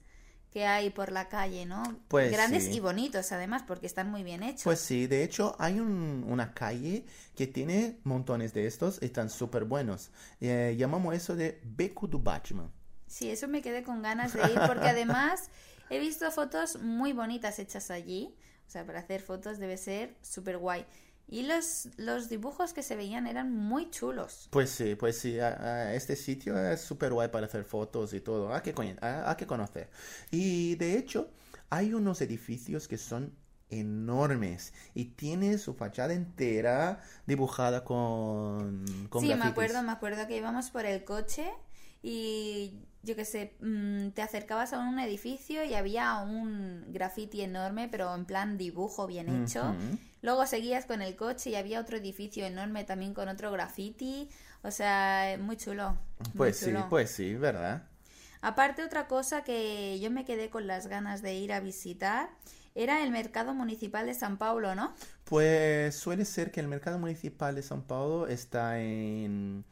que 0.50 0.64
hay 0.64 0.88
por 0.88 1.12
la 1.12 1.28
calle, 1.28 1.66
¿no? 1.66 1.82
Pues 2.08 2.32
grandes 2.32 2.64
sí. 2.64 2.72
y 2.76 2.80
bonitos 2.80 3.30
además 3.32 3.62
porque 3.66 3.86
están 3.86 4.10
muy 4.10 4.22
bien 4.22 4.42
hechos. 4.42 4.62
Pues 4.64 4.80
sí, 4.80 5.06
de 5.06 5.22
hecho 5.22 5.54
hay 5.58 5.78
un- 5.80 6.24
una 6.26 6.54
calle 6.54 7.04
que 7.36 7.46
tiene 7.46 7.98
montones 8.04 8.54
de 8.54 8.66
estos 8.66 8.98
y 9.02 9.06
están 9.06 9.28
súper 9.28 9.64
buenos. 9.64 10.10
Eh, 10.40 10.74
llamamos 10.78 11.14
eso 11.14 11.36
de 11.36 11.60
Beco 11.62 12.06
do 12.06 12.18
Batman. 12.18 12.70
Sí, 13.06 13.28
eso 13.30 13.48
me 13.48 13.60
quedé 13.60 13.82
con 13.82 14.00
ganas 14.00 14.32
de 14.32 14.40
ir 14.50 14.58
porque 14.66 14.88
además 14.88 15.50
he 15.90 15.98
visto 15.98 16.30
fotos 16.30 16.80
muy 16.80 17.12
bonitas 17.12 17.58
hechas 17.58 17.90
allí. 17.90 18.34
O 18.66 18.70
sea, 18.70 18.84
para 18.86 19.00
hacer 19.00 19.20
fotos 19.20 19.58
debe 19.58 19.76
ser 19.76 20.14
súper 20.22 20.56
guay. 20.58 20.86
Y 21.28 21.42
los, 21.42 21.88
los 21.96 22.28
dibujos 22.28 22.72
que 22.72 22.82
se 22.82 22.96
veían 22.96 23.26
eran 23.26 23.54
muy 23.54 23.90
chulos. 23.90 24.48
Pues 24.50 24.70
sí, 24.70 24.94
pues 24.94 25.18
sí, 25.18 25.38
a- 25.40 25.60
a 25.88 25.94
este 25.94 26.16
sitio 26.16 26.58
es 26.58 26.80
súper 26.80 27.12
guay 27.12 27.28
para 27.28 27.46
hacer 27.46 27.64
fotos 27.64 28.14
y 28.14 28.20
todo, 28.20 28.52
hay 28.54 28.62
que, 28.62 28.74
hay 29.00 29.36
que 29.36 29.46
conocer. 29.46 29.90
Y 30.30 30.74
de 30.76 30.96
hecho, 30.96 31.30
hay 31.70 31.92
unos 31.92 32.20
edificios 32.22 32.88
que 32.88 32.96
son 32.96 33.34
enormes 33.70 34.72
y 34.94 35.04
tiene 35.06 35.58
su 35.58 35.74
fachada 35.74 36.14
entera 36.14 37.02
dibujada 37.26 37.84
con, 37.84 38.84
con 39.10 39.20
sí, 39.20 39.28
me 39.34 39.44
acuerdo, 39.44 39.82
me 39.82 39.92
acuerdo 39.92 40.26
que 40.26 40.36
íbamos 40.38 40.70
por 40.70 40.86
el 40.86 41.04
coche 41.04 41.50
y 42.02 42.80
yo 43.08 43.16
qué 43.16 43.24
sé, 43.24 43.54
mm, 43.60 44.10
te 44.10 44.22
acercabas 44.22 44.72
a 44.72 44.78
un 44.78 44.98
edificio 45.00 45.64
y 45.64 45.74
había 45.74 46.18
un 46.18 46.84
graffiti 46.88 47.40
enorme, 47.40 47.88
pero 47.88 48.14
en 48.14 48.26
plan 48.26 48.58
dibujo 48.58 49.06
bien 49.06 49.28
hecho. 49.28 49.74
Luego 50.22 50.46
seguías 50.46 50.84
con 50.84 51.00
el 51.00 51.16
coche 51.16 51.50
y 51.50 51.54
había 51.56 51.80
otro 51.80 51.96
edificio 51.96 52.44
enorme 52.44 52.84
también 52.84 53.14
con 53.14 53.28
otro 53.28 53.50
graffiti. 53.50 54.28
O 54.62 54.70
sea, 54.70 55.36
muy 55.40 55.56
chulo. 55.56 55.96
muy 56.18 56.32
Pues 56.36 56.58
sí, 56.58 56.72
pues 56.90 57.10
sí, 57.10 57.34
¿verdad? 57.34 57.84
Aparte, 58.40 58.84
otra 58.84 59.08
cosa 59.08 59.42
que 59.42 59.98
yo 60.00 60.10
me 60.10 60.24
quedé 60.24 60.50
con 60.50 60.66
las 60.66 60.86
ganas 60.86 61.22
de 61.22 61.34
ir 61.34 61.52
a 61.52 61.60
visitar 61.60 62.30
era 62.74 63.02
el 63.02 63.10
mercado 63.10 63.54
municipal 63.54 64.06
de 64.06 64.14
San 64.14 64.36
Paulo, 64.38 64.74
¿no? 64.74 64.94
Pues 65.24 65.96
suele 65.96 66.24
ser 66.24 66.52
que 66.52 66.60
el 66.60 66.68
mercado 66.68 66.98
municipal 66.98 67.54
de 67.54 67.62
São 67.62 67.82
Paulo 67.82 68.28
está 68.28 68.80
en 68.80 69.64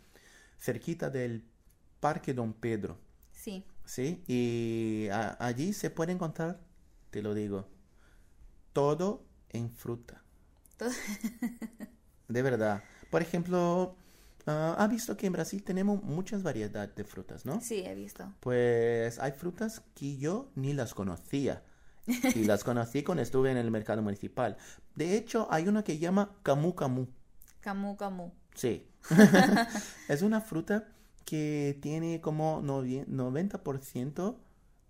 cerquita 0.59 1.11
del 1.11 1.45
Parque 2.01 2.35
Don 2.35 2.53
Pedro, 2.53 2.99
Sí. 3.47 3.65
¿sí? 3.85 4.25
Y 4.27 5.09
a- 5.13 5.37
allí 5.39 5.73
se 5.73 5.89
puede 5.91 6.11
encontrar, 6.11 6.59
te 7.11 7.23
lo 7.23 7.33
digo, 7.33 7.69
todo 8.73 9.23
en 9.51 9.71
fruta. 9.71 10.21
Todo- 10.77 10.91
De 12.29 12.43
verdad. 12.43 12.83
Por 13.09 13.23
ejemplo, 13.23 13.95
ah, 14.47 14.75
ha 14.77 14.89
visto 14.89 15.17
que 15.17 15.29
en 15.29 15.33
Brasil 15.35 15.63
tenemos 15.63 16.03
muchas 16.03 16.43
variedades 16.43 16.97
de 16.97 17.05
frutas, 17.05 17.47
¿no? 17.47 17.61
Sí, 17.61 17.85
he 17.87 17.95
visto. 17.95 18.33
Pues 18.41 19.21
hay 19.21 19.31
frutas 19.31 19.81
que 19.95 20.17
yo 20.17 20.51
ni 20.57 20.73
las 20.73 20.93
conocía. 20.93 21.63
Y 22.35 22.45
las 22.45 22.65
conocí 22.65 23.05
cuando 23.05 23.23
estuve 23.23 23.53
en 23.53 23.57
el 23.59 23.71
mercado 23.71 24.03
municipal. 24.03 24.57
De 24.97 25.17
hecho, 25.17 25.47
hay 25.53 25.69
una 25.69 25.85
que 25.85 25.99
llama 25.99 26.37
camu 26.43 26.75
camu. 26.75 27.07
Camu 27.61 27.97
Camu. 27.97 28.33
Sí. 28.55 28.89
es 30.09 30.23
una 30.23 30.41
fruta 30.41 30.89
que 31.27 31.79
tiene 31.83 32.23
como 32.23 32.63
novie- 32.63 33.07
90% 33.09 34.41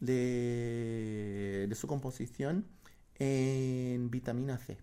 de, 0.00 1.66
de 1.68 1.76
su 1.76 1.88
composición 1.88 2.66
en 3.18 4.10
vitamina 4.10 4.58
C. 4.58 4.78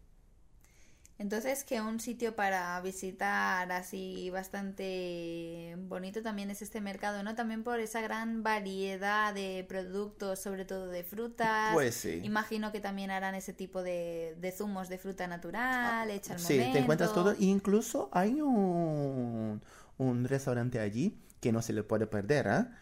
Entonces, 1.20 1.64
que 1.64 1.80
un 1.80 2.00
sitio 2.00 2.36
para 2.36 2.80
visitar 2.82 3.72
así 3.72 4.30
bastante 4.32 5.76
bonito 5.78 6.22
también 6.24 6.50
es 6.52 6.62
este 6.62 6.82
mercado, 6.82 7.24
¿no? 7.24 7.36
También 7.36 7.64
por 7.64 7.80
esa 7.80 8.02
gran 8.02 8.44
variedad 8.44 9.34
de 9.34 9.64
productos, 9.70 10.40
sobre 10.40 10.66
todo 10.66 10.88
de 10.88 11.04
frutas. 11.04 11.86
Pues 11.86 11.96
sí. 11.96 12.24
Imagino 12.24 12.72
que 12.72 12.80
también 12.82 13.12
harán 13.12 13.36
ese 13.36 13.54
tipo 13.54 13.84
de, 13.84 14.36
de 14.40 14.52
zumos 14.52 14.90
de 14.90 14.98
fruta 14.98 15.28
natural, 15.28 16.10
hecha 16.10 16.34
al 16.34 16.40
Sí, 16.40 16.42
momento. 16.42 16.72
te 16.72 16.80
encuentras 16.80 17.14
todo. 17.14 17.36
Incluso 17.40 18.10
hay 18.12 18.42
un, 18.42 19.62
un 19.98 20.26
restaurante 20.26 20.80
allí 20.80 21.18
que 21.44 21.52
no 21.54 21.62
se 21.62 21.74
le 21.74 21.84
puede 21.84 22.08
perder, 22.08 22.48
¿ah? 22.50 22.78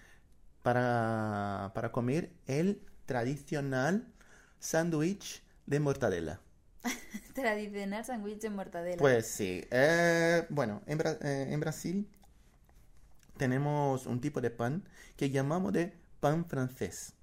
Para, 0.64 1.72
para 1.76 1.92
comer 1.92 2.32
el 2.48 2.82
tradicional 3.08 4.08
sándwich 4.60 5.44
de 5.68 5.80
mortadela. 5.82 6.42
Tradicional 7.34 8.04
sándwich 8.06 8.40
de 8.42 8.50
mortadela. 8.50 8.98
Pues 8.98 9.28
sí. 9.28 9.66
eh, 9.72 10.46
bueno, 10.50 10.82
en, 10.86 10.98
Bra- 11.00 11.18
eh, 11.22 11.48
en 11.52 11.60
Brasil 11.60 12.08
tenemos 13.38 14.06
un 14.06 14.22
tipo 14.22 14.42
de 14.42 14.52
pan 14.52 14.84
que 15.18 15.30
llamamos 15.30 15.74
de 15.74 15.94
pan 16.20 16.46
francés, 16.46 17.14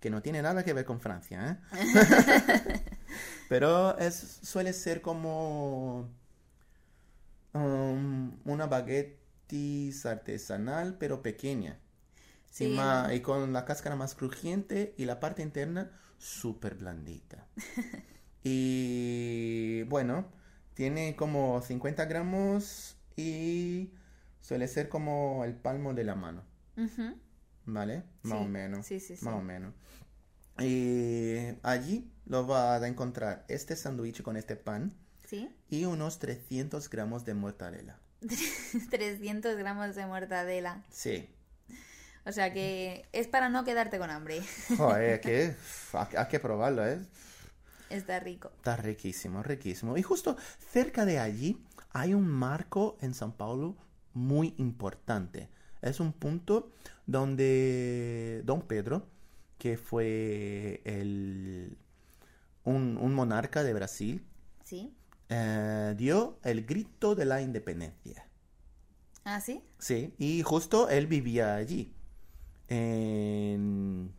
que 0.00 0.10
no 0.10 0.22
tiene 0.22 0.42
nada 0.42 0.64
que 0.64 0.72
ver 0.72 0.84
con 0.84 1.00
Francia, 1.00 1.58
¿eh? 1.72 1.80
Pero 3.48 3.96
es, 3.98 4.14
suele 4.42 4.72
ser 4.72 5.02
como 5.02 6.08
um, 7.54 8.32
una 8.44 8.66
baguette 8.66 9.18
artesanal, 10.04 10.96
pero 10.98 11.22
pequeña. 11.22 11.78
Y, 12.50 12.54
Sí, 12.54 12.68
ma- 12.68 13.12
y 13.12 13.20
con 13.20 13.52
la 13.52 13.64
cáscara 13.64 13.96
más 13.96 14.14
crujiente 14.14 14.94
y 14.96 15.04
la 15.06 15.18
parte 15.20 15.42
interna 15.42 15.90
súper 16.18 16.76
blandita. 16.76 17.46
y 18.44 19.82
bueno, 19.84 20.26
tiene 20.74 21.16
como 21.16 21.60
50 21.62 22.04
gramos 22.06 22.96
y 23.16 23.90
suele 24.40 24.68
ser 24.68 24.88
como 24.88 25.44
el 25.44 25.54
palmo 25.54 25.94
de 25.94 26.04
la 26.04 26.14
mano. 26.14 26.42
¿vale? 27.66 28.04
Más 28.22 28.38
Sí, 28.38 28.44
o 28.44 28.48
menos. 28.48 28.86
sí, 28.86 29.00
sí, 29.00 29.16
sí. 29.16 29.24
Más 29.24 29.34
o 29.34 29.40
menos. 29.42 29.74
Y 30.60 31.36
allí 31.62 32.10
lo 32.26 32.46
vas 32.46 32.82
a 32.82 32.86
encontrar 32.88 33.44
este 33.48 33.74
sándwich 33.76 34.22
con 34.22 34.36
este 34.36 34.56
pan 34.56 34.94
Sí. 35.26 35.48
y 35.68 35.84
unos 35.86 36.18
300 36.18 36.88
gramos 36.90 37.24
de 37.24 37.34
mortadela. 37.34 37.98
300 38.90 39.56
gramos 39.56 39.94
de 39.94 40.06
mortadela. 40.06 40.82
Sí. 40.90 41.28
O 42.26 42.32
sea 42.32 42.52
que 42.52 43.06
es 43.12 43.28
para 43.28 43.48
no 43.48 43.64
quedarte 43.64 43.98
con 43.98 44.10
hambre. 44.10 44.42
Joder, 44.76 45.20
que 45.20 45.54
hay, 45.92 46.16
hay 46.16 46.28
que 46.28 46.40
probarlo, 46.40 46.86
¿eh? 46.86 46.98
Está 47.90 48.18
rico. 48.18 48.50
Está 48.56 48.76
riquísimo, 48.76 49.42
riquísimo. 49.42 49.96
Y 49.96 50.02
justo 50.02 50.36
cerca 50.72 51.04
de 51.04 51.18
allí 51.18 51.62
hay 51.90 52.14
un 52.14 52.26
marco 52.26 52.96
en 53.00 53.14
San 53.14 53.32
Paulo 53.32 53.76
muy 54.14 54.54
importante. 54.58 55.48
Es 55.82 56.00
un 56.00 56.12
punto 56.12 56.72
donde 57.06 58.40
Don 58.44 58.62
Pedro, 58.62 59.06
que 59.58 59.76
fue 59.76 60.80
el, 60.84 61.76
un, 62.64 62.96
un 62.96 63.14
monarca 63.14 63.62
de 63.62 63.74
Brasil, 63.74 64.24
¿Sí? 64.64 64.94
Eh, 65.28 65.94
dio 65.96 66.38
el 66.44 66.64
grito 66.66 67.14
de 67.14 67.24
la 67.26 67.40
independencia. 67.42 68.26
¿Ah, 69.24 69.40
sí? 69.40 69.62
Sí, 69.78 70.14
y 70.18 70.42
justo 70.42 70.88
él 70.88 71.06
vivía 71.06 71.56
allí, 71.56 71.92
en- 72.68 74.12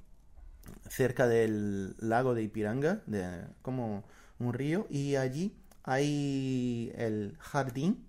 cerca 0.90 1.28
del 1.28 1.96
lago 2.00 2.36
de 2.36 2.44
Ipiranga, 2.44 3.04
de, 3.08 3.48
como 3.62 4.04
un 4.40 4.54
río, 4.54 4.88
y 4.90 5.16
allí 5.16 5.56
hay 5.84 6.92
el 6.96 7.38
jardín 7.40 8.06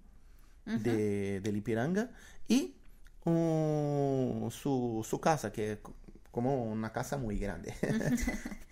de, 0.74 1.40
del 1.42 1.56
Ipiranga 1.58 2.10
y 2.48 2.74
su, 4.50 5.04
su 5.08 5.20
casa, 5.20 5.52
que 5.52 5.72
es 5.72 5.78
co- 5.78 5.94
como 6.30 6.64
una 6.64 6.92
casa 6.92 7.16
muy 7.16 7.38
grande. 7.38 7.74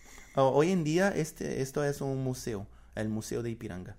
Hoy 0.36 0.70
en 0.72 0.84
día 0.84 1.08
este, 1.10 1.62
esto 1.62 1.84
es 1.84 2.00
un 2.00 2.22
museo, 2.24 2.66
el 2.94 3.08
Museo 3.08 3.42
de 3.42 3.50
Ipiranga. 3.50 3.96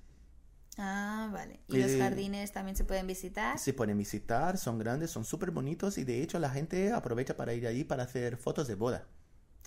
Ah, 0.77 1.29
vale. 1.31 1.61
¿Y 1.69 1.77
los 1.77 1.91
de- 1.91 1.99
jardines 1.99 2.51
también 2.51 2.75
se 2.75 2.83
pueden 2.83 3.07
visitar? 3.07 3.57
Se 3.57 3.73
pueden 3.73 3.97
visitar, 3.97 4.57
son 4.57 4.77
grandes, 4.77 5.11
son 5.11 5.23
súper 5.23 5.51
bonitos 5.51 5.97
y 5.97 6.03
de 6.03 6.21
hecho 6.21 6.37
la 6.39 6.49
gente 6.49 6.91
aprovecha 6.91 7.37
para 7.37 7.53
ir 7.53 7.65
allí 7.65 7.83
para 7.85 8.03
hacer 8.03 8.35
fotos 8.37 8.67
de 8.67 8.75
boda. 8.75 9.07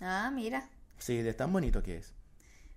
Ah, 0.01 0.31
mira. 0.33 0.69
Sí, 0.99 1.23
de 1.23 1.33
tan 1.33 1.53
bonito 1.53 1.83
que 1.83 1.97
es. 1.97 2.13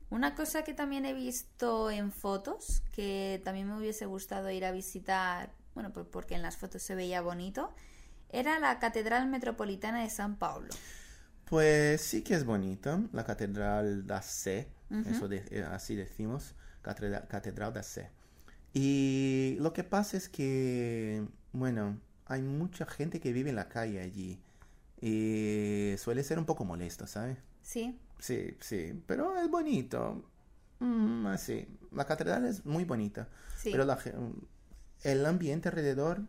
Una 0.10 0.36
cosa 0.36 0.64
que 0.64 0.74
también 0.74 1.06
he 1.06 1.14
visto 1.14 1.90
en 1.92 2.12
fotos, 2.12 2.84
que 2.92 3.42
también 3.44 3.68
me 3.68 3.78
hubiese 3.78 4.06
gustado 4.06 4.50
ir 4.50 4.66
a 4.66 4.72
visitar, 4.72 5.52
bueno, 5.74 5.92
por- 5.94 6.10
porque 6.10 6.36
en 6.36 6.42
las 6.42 6.58
fotos 6.58 6.82
se 6.84 6.96
veía 6.96 7.22
bonito, 7.22 7.74
era 8.30 8.60
la 8.60 8.80
Catedral 8.80 9.28
Metropolitana 9.28 10.04
de 10.04 10.10
San 10.10 10.38
Paulo. 10.38 10.70
Pues 11.46 12.02
sí 12.02 12.22
que 12.24 12.34
es 12.36 12.46
bonito, 12.46 13.02
la 13.12 13.26
Catedral 13.26 14.06
da 14.08 14.20
eso 14.20 15.28
de- 15.28 15.46
eh, 15.52 15.66
así 15.70 15.96
decimos, 15.96 16.56
Catedral, 16.82 17.28
Catedral 17.28 17.74
da 17.74 17.84
Sé. 17.84 18.10
Y 18.74 19.58
lo 19.60 19.74
que 19.74 19.84
pasa 19.84 20.18
es 20.18 20.30
que, 20.30 21.26
bueno, 21.52 22.00
hay 22.26 22.42
mucha 22.42 22.86
gente 22.86 23.20
que 23.20 23.34
vive 23.34 23.50
en 23.50 23.56
la 23.58 23.68
calle 23.68 24.00
allí 24.00 24.40
y 25.02 25.96
suele 25.98 26.24
ser 26.24 26.40
un 26.40 26.46
poco 26.46 26.64
molesto, 26.64 27.08
¿sabes? 27.08 27.38
Sí, 27.62 28.00
Sí, 28.22 28.56
sí, 28.60 29.02
pero 29.08 29.36
es 29.36 29.50
bonito. 29.50 30.24
Mm, 30.80 31.26
así, 31.26 31.68
la 31.92 32.06
catedral 32.06 32.46
es 32.46 32.66
muy 32.66 32.86
bonita, 32.86 33.28
sí. 33.58 33.72
pero 33.72 33.84
la 33.84 33.98
el 35.04 35.26
ambiente 35.26 35.70
alrededor, 35.70 36.22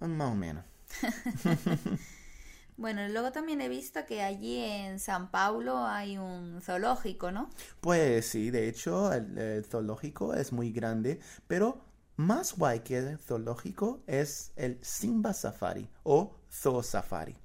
mm, 0.00 0.06
más 0.06 0.32
o 0.32 0.34
menos. 0.34 0.64
Bueno, 2.78 3.06
luego 3.08 3.30
también 3.30 3.60
he 3.60 3.68
visto 3.68 4.06
que 4.06 4.22
allí 4.22 4.56
en 4.58 4.98
San 5.00 5.30
Paulo 5.30 5.84
hay 5.86 6.16
un 6.16 6.62
zoológico, 6.62 7.30
¿no? 7.30 7.50
Pues 7.80 8.26
sí, 8.26 8.50
de 8.50 8.68
hecho, 8.68 9.12
el, 9.12 9.36
el 9.38 9.64
zoológico 9.64 10.34
es 10.34 10.52
muy 10.52 10.72
grande, 10.72 11.20
pero 11.46 11.80
más 12.16 12.56
guay 12.56 12.80
que 12.80 12.98
el 12.98 13.18
zoológico 13.18 14.00
es 14.06 14.52
el 14.56 14.78
Simba 14.82 15.32
Safari 15.32 15.88
o 16.04 16.34
Zoo 16.50 16.82
Safari. 16.82 17.36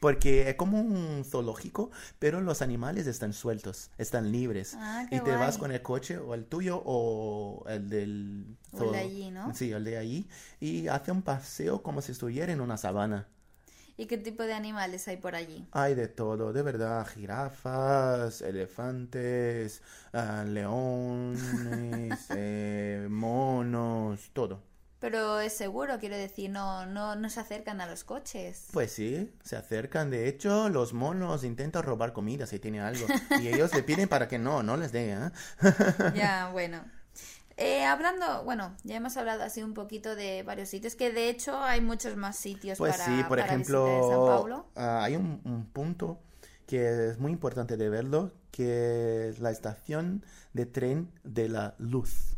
Porque 0.00 0.48
es 0.50 0.56
como 0.56 0.80
un 0.80 1.24
zoológico, 1.24 1.90
pero 2.18 2.40
los 2.40 2.62
animales 2.62 3.06
están 3.06 3.34
sueltos, 3.34 3.90
están 3.98 4.32
libres. 4.32 4.74
Ah, 4.80 5.06
qué 5.08 5.16
y 5.16 5.20
te 5.20 5.36
vas 5.36 5.58
con 5.58 5.72
el 5.72 5.82
coche 5.82 6.18
o 6.18 6.34
el 6.34 6.46
tuyo 6.46 6.82
o 6.84 7.64
el 7.68 7.90
del 7.90 8.56
O 8.72 8.82
el 8.82 8.92
de 8.92 8.98
zoo- 8.98 9.04
allí, 9.06 9.30
¿no? 9.30 9.54
Sí, 9.54 9.72
el 9.72 9.84
de 9.84 9.98
allí. 9.98 10.28
Y 10.60 10.88
hace 10.88 11.12
un 11.12 11.22
paseo 11.22 11.82
como 11.82 12.00
si 12.02 12.12
estuviera 12.12 12.52
en 12.52 12.60
una 12.62 12.76
sabana. 12.78 13.28
¿Y 14.00 14.06
qué 14.06 14.16
tipo 14.16 14.44
de 14.44 14.54
animales 14.54 15.06
hay 15.08 15.18
por 15.18 15.34
allí? 15.34 15.68
Hay 15.72 15.94
de 15.94 16.08
todo, 16.08 16.54
de 16.54 16.62
verdad, 16.62 17.06
jirafas, 17.06 18.40
elefantes, 18.40 19.82
ah, 20.14 20.42
leones, 20.46 22.26
eh, 22.34 23.06
monos, 23.10 24.30
todo. 24.32 24.62
Pero 25.00 25.40
es 25.40 25.52
seguro, 25.52 25.98
quiero 25.98 26.16
decir, 26.16 26.48
no, 26.48 26.86
no, 26.86 27.14
no 27.14 27.28
se 27.28 27.40
acercan 27.40 27.82
a 27.82 27.86
los 27.86 28.04
coches. 28.04 28.68
Pues 28.72 28.90
sí, 28.90 29.34
se 29.44 29.56
acercan. 29.56 30.08
De 30.08 30.28
hecho, 30.28 30.70
los 30.70 30.94
monos 30.94 31.44
intentan 31.44 31.82
robar 31.82 32.14
comida 32.14 32.46
si 32.46 32.58
tiene 32.58 32.80
algo. 32.80 33.06
Y 33.38 33.48
ellos 33.48 33.74
le 33.74 33.82
piden 33.82 34.08
para 34.08 34.28
que 34.28 34.38
no, 34.38 34.62
no 34.62 34.78
les 34.78 34.92
den, 34.92 35.24
¿eh? 35.24 35.30
Ya, 36.14 36.48
bueno. 36.52 36.82
Eh, 37.60 37.84
hablando, 37.84 38.42
bueno, 38.44 38.74
ya 38.84 38.96
hemos 38.96 39.16
hablado 39.18 39.42
así 39.42 39.62
un 39.62 39.74
poquito 39.74 40.16
de 40.16 40.42
varios 40.42 40.68
sitios, 40.70 40.94
que 40.96 41.12
de 41.12 41.28
hecho 41.28 41.62
hay 41.62 41.80
muchos 41.82 42.16
más 42.16 42.36
sitios 42.36 42.78
Pues 42.78 42.96
para, 42.96 43.04
sí, 43.04 43.22
por 43.24 43.38
para 43.38 43.44
ejemplo, 43.46 43.84
visitar 43.84 44.02
en 44.04 44.10
San 44.10 44.26
Paulo. 44.26 44.66
ah, 44.76 45.04
hay 45.04 45.16
un, 45.16 45.40
un 45.44 45.66
punto 45.66 46.18
que 46.66 47.08
es 47.10 47.18
muy 47.18 47.32
importante 47.32 47.76
de 47.76 47.88
verlo, 47.90 48.32
que 48.50 49.28
es 49.28 49.40
la 49.40 49.50
estación 49.50 50.24
de 50.54 50.66
tren 50.66 51.10
de 51.22 51.48
la 51.50 51.74
luz. 51.78 52.36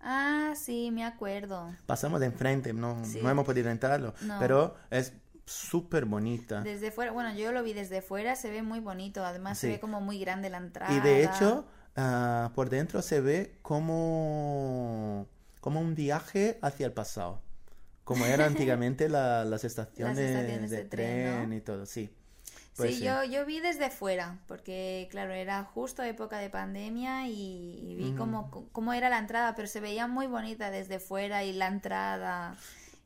Ah, 0.00 0.52
sí, 0.56 0.90
me 0.90 1.04
acuerdo. 1.04 1.72
Pasamos 1.86 2.20
de 2.20 2.26
enfrente, 2.26 2.72
no, 2.72 3.02
Sí. 3.04 3.20
no 3.22 3.30
hemos 3.30 3.44
podido 3.46 3.70
entrarlo, 3.70 4.12
No. 4.22 4.38
pero 4.38 4.74
es 4.90 5.12
súper 5.46 6.04
bonita. 6.06 6.60
Desde 6.62 6.90
fuera, 6.90 7.12
bueno, 7.12 7.34
yo 7.34 7.52
lo 7.52 7.62
vi 7.62 7.72
desde 7.74 8.00
fuera, 8.02 8.36
se 8.36 8.50
ve 8.50 8.62
muy 8.62 8.80
bonito, 8.80 9.24
además 9.24 9.58
se 9.58 9.66
Sí. 9.66 9.68
ve 9.68 9.80
como 9.80 10.00
muy 10.00 10.18
grande 10.18 10.50
la 10.50 10.58
entrada. 10.58 10.90
Y 10.92 11.00
de 11.00 11.24
hecho, 11.24 11.66
ah, 11.96 12.52
por 12.54 12.70
dentro 12.70 13.02
se 13.02 13.20
ve 13.20 13.58
como, 13.62 15.26
como 15.60 15.80
un 15.80 15.94
viaje 15.94 16.58
hacia 16.62 16.86
el 16.86 16.92
pasado. 16.92 17.40
Como 18.04 18.26
eran 18.26 18.48
antiguamente 18.52 19.08
la- 19.08 19.44
las 19.44 19.64
estaciones, 19.64 20.26
estaciones 20.26 20.70
de, 20.70 20.76
de 20.76 20.84
tren, 20.84 21.22
tren 21.22 21.52
¿no? 21.52 21.54
y 21.54 21.60
todo, 21.60 21.86
sí. 21.86 22.10
Pues 22.76 22.94
sí, 22.94 22.96
sí. 22.96 23.04
Yo, 23.04 23.24
yo 23.24 23.46
vi 23.46 23.60
desde 23.60 23.90
fuera, 23.90 24.40
porque 24.48 25.06
claro, 25.10 25.32
era 25.32 25.64
justo 25.64 26.02
época 26.02 26.38
de 26.38 26.50
pandemia 26.50 27.28
y, 27.28 27.32
y 27.90 27.94
vi 27.94 28.12
cómo, 28.14 28.50
cómo 28.72 28.92
era 28.92 29.08
la 29.08 29.18
entrada, 29.18 29.54
pero 29.54 29.68
se 29.68 29.80
veía 29.80 30.06
muy 30.08 30.26
bonita 30.26 30.70
desde 30.70 30.98
fuera 30.98 31.44
y 31.44 31.52
la 31.52 31.68
entrada 31.68 32.56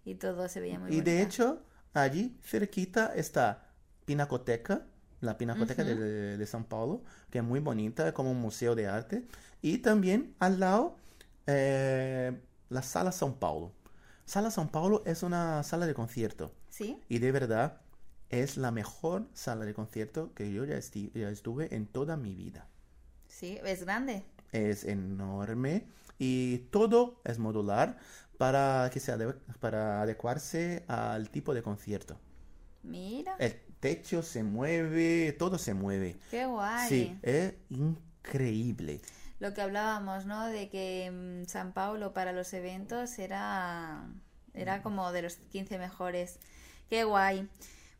y 0.04 0.14
todo 0.16 0.48
se 0.48 0.60
veía 0.60 0.78
muy 0.78 0.90
Y 0.90 1.00
de 1.02 1.20
bonita. 1.20 1.22
hecho, 1.22 1.62
allí 1.94 2.36
cerquita 2.42 3.12
está 3.14 3.70
Pinacoteca, 4.04 4.86
la 5.20 5.36
Pinacoteca 5.36 5.84
de, 5.84 6.36
de 6.38 6.46
San 6.46 6.64
Paulo, 6.64 7.02
que 7.30 7.38
es 7.38 7.44
muy 7.44 7.60
bonita, 7.60 8.12
como 8.14 8.30
un 8.30 8.40
museo 8.40 8.74
de 8.74 8.86
arte. 8.86 9.26
Y 9.62 9.78
también 9.78 10.34
al 10.38 10.60
lado, 10.60 10.96
eh, 11.46 12.32
la 12.68 12.82
Sala 12.82 13.10
São 13.10 13.34
Paulo. 13.38 13.72
Sala 14.24 14.50
São 14.50 14.70
Paulo 14.70 15.02
es 15.06 15.22
una 15.22 15.62
sala 15.62 15.86
de 15.86 15.94
concierto. 15.94 16.52
¿Sí? 16.68 17.00
Y 17.08 17.18
de 17.18 17.32
verdad, 17.32 17.80
es 18.30 18.56
la 18.56 18.70
mejor 18.70 19.26
sala 19.32 19.64
de 19.64 19.74
concierto 19.74 20.32
que 20.34 20.52
yo 20.52 20.64
ya, 20.64 20.76
esti- 20.76 21.10
ya 21.14 21.30
estuve 21.30 21.74
en 21.74 21.86
toda 21.86 22.16
mi 22.16 22.34
vida. 22.34 22.68
Sí, 23.26 23.58
es 23.64 23.84
grande. 23.84 24.22
Es 24.52 24.84
enorme 24.84 25.86
y 26.18 26.58
todo 26.70 27.20
es 27.24 27.38
modular 27.38 27.98
para 28.38 28.88
que 28.92 29.00
se 29.00 29.12
ade- 29.12 29.34
para 29.60 30.00
adecuarse 30.02 30.84
al 30.88 31.28
tipo 31.30 31.52
de 31.54 31.62
concierto. 31.62 32.18
Mira, 32.82 33.36
El 33.38 33.60
techo 33.80 34.22
se 34.22 34.42
mueve, 34.44 35.32
todo 35.38 35.58
se 35.58 35.74
mueve. 35.74 36.18
qué 36.30 36.46
guay. 36.46 36.88
Sí, 36.88 37.18
es 37.22 37.54
increíble. 37.68 39.00
Lo 39.40 39.54
que 39.54 39.60
hablábamos, 39.62 40.26
¿no? 40.26 40.46
De 40.46 40.68
que 40.68 41.10
mm, 41.10 41.48
San 41.48 41.72
Paulo 41.72 42.12
para 42.12 42.32
los 42.32 42.52
eventos 42.52 43.18
era, 43.18 44.08
era 44.54 44.82
como 44.82 45.12
de 45.12 45.22
los 45.22 45.36
15 45.36 45.78
mejores. 45.78 46.38
Qué 46.88 47.04
guay. 47.04 47.48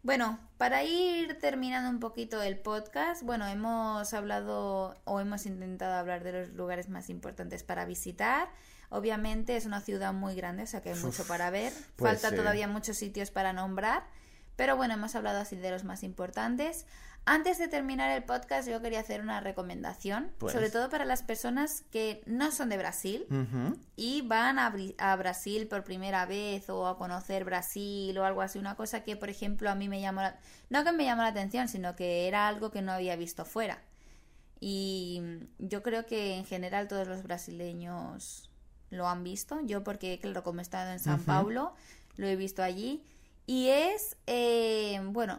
Bueno, 0.03 0.39
para 0.57 0.85
ir 0.85 1.39
terminando 1.41 1.91
un 1.91 2.01
poquito 2.01 2.41
el 2.43 2.59
podcast, 2.59 3.23
bueno, 3.23 3.47
hemos 3.47 4.15
hablado 4.15 4.97
o 5.05 5.21
hemos 5.21 5.45
intentado 5.47 5.95
hablar 5.95 6.23
de 6.25 6.33
los 6.33 6.51
lugares 6.55 6.89
más 6.89 7.11
importantes 7.11 7.63
para 7.63 7.85
visitar. 7.85 8.49
Obviamente 8.91 9.57
es 9.57 9.67
una 9.67 9.81
ciudad 9.81 10.13
muy 10.13 10.35
grande, 10.35 10.63
o 10.63 10.67
sea 10.67 10.81
que 10.83 10.91
hay 10.93 10.99
mucho 11.01 11.25
para 11.27 11.51
ver. 11.51 11.73
pues 11.97 12.13
Falta 12.13 12.31
sí. 12.31 12.37
todavía 12.37 12.69
muchos 12.69 12.97
sitios 12.97 13.31
para 13.31 13.53
nombrar. 13.53 14.05
Pero 14.57 14.77
bueno, 14.77 14.95
hemos 14.95 15.15
hablado 15.15 15.39
así 15.41 15.57
de 15.57 15.71
los 15.71 15.85
más 15.85 16.03
importantes. 16.03 16.85
Antes 17.25 17.59
de 17.59 17.69
terminar 17.69 18.11
el 18.11 18.25
podcast, 18.25 18.67
yo 18.69 18.81
quería 18.81 19.01
hacer 19.01 19.21
una 19.21 19.41
recomendación, 19.41 20.33
Pues. 20.39 20.55
sobre 20.55 20.71
todo 20.71 20.89
para 20.89 21.05
las 21.05 21.23
personas 21.23 21.83
que 21.91 22.23
no 22.25 22.51
son 22.51 22.71
de 22.71 22.79
Brasil 22.79 23.27
y 23.97 24.23
van 24.23 24.59
a 24.59 25.17
Brasil 25.17 25.69
por 25.69 25.85
primera 25.85 26.25
vez 26.25 26.71
o 26.71 26.87
a 26.89 26.97
conocer 26.97 27.45
Brasil 27.45 28.17
o 28.17 28.25
algo 28.25 28.41
así, 28.41 28.59
una 28.59 28.77
cosa 28.77 29.05
que, 29.05 29.15
por 29.15 29.29
ejemplo, 29.29 29.69
a 29.69 29.75
mí 29.75 29.89
me 29.91 30.01
llamó 30.01 30.23
la... 30.23 30.39
No 30.71 30.83
que 30.85 30.93
me 30.93 31.05
llamó 31.05 31.21
la 31.23 31.29
atención, 31.29 31.69
sino 31.69 31.95
que 31.95 32.27
era 32.29 32.49
algo 32.49 32.71
que 32.71 32.81
no 32.81 32.93
había 32.93 33.15
visto 33.15 33.45
fuera. 33.45 33.83
Y 34.59 35.23
yo 35.59 35.83
creo 35.83 36.07
que 36.07 36.35
en 36.35 36.47
general 36.47 36.89
todos 36.89 37.07
los 37.07 37.23
brasileños 37.23 38.48
lo 38.91 39.09
han 39.09 39.23
visto. 39.25 39.61
Yo 39.65 39.85
porque, 39.85 40.19
claro, 40.21 40.43
como 40.43 40.61
he 40.61 40.63
estado 40.63 40.91
en 40.93 40.99
San. 41.01 41.23
Paulo, 41.25 41.75
lo 42.17 42.27
he 42.27 42.37
visto 42.37 42.63
allí. 42.63 43.03
Y 43.47 43.69
es, 43.69 44.17
eh, 44.27 45.01
bueno, 45.05 45.39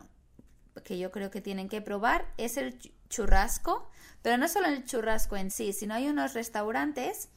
que 0.84 0.98
yo 0.98 1.12
creo 1.12 1.30
que 1.32 1.42
tienen 1.42 1.70
que 1.70 1.82
probar, 1.82 2.26
es 2.38 2.58
el 2.58 2.78
chu- 2.80 2.92
churrasco. 3.10 3.90
Pero 4.22 4.38
no 4.38 4.48
solo 4.48 4.68
el 4.68 4.84
churrasco 4.86 5.38
en 5.38 5.52
sí, 5.52 5.74
sino 5.74 5.94
hay 5.94 6.08
unos 6.10 6.34
restaurantes 6.34 7.30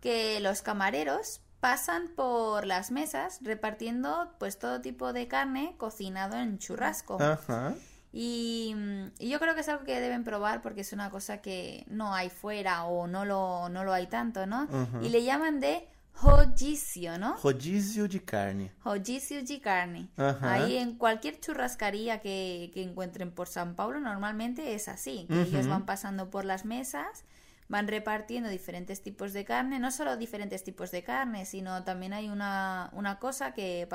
que 0.00 0.40
los 0.40 0.62
camareros 0.62 1.40
pasan 1.60 2.08
por 2.14 2.66
las 2.66 2.90
mesas 2.92 3.38
repartiendo 3.42 4.32
pues 4.38 4.58
todo 4.60 4.80
tipo 4.80 5.12
de 5.12 5.26
carne 5.26 5.74
cocinado 5.76 6.36
en 6.36 6.58
churrasco. 6.58 7.20
Ajá. 7.20 7.74
Y 8.12 8.74
yo 9.20 9.38
creo 9.38 9.54
que 9.54 9.60
es 9.60 9.68
algo 9.68 9.84
que 9.84 10.00
deben 10.00 10.24
probar 10.24 10.62
porque 10.62 10.80
es 10.80 10.92
una 10.92 11.10
cosa 11.10 11.38
que 11.38 11.84
no 11.88 12.14
hay 12.14 12.30
fuera 12.30 12.84
o 12.84 13.06
no 13.06 13.24
lo, 13.24 13.68
no 13.68 13.84
lo 13.84 13.92
hay 13.92 14.06
tanto, 14.06 14.46
¿no? 14.46 14.66
Y 15.02 15.10
le 15.10 15.24
llaman 15.24 15.60
de 15.60 15.86
rodízio, 16.22 17.18
¿no? 17.18 17.36
Rodízio 17.36 18.08
de 18.08 18.24
carne. 18.24 18.72
Rodízio 18.84 19.42
de 19.42 19.60
carne. 19.60 20.08
Ahí 20.40 20.76
en 20.76 20.96
cualquier 20.96 21.38
churrascaría 21.38 22.20
que, 22.20 22.70
que 22.72 22.82
encuentren 22.82 23.30
por 23.30 23.46
San 23.48 23.74
Paulo 23.74 24.00
normalmente 24.00 24.74
es 24.74 24.88
así, 24.88 25.26
que 25.28 25.42
ellos 25.42 25.68
van 25.68 25.84
pasando 25.86 26.30
por 26.30 26.44
las 26.44 26.64
mesas, 26.64 27.24
van 27.68 27.86
repartiendo 27.86 28.48
diferentes 28.48 29.02
tipos 29.02 29.34
de 29.34 29.44
carne, 29.44 29.78
no 29.78 29.90
solo 29.90 30.16
diferentes 30.16 30.64
tipos 30.64 30.90
de 30.90 31.02
carne, 31.02 31.44
sino 31.44 31.84
también 31.84 32.14
hay 32.14 32.30
una, 32.30 32.88
una 32.94 33.18
cosa 33.18 33.52
que 33.52 33.86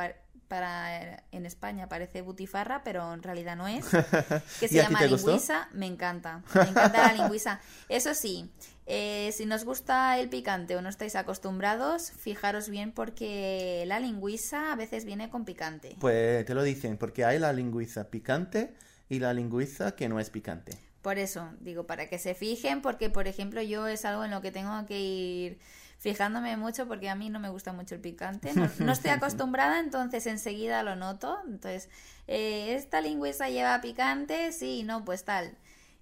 para 0.53 1.23
en 1.31 1.47
España 1.47 1.89
parece 1.89 2.21
butifarra, 2.21 2.83
pero 2.83 3.11
en 3.11 3.23
realidad 3.23 3.55
no 3.55 3.67
es, 3.67 3.85
que 4.59 4.67
se 4.67 4.75
¿Y 4.75 4.79
a 4.79 4.87
ti 4.87 4.93
llama 4.93 5.01
lingüisa, 5.07 5.67
me 5.73 5.87
encanta, 5.87 6.43
me 6.53 6.69
encanta 6.69 7.07
la 7.07 7.13
lingüisa. 7.13 7.59
Eso 7.89 8.13
sí, 8.13 8.51
eh, 8.85 9.31
si 9.33 9.47
nos 9.47 9.65
gusta 9.65 10.19
el 10.19 10.29
picante 10.29 10.75
o 10.75 10.83
no 10.83 10.89
estáis 10.89 11.15
acostumbrados, 11.15 12.11
fijaros 12.11 12.69
bien 12.69 12.91
porque 12.91 13.83
la 13.87 13.99
lingüisa 13.99 14.71
a 14.71 14.75
veces 14.75 15.05
viene 15.05 15.31
con 15.31 15.43
picante. 15.43 15.95
Pues 15.99 16.45
te 16.45 16.53
lo 16.53 16.61
dicen, 16.61 16.97
porque 16.97 17.25
hay 17.25 17.39
la 17.39 17.51
lingüiza 17.51 18.11
picante 18.11 18.75
y 19.09 19.17
la 19.17 19.33
lingüiza 19.33 19.95
que 19.95 20.07
no 20.07 20.19
es 20.19 20.29
picante. 20.29 20.77
Por 21.01 21.17
eso, 21.17 21.49
digo, 21.61 21.87
para 21.87 22.07
que 22.09 22.19
se 22.19 22.35
fijen, 22.35 22.83
porque 22.83 23.09
por 23.09 23.27
ejemplo 23.27 23.59
yo 23.63 23.87
es 23.87 24.05
algo 24.05 24.23
en 24.23 24.29
lo 24.29 24.41
que 24.41 24.51
tengo 24.51 24.85
que 24.85 24.99
ir 24.99 25.59
fijándome 26.03 26.57
mucho 26.57 26.85
porque 26.85 27.09
a 27.09 27.15
mí 27.15 27.29
no 27.29 27.39
me 27.39 27.47
gusta 27.47 27.71
mucho 27.71 27.95
el 27.95 28.01
picante. 28.01 28.51
No, 28.53 28.69
no 28.79 28.91
estoy 28.91 29.11
acostumbrada, 29.19 29.79
entonces 29.79 30.27
enseguida 30.27 30.83
lo 30.83 30.97
noto. 30.97 31.39
Entonces, 31.47 31.87
eh, 32.27 32.75
¿esta 32.75 32.99
lingüiza 32.99 33.47
lleva 33.47 33.79
picante? 33.79 34.51
Sí, 34.51 34.83
no, 34.83 35.05
pues 35.05 35.23
tal. 35.23 35.57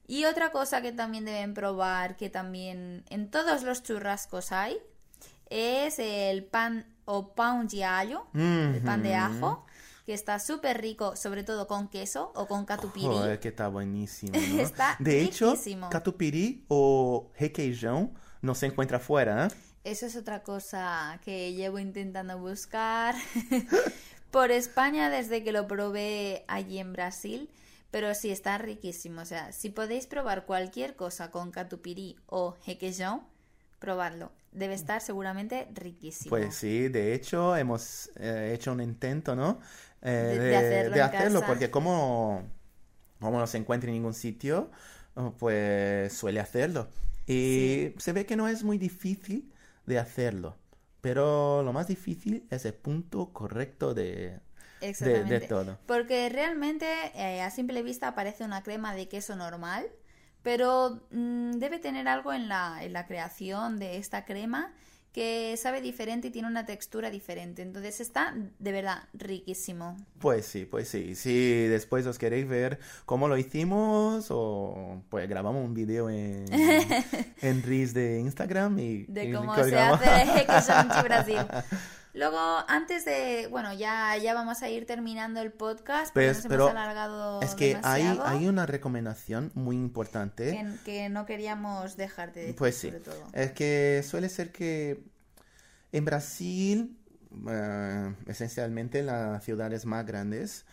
Y 0.07 0.25
otra 0.25 0.51
cosa 0.51 0.81
que 0.81 0.91
también 0.91 1.25
deben 1.25 1.53
probar, 1.53 2.17
que 2.17 2.31
también 2.31 3.05
en 3.11 3.29
todos 3.29 3.61
los 3.61 3.83
churrascos 3.83 4.51
hay, 4.51 4.79
es 5.51 5.99
el 5.99 6.45
pan 6.45 6.87
o 7.05 7.35
pan 7.35 7.67
de 7.67 7.85
allo, 7.85 8.25
el 8.33 8.81
pan 8.83 9.03
de 9.03 9.13
ajo, 9.13 9.67
que 10.07 10.15
está 10.15 10.39
súper 10.39 10.81
rico, 10.81 11.15
sobre 11.15 11.43
todo 11.43 11.67
con 11.67 11.89
queso 11.89 12.31
o 12.33 12.47
con 12.47 12.65
catupiry. 12.65 13.05
Joder, 13.05 13.39
que 13.39 13.49
está 13.49 13.67
buenísimo, 13.67 14.33
¿no? 14.33 14.59
Está 14.59 14.95
de 14.97 15.21
hecho, 15.21 15.55
catupiry 15.91 16.65
o 16.69 17.29
requeijão 17.39 18.09
no 18.41 18.55
se 18.55 18.65
encuentra 18.65 18.99
fuera, 18.99 19.45
¿eh? 19.45 19.70
Eso 19.83 20.05
es 20.05 20.15
otra 20.15 20.43
cosa 20.43 21.19
que 21.25 21.53
llevo 21.53 21.79
intentando 21.79 22.37
buscar 22.37 23.15
por 24.31 24.51
España 24.51 25.09
desde 25.09 25.43
que 25.43 25.51
lo 25.51 25.67
probé 25.67 26.43
allí 26.47 26.77
en 26.77 26.93
Brasil, 26.93 27.49
pero 27.89 28.13
sí 28.13 28.29
está 28.29 28.57
riquísimo. 28.59 29.21
O 29.21 29.25
sea, 29.25 29.51
si 29.51 29.69
podéis 29.69 30.05
probar 30.05 30.45
cualquier 30.45 30.95
cosa 30.95 31.31
con 31.31 31.51
catupiry 31.51 32.15
o 32.27 32.55
requeijão, 32.67 33.23
probadlo. 33.79 34.31
Debe 34.51 34.75
estar 34.75 35.01
seguramente 35.01 35.67
riquísimo. 35.73 36.29
Pues 36.29 36.53
sí, 36.55 36.87
de 36.89 37.13
hecho 37.15 37.55
hemos 37.55 38.11
eh, 38.17 38.51
hecho 38.53 38.73
un 38.73 38.81
intento, 38.81 39.35
¿no? 39.35 39.59
Eh, 40.01 40.37
De- 40.39 40.55
hacerlo 40.55 40.95
de 40.95 41.01
hacerlo, 41.01 41.39
casa. 41.39 41.47
porque 41.53 41.71
como 41.71 42.43
como 43.19 43.39
no 43.39 43.47
se 43.47 43.57
encuentra 43.57 43.89
en 43.89 43.95
ningún 43.95 44.13
sitio, 44.13 44.69
pues 45.39 46.11
suele 46.13 46.39
hacerlo. 46.39 46.87
Y 47.27 47.93
se 47.97 48.13
ve 48.13 48.25
que 48.25 48.35
no 48.35 48.47
es 48.47 48.63
muy 48.63 48.77
difícil 48.77 49.51
de 49.85 49.99
hacerlo, 49.99 50.57
pero 51.01 51.63
lo 51.63 51.73
más 51.73 51.87
difícil 51.87 52.47
es 52.49 52.65
el 52.65 52.73
punto 52.73 53.33
correcto 53.33 53.93
de, 53.93 54.39
de, 54.79 55.45
todo. 55.47 55.77
Porque 55.85 56.29
realmente 56.29 56.85
eh, 57.15 57.41
a 57.41 57.51
simple 57.51 57.83
vista 57.83 58.15
parece 58.15 58.43
una 58.43 58.63
crema 58.63 58.93
de 58.93 59.07
queso 59.07 59.35
normal, 59.35 59.87
pero 60.43 61.01
mm, 61.11 61.51
debe 61.53 61.79
tener 61.79 62.07
algo 62.07 62.33
en 62.33 62.47
la, 62.47 62.83
en 62.83 62.93
la 62.93 63.05
creación 63.05 63.79
de 63.79 63.97
esta 63.97 64.25
crema 64.25 64.73
que 65.11 65.55
sabe 65.57 65.81
diferente 65.81 66.29
y 66.29 66.31
tiene 66.31 66.47
una 66.47 66.65
textura 66.65 67.09
diferente. 67.09 67.61
Entonces 67.61 67.99
está 67.99 68.33
de 68.59 68.71
verdad 68.71 69.03
riquísimo. 69.13 69.97
Pues 70.19 70.45
sí, 70.45 70.65
pues 70.65 70.87
sí. 70.87 71.15
Si 71.15 71.67
después 71.67 72.05
os 72.07 72.17
queréis 72.17 72.47
ver 72.47 72.79
cómo 73.05 73.27
lo 73.27 73.37
hicimos 73.37 74.27
o 74.29 75.01
pues 75.09 75.27
grabamos 75.27 75.65
un 75.65 75.73
video 75.73 76.09
en, 76.09 76.45
en 77.41 77.63
Reels 77.63 77.93
de 77.93 78.19
Instagram 78.19 78.79
y, 78.79 79.03
de 79.07 79.33
cómo 79.33 79.55
se 79.55 79.77
hace 79.77 80.45
Brasil. 81.03 81.37
Luego, 82.13 82.37
antes 82.67 83.05
de, 83.05 83.47
bueno, 83.49 83.71
ya, 83.73 84.17
ya 84.17 84.33
vamos 84.33 84.61
a 84.63 84.69
ir 84.69 84.85
terminando 84.85 85.39
el 85.41 85.51
podcast, 85.53 86.13
Pues, 86.13 86.39
nos 86.39 86.47
pero 86.47 86.63
hemos 86.69 86.71
alargado 86.77 87.41
Es 87.41 87.55
que 87.55 87.77
hay, 87.83 88.03
demasiado, 88.03 88.25
hay 88.27 88.47
una 88.47 88.65
recomendación 88.65 89.51
muy 89.55 89.77
importante. 89.77 90.51
que, 90.51 90.83
que 91.03 91.09
no 91.09 91.25
queríamos 91.25 91.95
dejar 91.95 92.33
de 92.33 92.41
decir, 92.41 92.55
Pues 92.57 92.75
sí. 92.75 92.87
sobre 92.87 92.99
todo. 92.99 93.23
Es 93.33 93.53
que 93.53 94.03
suele 94.05 94.27
ser 94.27 94.51
que 94.51 95.03
en 95.93 96.03
Brasil, 96.05 96.97
eh, 97.49 98.15
esencialmente 98.27 98.99
en 98.99 99.05
las 99.05 99.43
ciudades 99.45 99.85
más 99.85 100.05
grandes, 100.05 100.65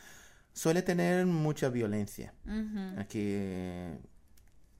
suele 0.53 0.83
tener 0.83 1.25
mucha 1.27 1.69
violencia. 1.69 2.35
Aquí, 2.97 3.21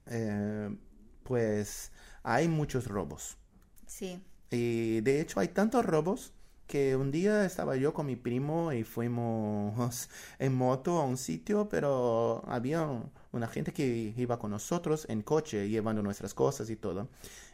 eh, 0.07 0.77
pues, 1.23 1.91
hay 2.23 2.47
muchos 2.47 2.87
robos. 2.87 3.37
Sí. 3.85 4.21
Y 4.51 5.01
de 5.01 5.21
hecho 5.21 5.39
hay 5.39 5.47
tantos 5.49 5.85
robos 5.85 6.33
que 6.69 6.95
un 6.95 7.11
día 7.11 7.45
estaba 7.45 7.75
yo 7.75 7.93
con 7.93 8.05
mi 8.05 8.15
primo 8.15 8.71
y 8.71 8.83
fuimos 8.83 10.07
en 10.39 10.53
moto 10.55 10.99
a 10.99 11.05
un 11.05 11.17
sitio, 11.17 11.67
pero 11.67 12.43
había 12.47 12.83
un- 12.83 13.11
una 13.31 13.47
gente 13.47 13.73
que 13.73 14.13
iba 14.15 14.39
con 14.39 14.51
nosotros 14.51 15.05
en 15.09 15.21
coche 15.23 15.67
llevando 15.69 16.01
nuestras 16.03 16.33
cosas 16.33 16.69
y 16.69 16.75
todo. 16.75 17.09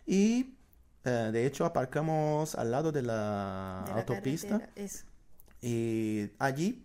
Y 0.05 0.55
eh, 1.05 1.29
de 1.31 1.45
hecho 1.45 1.65
aparcamos 1.65 2.55
al 2.55 2.71
lado 2.71 2.91
de 2.91 3.01
la 3.03 3.83
de 3.87 3.91
la 3.93 3.97
autopista. 4.01 4.57
y 5.61 6.29
allí 6.39 6.83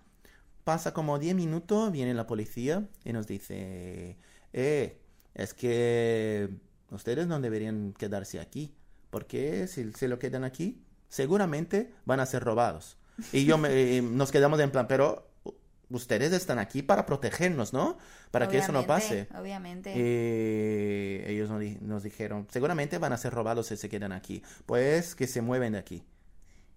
pasa 0.65 0.93
como 0.95 1.19
10 1.19 1.35
minutos, 1.35 1.91
viene 1.93 2.15
la 2.15 2.27
policía 2.27 2.87
y 3.05 3.13
nos 3.13 3.27
dice, 3.27 4.17
eh, 4.53 4.99
es 5.35 5.55
que 5.55 6.49
ustedes 6.91 7.27
no 7.27 7.41
deberían 7.41 7.93
quedarse 7.99 8.41
aquí, 8.41 8.73
porque 9.11 9.67
si 9.67 9.93
se 9.93 10.07
lo 10.09 10.19
quedan 10.19 10.45
aquí, 10.45 10.81
seguramente 11.11 11.93
van 12.07 12.21
a 12.21 12.27
ser 12.27 12.43
robados. 12.43 12.97
Y 13.33 13.45
yo 13.45 13.59
me, 13.59 13.69
eh, 13.99 14.01
nos 14.01 14.33
quedamos 14.33 14.59
en 14.61 14.71
plan, 14.71 14.89
pero 14.89 15.29
ustedes 15.91 16.33
están 16.33 16.59
aquí 16.59 16.81
para 16.83 17.05
protegernos, 17.05 17.73
¿no? 17.75 17.99
Para 18.31 18.49
que 18.49 18.59
eso 18.59 18.73
no 18.73 18.87
pase. 18.87 19.27
Obviamente, 19.39 19.93
Obviamente. 19.93 19.95
Y 19.99 21.31
ellos 21.33 21.51
nos, 21.51 21.61
di- 21.61 21.79
nos 21.81 22.03
dijeron, 22.03 22.47
seguramente 22.51 22.97
van 22.99 23.13
a 23.13 23.17
ser 23.19 23.35
robados 23.35 23.67
si 23.67 23.77
se 23.77 23.89
quedan 23.89 24.13
aquí, 24.13 24.43
pues 24.67 25.15
que 25.15 25.27
se 25.27 25.43
mueven 25.43 25.73
de 25.73 25.79
aquí. 25.79 26.03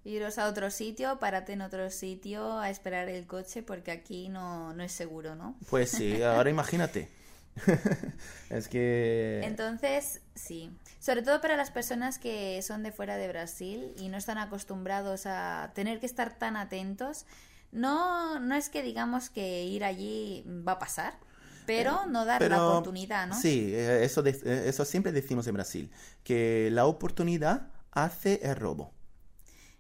Iros 0.05 0.38
a 0.38 0.49
otro 0.49 0.69
sitio, 0.69 1.17
párate 1.19 1.53
en 1.53 1.61
otro 1.61 1.89
sitio 1.89 2.59
a 2.59 2.69
esperar 2.69 3.07
el 3.07 3.25
coche 3.25 3.63
porque 3.63 3.91
aquí 3.91 4.27
no, 4.27 4.73
no 4.73 4.84
es 4.84 4.91
seguro, 4.91 5.36
¿no? 5.36 5.55
Pues 5.69 5.91
sí, 5.91 6.21
ahora 6.21 6.49
imagínate. 6.57 7.07
es 8.49 8.68
que... 8.68 9.41
Entonces, 9.43 10.22
sí. 10.36 10.72
Sobre 10.99 11.22
todo 11.22 11.41
para 11.41 11.56
las 11.56 11.72
personas 11.72 12.18
que 12.20 12.62
son 12.62 12.84
de 12.84 12.91
fuera 12.91 13.18
de 13.18 13.28
Brasil 13.28 13.93
y 13.97 14.10
no 14.10 14.18
están 14.18 14.38
acostumbrados 14.38 15.26
a 15.26 15.72
tener 15.76 15.99
que 15.99 16.06
estar 16.06 16.38
tan 16.38 16.56
atentos, 16.56 17.26
no, 17.72 18.39
no 18.39 18.56
es 18.56 18.70
que 18.70 18.84
digamos 18.84 19.30
que 19.30 19.64
ir 19.64 19.84
allí 19.84 20.43
va 20.68 20.74
a 20.74 20.80
pasar, 20.80 21.18
pero 21.66 22.06
no 22.08 22.26
dar 22.26 22.41
la 22.41 22.66
oportunidad, 22.66 23.28
¿no? 23.28 23.39
Sí, 23.39 23.72
eh, 23.74 24.04
eso, 24.04 24.22
de- 24.22 24.32
eh, 24.32 24.64
eso 24.68 24.86
siempre 24.86 25.12
decimos 25.12 25.47
en 25.47 25.54
Brasil, 25.56 25.91
que 26.24 26.70
la 26.72 26.86
oportunidad 26.86 27.68
hace 27.91 28.39
el 28.43 28.56
robo. 28.56 28.93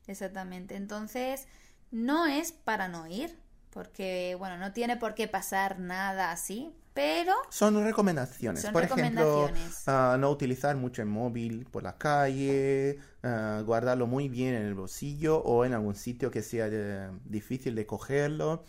Exactamente. 0.07 0.75
Entonces, 0.75 1.47
no 1.91 2.25
es 2.25 2.51
para 2.51 2.87
no 2.87 3.07
ir, 3.07 3.37
porque, 3.69 4.35
bueno, 4.37 4.57
no 4.57 4.73
tiene 4.73 4.97
por 4.97 5.15
qué 5.15 5.27
pasar 5.27 5.79
nada 5.79 6.31
así, 6.31 6.73
pero 6.93 7.33
Son 7.49 7.83
recomendaciones. 7.83 8.61
Son 8.61 8.73
por 8.73 8.83
ejemplo, 8.83 9.47
recomendaciones. 9.47 9.83
ah, 9.87 10.17
no 10.19 10.29
utilizar 10.29 10.75
mucho 10.75 11.01
el 11.01 11.07
móvil 11.07 11.65
por 11.71 11.83
la 11.83 11.97
calle, 11.97 12.99
ah, 13.23 13.61
guardarlo 13.65 14.07
muy 14.07 14.29
bien 14.29 14.53
en 14.55 14.63
el 14.63 14.73
bolsillo 14.75 15.37
o 15.43 15.65
en 15.65 15.73
algún 15.73 15.95
sitio 15.95 16.29
que 16.31 16.41
sea 16.43 16.67
eh, 16.71 17.09
difícil 17.25 17.75
de 17.75 17.85
cogerlo. 17.85 18.63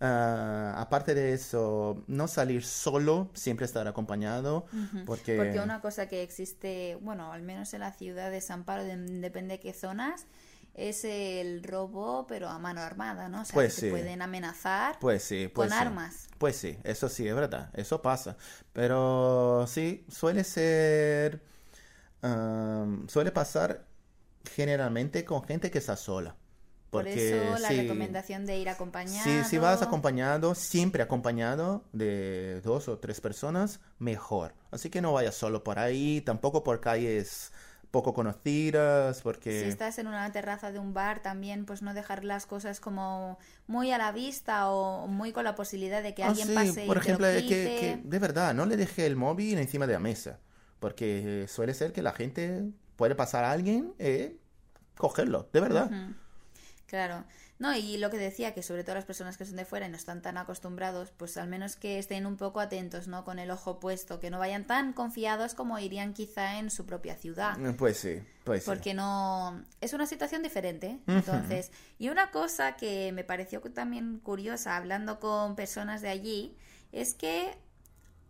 Ah, 0.00 0.74
aparte 0.78 1.12
de 1.14 1.32
eso, 1.32 2.04
no 2.06 2.28
salir 2.28 2.64
solo, 2.64 3.30
siempre 3.34 3.66
estar 3.66 3.88
acompañado, 3.88 4.66
porque... 5.06 5.36
Porque 5.36 5.58
una 5.58 5.80
cosa 5.80 6.06
que 6.08 6.22
existe, 6.22 6.96
bueno, 7.02 7.32
al 7.32 7.42
menos 7.42 7.74
en 7.74 7.80
la 7.80 7.92
ciudad 7.92 8.30
de 8.30 8.40
San 8.40 8.62
Pablo, 8.64 8.84
de- 8.84 8.96
depende 8.96 9.54
de 9.54 9.60
qué 9.60 9.72
zonas, 9.72 10.26
es 10.78 11.04
el 11.04 11.62
robo, 11.62 12.26
pero 12.26 12.48
a 12.48 12.58
mano 12.58 12.80
armada, 12.82 13.28
¿no? 13.28 13.42
O 13.42 13.44
sea, 13.44 13.60
Pues 13.60 13.72
que 13.74 13.74
te 13.74 13.82
sí. 13.82 13.88
pueden 13.88 14.22
amenazar 14.22 14.98
Pues 14.98 15.22
sí, 15.24 15.48
pues 15.48 15.72
con 15.72 15.72
sí. 15.72 15.92
armas. 15.92 16.28
Pues 16.38 16.56
sí, 16.56 16.78
eso 16.84 17.08
sí, 17.08 17.26
es 17.28 17.34
verdad, 17.34 17.70
eso 17.74 18.02
pasa. 18.02 18.36
Pero 18.72 19.66
sí, 19.68 20.06
suele 20.10 20.44
ser, 20.44 21.42
am, 22.22 23.08
suele 23.08 23.32
pasar 23.32 23.86
generalmente 24.54 25.24
con 25.24 25.44
gente 25.44 25.70
que 25.70 25.78
está 25.78 25.96
sola. 25.96 26.36
Por 26.90 27.06
Porque 27.06 27.08
eso 27.08 27.58
la 27.58 27.68
sí, 27.68 27.72
recomendación 27.72 28.44
de 28.46 28.58
ir 28.58 28.68
acompañado. 28.68 29.18
si, 29.22 29.44
si 29.44 29.58
vas 29.58 29.82
acompañado, 29.82 30.54
siempre 30.54 31.02
acompañado 31.02 31.84
de 31.92 32.60
dos 32.62 32.88
o 32.88 32.98
tres 32.98 33.20
personas, 33.20 33.80
mejor. 33.98 34.54
Así 34.70 34.90
que 34.90 35.00
no 35.02 35.12
vayas 35.12 35.34
solo 35.36 35.64
por 35.64 35.78
ahí, 35.78 36.20
tampoco 36.22 36.64
por 36.64 36.80
calles 36.80 37.52
poco 37.90 38.12
conocidas, 38.12 39.22
porque... 39.22 39.62
Si 39.62 39.68
estás 39.68 39.98
en 39.98 40.06
una 40.06 40.30
terraza 40.32 40.72
de 40.72 40.78
un 40.78 40.92
bar, 40.94 41.20
también 41.20 41.64
pues 41.64 41.82
no 41.82 41.94
dejar 41.94 42.24
las 42.24 42.46
cosas 42.46 42.80
como 42.80 43.38
muy 43.66 43.92
a 43.92 43.98
la 43.98 44.12
vista 44.12 44.70
o 44.70 45.06
muy 45.06 45.32
con 45.32 45.44
la 45.44 45.54
posibilidad 45.54 46.02
de 46.02 46.14
que 46.14 46.22
Ah, 46.22 46.28
alguien 46.28 46.48
sí, 46.48 46.54
pase 46.54 46.68
por 46.68 46.76
y 46.76 46.86
te 46.86 46.94
lo 46.94 47.00
ejemplo, 47.00 47.26
eh, 47.28 47.46
que, 47.46 47.78
que 47.80 48.00
de 48.04 48.18
verdad, 48.18 48.54
no 48.54 48.66
le 48.66 48.76
deje 48.76 49.06
el 49.06 49.16
móvil 49.16 49.58
encima 49.58 49.86
de 49.86 49.94
la 49.94 50.00
mesa, 50.00 50.38
porque 50.80 51.46
suele 51.48 51.74
ser 51.74 51.92
que 51.92 52.02
la 52.02 52.12
gente 52.12 52.64
puede 52.96 53.14
pasar 53.14 53.44
a 53.44 53.52
alguien 53.52 53.94
y 53.98 54.36
cogerlo, 54.96 55.48
de 55.52 55.60
verdad. 55.60 55.90
Claro. 56.86 57.24
No, 57.58 57.74
y 57.74 57.96
lo 57.96 58.08
que 58.08 58.18
decía, 58.18 58.54
que 58.54 58.62
sobre 58.62 58.84
todo 58.84 58.94
las 58.94 59.04
personas 59.04 59.36
que 59.36 59.44
son 59.44 59.56
de 59.56 59.64
fuera 59.64 59.86
y 59.86 59.90
no 59.90 59.96
están 59.96 60.22
tan 60.22 60.36
acostumbrados, 60.38 61.10
pues 61.16 61.36
al 61.36 61.48
menos 61.48 61.74
que 61.74 61.98
estén 61.98 62.24
un 62.24 62.36
poco 62.36 62.60
atentos, 62.60 63.08
¿no? 63.08 63.24
Con 63.24 63.40
el 63.40 63.50
ojo 63.50 63.80
puesto, 63.80 64.20
que 64.20 64.30
no 64.30 64.38
vayan 64.38 64.64
tan 64.64 64.92
confiados 64.92 65.54
como 65.54 65.76
irían 65.80 66.14
quizá 66.14 66.58
en 66.60 66.70
su 66.70 66.86
propia 66.86 67.16
ciudad. 67.16 67.56
Pues 67.76 67.96
sí, 67.96 68.20
pues 68.44 68.62
sí. 68.62 68.70
Porque 68.70 68.94
no... 68.94 69.60
Es 69.80 69.92
una 69.92 70.06
situación 70.06 70.44
diferente. 70.44 71.00
Entonces, 71.08 71.72
y 71.98 72.10
una 72.10 72.30
cosa 72.30 72.76
que 72.76 73.10
me 73.12 73.24
pareció 73.24 73.60
también 73.60 74.20
curiosa 74.20 74.76
hablando 74.76 75.18
con 75.18 75.56
personas 75.56 76.00
de 76.00 76.10
allí, 76.10 76.56
es 76.92 77.14
que 77.14 77.58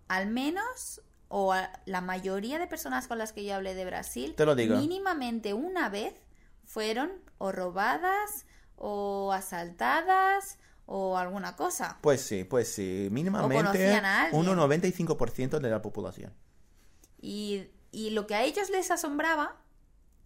al 0.09 0.29
menos, 0.29 1.03
o 1.29 1.55
la 1.85 2.01
mayoría 2.01 2.59
de 2.59 2.67
personas 2.67 3.07
con 3.09 3.19
las 3.19 3.35
que 3.35 3.45
yo 3.45 3.55
hablé 3.55 3.75
de 3.75 3.85
Brasil, 3.85 4.35
Te 4.35 4.47
lo 4.47 4.55
digo. 4.55 4.79
mínimamente 4.79 5.53
una 5.53 5.91
vez 5.91 6.15
fueron 6.65 7.13
o 7.37 7.53
robadas 7.53 8.47
o 8.79 9.33
asaltadas 9.33 10.59
o 10.87 11.19
alguna 11.19 11.57
cosa. 11.57 11.99
Pues 12.01 12.23
sí, 12.23 12.45
pues 12.45 12.73
sí, 12.73 13.09
mínimamente 13.11 14.01
un 14.33 14.47
95% 14.47 15.59
de 15.59 15.71
la 15.71 15.83
población. 15.83 16.33
Y, 17.21 17.69
y 17.93 18.11
lo 18.11 18.27
que 18.27 18.35
a 18.35 18.45
ellos 18.45 18.71
les 18.71 18.91
asombraba 18.91 19.57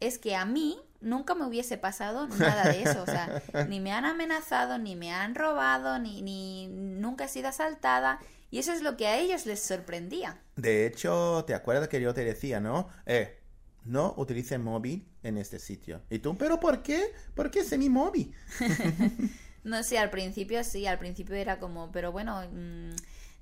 es 0.00 0.18
que 0.18 0.36
a 0.36 0.44
mí 0.44 0.78
nunca 1.00 1.34
me 1.34 1.46
hubiese 1.46 1.78
pasado 1.78 2.26
nada 2.28 2.70
de 2.70 2.82
eso. 2.82 3.02
O 3.02 3.06
sea, 3.06 3.42
ni 3.68 3.80
me 3.80 3.92
han 3.92 4.04
amenazado, 4.04 4.78
ni 4.78 4.96
me 4.96 5.12
han 5.12 5.34
robado, 5.34 5.98
ni, 5.98 6.22
ni 6.22 6.68
nunca 6.68 7.24
he 7.24 7.28
sido 7.28 7.48
asaltada. 7.48 8.20
Y 8.50 8.58
eso 8.58 8.72
es 8.72 8.82
lo 8.82 8.96
que 8.96 9.06
a 9.06 9.18
ellos 9.18 9.46
les 9.46 9.60
sorprendía. 9.60 10.42
De 10.56 10.86
hecho, 10.86 11.44
¿te 11.46 11.54
acuerdas 11.54 11.88
que 11.88 12.00
yo 12.00 12.14
te 12.14 12.24
decía, 12.24 12.60
no? 12.60 12.88
Eh, 13.06 13.40
no 13.84 14.14
utilice 14.16 14.58
móvil 14.58 15.08
en 15.22 15.38
este 15.38 15.58
sitio. 15.58 16.02
Y 16.10 16.18
tú, 16.18 16.36
¿pero 16.36 16.60
por 16.60 16.82
qué? 16.82 17.12
¿Por 17.34 17.50
qué 17.50 17.60
es 17.60 17.78
mi 17.78 17.88
móvil? 17.88 18.34
No 19.64 19.82
sé, 19.84 19.98
al 19.98 20.10
principio 20.10 20.64
sí, 20.64 20.86
al 20.86 20.98
principio 20.98 21.36
era 21.36 21.60
como, 21.60 21.92
pero 21.92 22.10
bueno, 22.10 22.42
mm, 22.52 22.90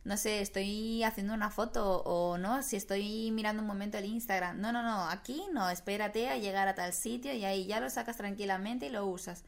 no 0.05 0.17
sé, 0.17 0.41
estoy 0.41 1.03
haciendo 1.03 1.33
una 1.33 1.51
foto 1.51 2.03
o 2.03 2.37
no, 2.39 2.63
si 2.63 2.77
estoy 2.77 3.31
mirando 3.31 3.63
un 3.63 3.69
momento 3.69 3.99
el 3.99 4.05
Instagram. 4.05 4.61
No, 4.61 4.73
no, 4.73 4.83
no, 4.83 5.09
aquí 5.09 5.43
no, 5.53 5.71
espérate 5.71 6.29
a 6.29 6.37
llegar 6.37 6.69
a 6.69 6.75
tal 6.75 6.93
sitio 6.93 7.33
y 7.33 7.45
ahí 7.45 7.67
ya 7.67 7.81
lo 7.81 7.89
sacas 7.89 8.17
tranquilamente 8.17 8.87
y 8.87 8.91
lo 8.91 9.07
usas. 9.07 9.45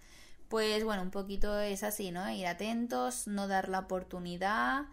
Pues 0.49 0.85
bueno, 0.85 1.03
un 1.03 1.11
poquito 1.11 1.61
es 1.61 1.83
así, 1.83 2.11
¿no? 2.11 2.31
Ir 2.31 2.47
atentos, 2.47 3.27
no 3.27 3.49
dar 3.49 3.69
la 3.69 3.81
oportunidad 3.81 4.87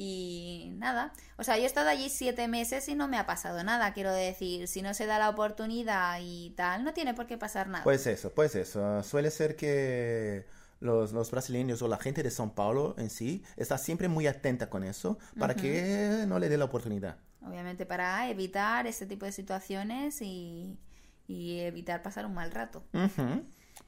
Y 0.00 0.74
nada, 0.76 1.12
o 1.38 1.42
sea, 1.42 1.56
yo 1.56 1.64
he 1.64 1.66
estado 1.66 1.88
allí 1.88 2.08
siete 2.08 2.46
meses 2.46 2.88
y 2.88 2.94
no 2.94 3.08
me 3.08 3.18
ha 3.18 3.26
pasado 3.26 3.64
nada, 3.64 3.92
quiero 3.94 4.12
decir, 4.12 4.68
si 4.68 4.80
no 4.80 4.94
se 4.94 5.06
da 5.06 5.18
la 5.18 5.28
oportunidad 5.28 6.20
y 6.22 6.50
tal, 6.50 6.84
no 6.84 6.94
tiene 6.94 7.14
por 7.14 7.26
qué 7.26 7.36
pasar 7.36 7.66
nada. 7.66 7.82
Pues 7.82 8.06
eso, 8.06 8.32
pues 8.32 8.54
eso. 8.54 9.02
Suele 9.02 9.32
ser 9.32 9.56
que 9.56 10.46
los, 10.78 11.12
los 11.12 11.32
brasileños 11.32 11.82
o 11.82 11.88
la 11.88 11.98
gente 11.98 12.22
de 12.22 12.28
São 12.28 12.54
Paulo 12.54 12.94
en 12.96 13.10
sí 13.10 13.42
está 13.56 13.76
siempre 13.76 14.06
muy 14.06 14.28
atenta 14.28 14.70
con 14.70 14.84
eso 14.84 15.18
para 15.36 15.56
que 15.56 16.26
no 16.28 16.38
le 16.38 16.48
dé 16.48 16.58
la 16.58 16.66
oportunidad. 16.66 17.16
Obviamente 17.42 17.84
para 17.84 18.30
evitar 18.30 18.86
este 18.86 19.04
tipo 19.04 19.26
de 19.26 19.32
situaciones 19.32 20.22
y, 20.22 20.78
y 21.26 21.58
evitar 21.58 22.02
pasar 22.02 22.24
un 22.24 22.34
mal 22.34 22.52
rato. 22.52 22.84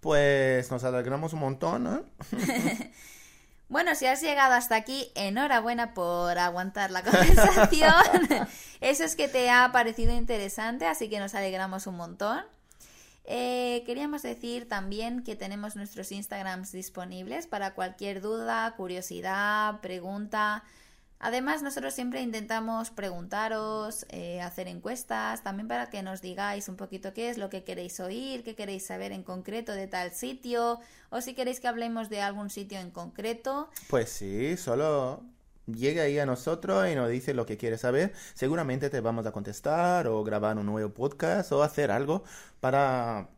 Pues 0.00 0.68
nos 0.72 0.82
alegramos 0.82 1.34
un 1.34 1.38
montón, 1.38 1.84
¿no? 1.84 2.04
Bueno, 3.70 3.94
si 3.94 4.04
has 4.06 4.20
llegado 4.20 4.54
hasta 4.54 4.74
aquí, 4.74 5.12
enhorabuena 5.14 5.94
por 5.94 6.36
aguantar 6.38 6.90
la 6.90 7.02
conversación. 7.04 7.94
Eso 8.80 9.04
es 9.04 9.14
que 9.14 9.28
te 9.28 9.48
ha 9.48 9.70
parecido 9.70 10.12
interesante, 10.12 10.86
así 10.86 11.08
que 11.08 11.20
nos 11.20 11.36
alegramos 11.36 11.86
un 11.86 11.96
montón. 11.96 12.42
Eh, 13.26 13.84
queríamos 13.86 14.22
decir 14.22 14.68
también 14.68 15.22
que 15.22 15.36
tenemos 15.36 15.76
nuestros 15.76 16.10
Instagrams 16.10 16.72
disponibles 16.72 17.46
para 17.46 17.74
cualquier 17.74 18.20
duda, 18.20 18.74
curiosidad, 18.76 19.80
pregunta. 19.80 20.64
Además, 21.22 21.62
nosotros 21.62 21.92
siempre 21.92 22.22
intentamos 22.22 22.90
preguntaros, 22.90 24.06
eh, 24.08 24.40
hacer 24.40 24.68
encuestas, 24.68 25.42
también 25.42 25.68
para 25.68 25.90
que 25.90 26.02
nos 26.02 26.22
digáis 26.22 26.68
un 26.70 26.76
poquito 26.76 27.12
qué 27.12 27.28
es 27.28 27.36
lo 27.36 27.50
que 27.50 27.62
queréis 27.62 28.00
oír, 28.00 28.42
qué 28.42 28.54
queréis 28.54 28.86
saber 28.86 29.12
en 29.12 29.22
concreto 29.22 29.72
de 29.72 29.86
tal 29.86 30.12
sitio, 30.12 30.80
o 31.10 31.20
si 31.20 31.34
queréis 31.34 31.60
que 31.60 31.68
hablemos 31.68 32.08
de 32.08 32.22
algún 32.22 32.48
sitio 32.48 32.80
en 32.80 32.90
concreto. 32.90 33.68
Pues 33.90 34.08
sí, 34.08 34.56
solo 34.56 35.22
llega 35.66 36.04
ahí 36.04 36.18
a 36.18 36.24
nosotros 36.24 36.88
y 36.88 36.94
nos 36.94 37.10
dice 37.10 37.34
lo 37.34 37.44
que 37.44 37.58
quiere 37.58 37.76
saber. 37.76 38.14
Seguramente 38.32 38.88
te 38.88 39.00
vamos 39.00 39.26
a 39.26 39.32
contestar 39.32 40.06
o 40.06 40.24
grabar 40.24 40.56
un 40.56 40.64
nuevo 40.64 40.90
podcast 40.94 41.52
o 41.52 41.62
hacer 41.62 41.90
algo 41.90 42.24
para 42.60 43.28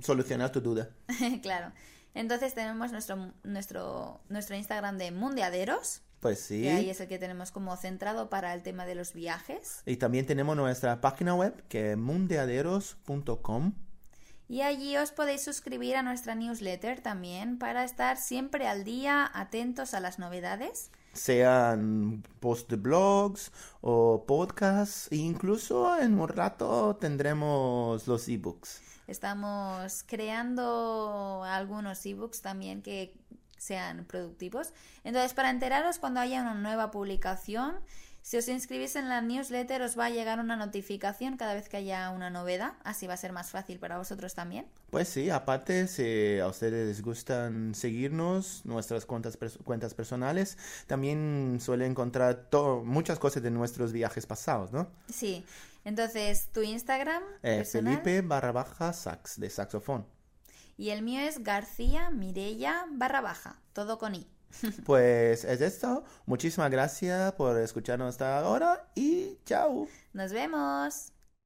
solucionar 0.00 0.52
tu 0.52 0.60
duda. 0.60 0.90
claro. 1.42 1.72
Entonces 2.14 2.54
tenemos 2.54 2.92
nuestro, 2.92 3.32
nuestro, 3.42 4.20
nuestro 4.28 4.56
Instagram 4.56 4.96
de 4.96 5.10
Mundiaderos, 5.10 6.02
Pues 6.26 6.40
sí. 6.40 6.62
que 6.62 6.70
ahí 6.70 6.90
es 6.90 7.00
el 7.00 7.06
que 7.06 7.18
tenemos 7.18 7.52
como 7.52 7.76
centrado 7.76 8.28
para 8.28 8.52
el 8.52 8.62
tema 8.62 8.84
de 8.84 8.96
los 8.96 9.12
viajes. 9.12 9.82
Y 9.86 9.96
también 9.96 10.26
tenemos 10.26 10.56
nuestra 10.56 11.00
página 11.00 11.36
web 11.36 11.62
que 11.68 11.92
es 11.92 11.96
mundeaderos.com. 11.96 13.74
Y 14.48 14.62
allí 14.62 14.96
os 14.96 15.12
podéis 15.12 15.42
suscribir 15.42 15.96
a 15.96 16.02
nuestra 16.02 16.34
newsletter 16.34 17.00
también 17.00 17.58
para 17.58 17.84
estar 17.84 18.16
siempre 18.16 18.66
al 18.66 18.82
día, 18.82 19.30
atentos 19.34 19.94
a 19.94 20.00
las 20.00 20.18
novedades. 20.18 20.90
Sean 21.12 22.24
post 22.40 22.70
de 22.70 22.76
blogs 22.76 23.52
o 23.80 24.24
podcasts, 24.26 25.08
e 25.10 25.16
incluso 25.16 25.96
en 25.98 26.18
un 26.18 26.28
rato 26.28 26.96
tendremos 26.96 28.06
los 28.06 28.28
ebooks. 28.28 28.82
Estamos 29.06 30.04
creando 30.04 31.44
algunos 31.44 32.04
ebooks 32.04 32.42
también 32.42 32.82
que 32.82 33.14
sean 33.66 34.04
productivos. 34.04 34.72
Entonces, 35.04 35.34
para 35.34 35.50
enteraros 35.50 35.98
cuando 35.98 36.20
haya 36.20 36.42
una 36.42 36.54
nueva 36.54 36.90
publicación, 36.90 37.74
si 38.22 38.36
os 38.36 38.48
inscribís 38.48 38.96
en 38.96 39.08
la 39.08 39.20
newsletter 39.20 39.82
os 39.82 39.96
va 39.96 40.06
a 40.06 40.10
llegar 40.10 40.40
una 40.40 40.56
notificación 40.56 41.36
cada 41.36 41.54
vez 41.54 41.68
que 41.68 41.76
haya 41.76 42.10
una 42.10 42.28
novedad. 42.28 42.72
Así 42.82 43.06
va 43.06 43.14
a 43.14 43.16
ser 43.16 43.32
más 43.32 43.50
fácil 43.50 43.78
para 43.78 43.98
vosotros 43.98 44.34
también. 44.34 44.66
Pues 44.90 45.08
sí, 45.08 45.30
aparte, 45.30 45.86
si 45.86 46.40
a 46.40 46.48
ustedes 46.48 46.88
les 46.88 47.02
gustan 47.02 47.72
seguirnos, 47.76 48.62
nuestras 48.64 49.06
cuentas, 49.06 49.38
pers- 49.38 49.62
cuentas 49.62 49.94
personales, 49.94 50.58
también 50.88 51.58
suelen 51.60 51.92
encontrar 51.92 52.48
muchas 52.84 53.20
cosas 53.20 53.44
de 53.44 53.52
nuestros 53.52 53.92
viajes 53.92 54.26
pasados, 54.26 54.72
¿no? 54.72 54.88
Sí. 55.08 55.44
Entonces, 55.84 56.48
tu 56.52 56.62
Instagram 56.62 57.22
Eh, 57.44 57.58
personal 57.58 58.00
Felipe 58.02 58.22
barra 58.22 58.50
baja 58.50 58.92
sax, 58.92 59.38
de 59.38 59.50
saxofón. 59.50 60.04
Y 60.76 60.90
el 60.90 61.02
mío 61.02 61.20
es 61.20 61.42
García 61.42 62.10
Mirella 62.10 62.86
barra 62.90 63.20
baja, 63.20 63.60
todo 63.72 63.98
con 63.98 64.14
i. 64.14 64.26
Pues 64.84 65.44
es 65.44 65.60
esto. 65.60 66.04
Muchísimas 66.26 66.70
gracias 66.70 67.32
por 67.32 67.58
escucharnos 67.58 68.08
hasta 68.10 68.38
ahora 68.38 68.88
y 68.94 69.38
chao. 69.44 69.88
Nos 70.12 70.32
vemos. 70.32 71.15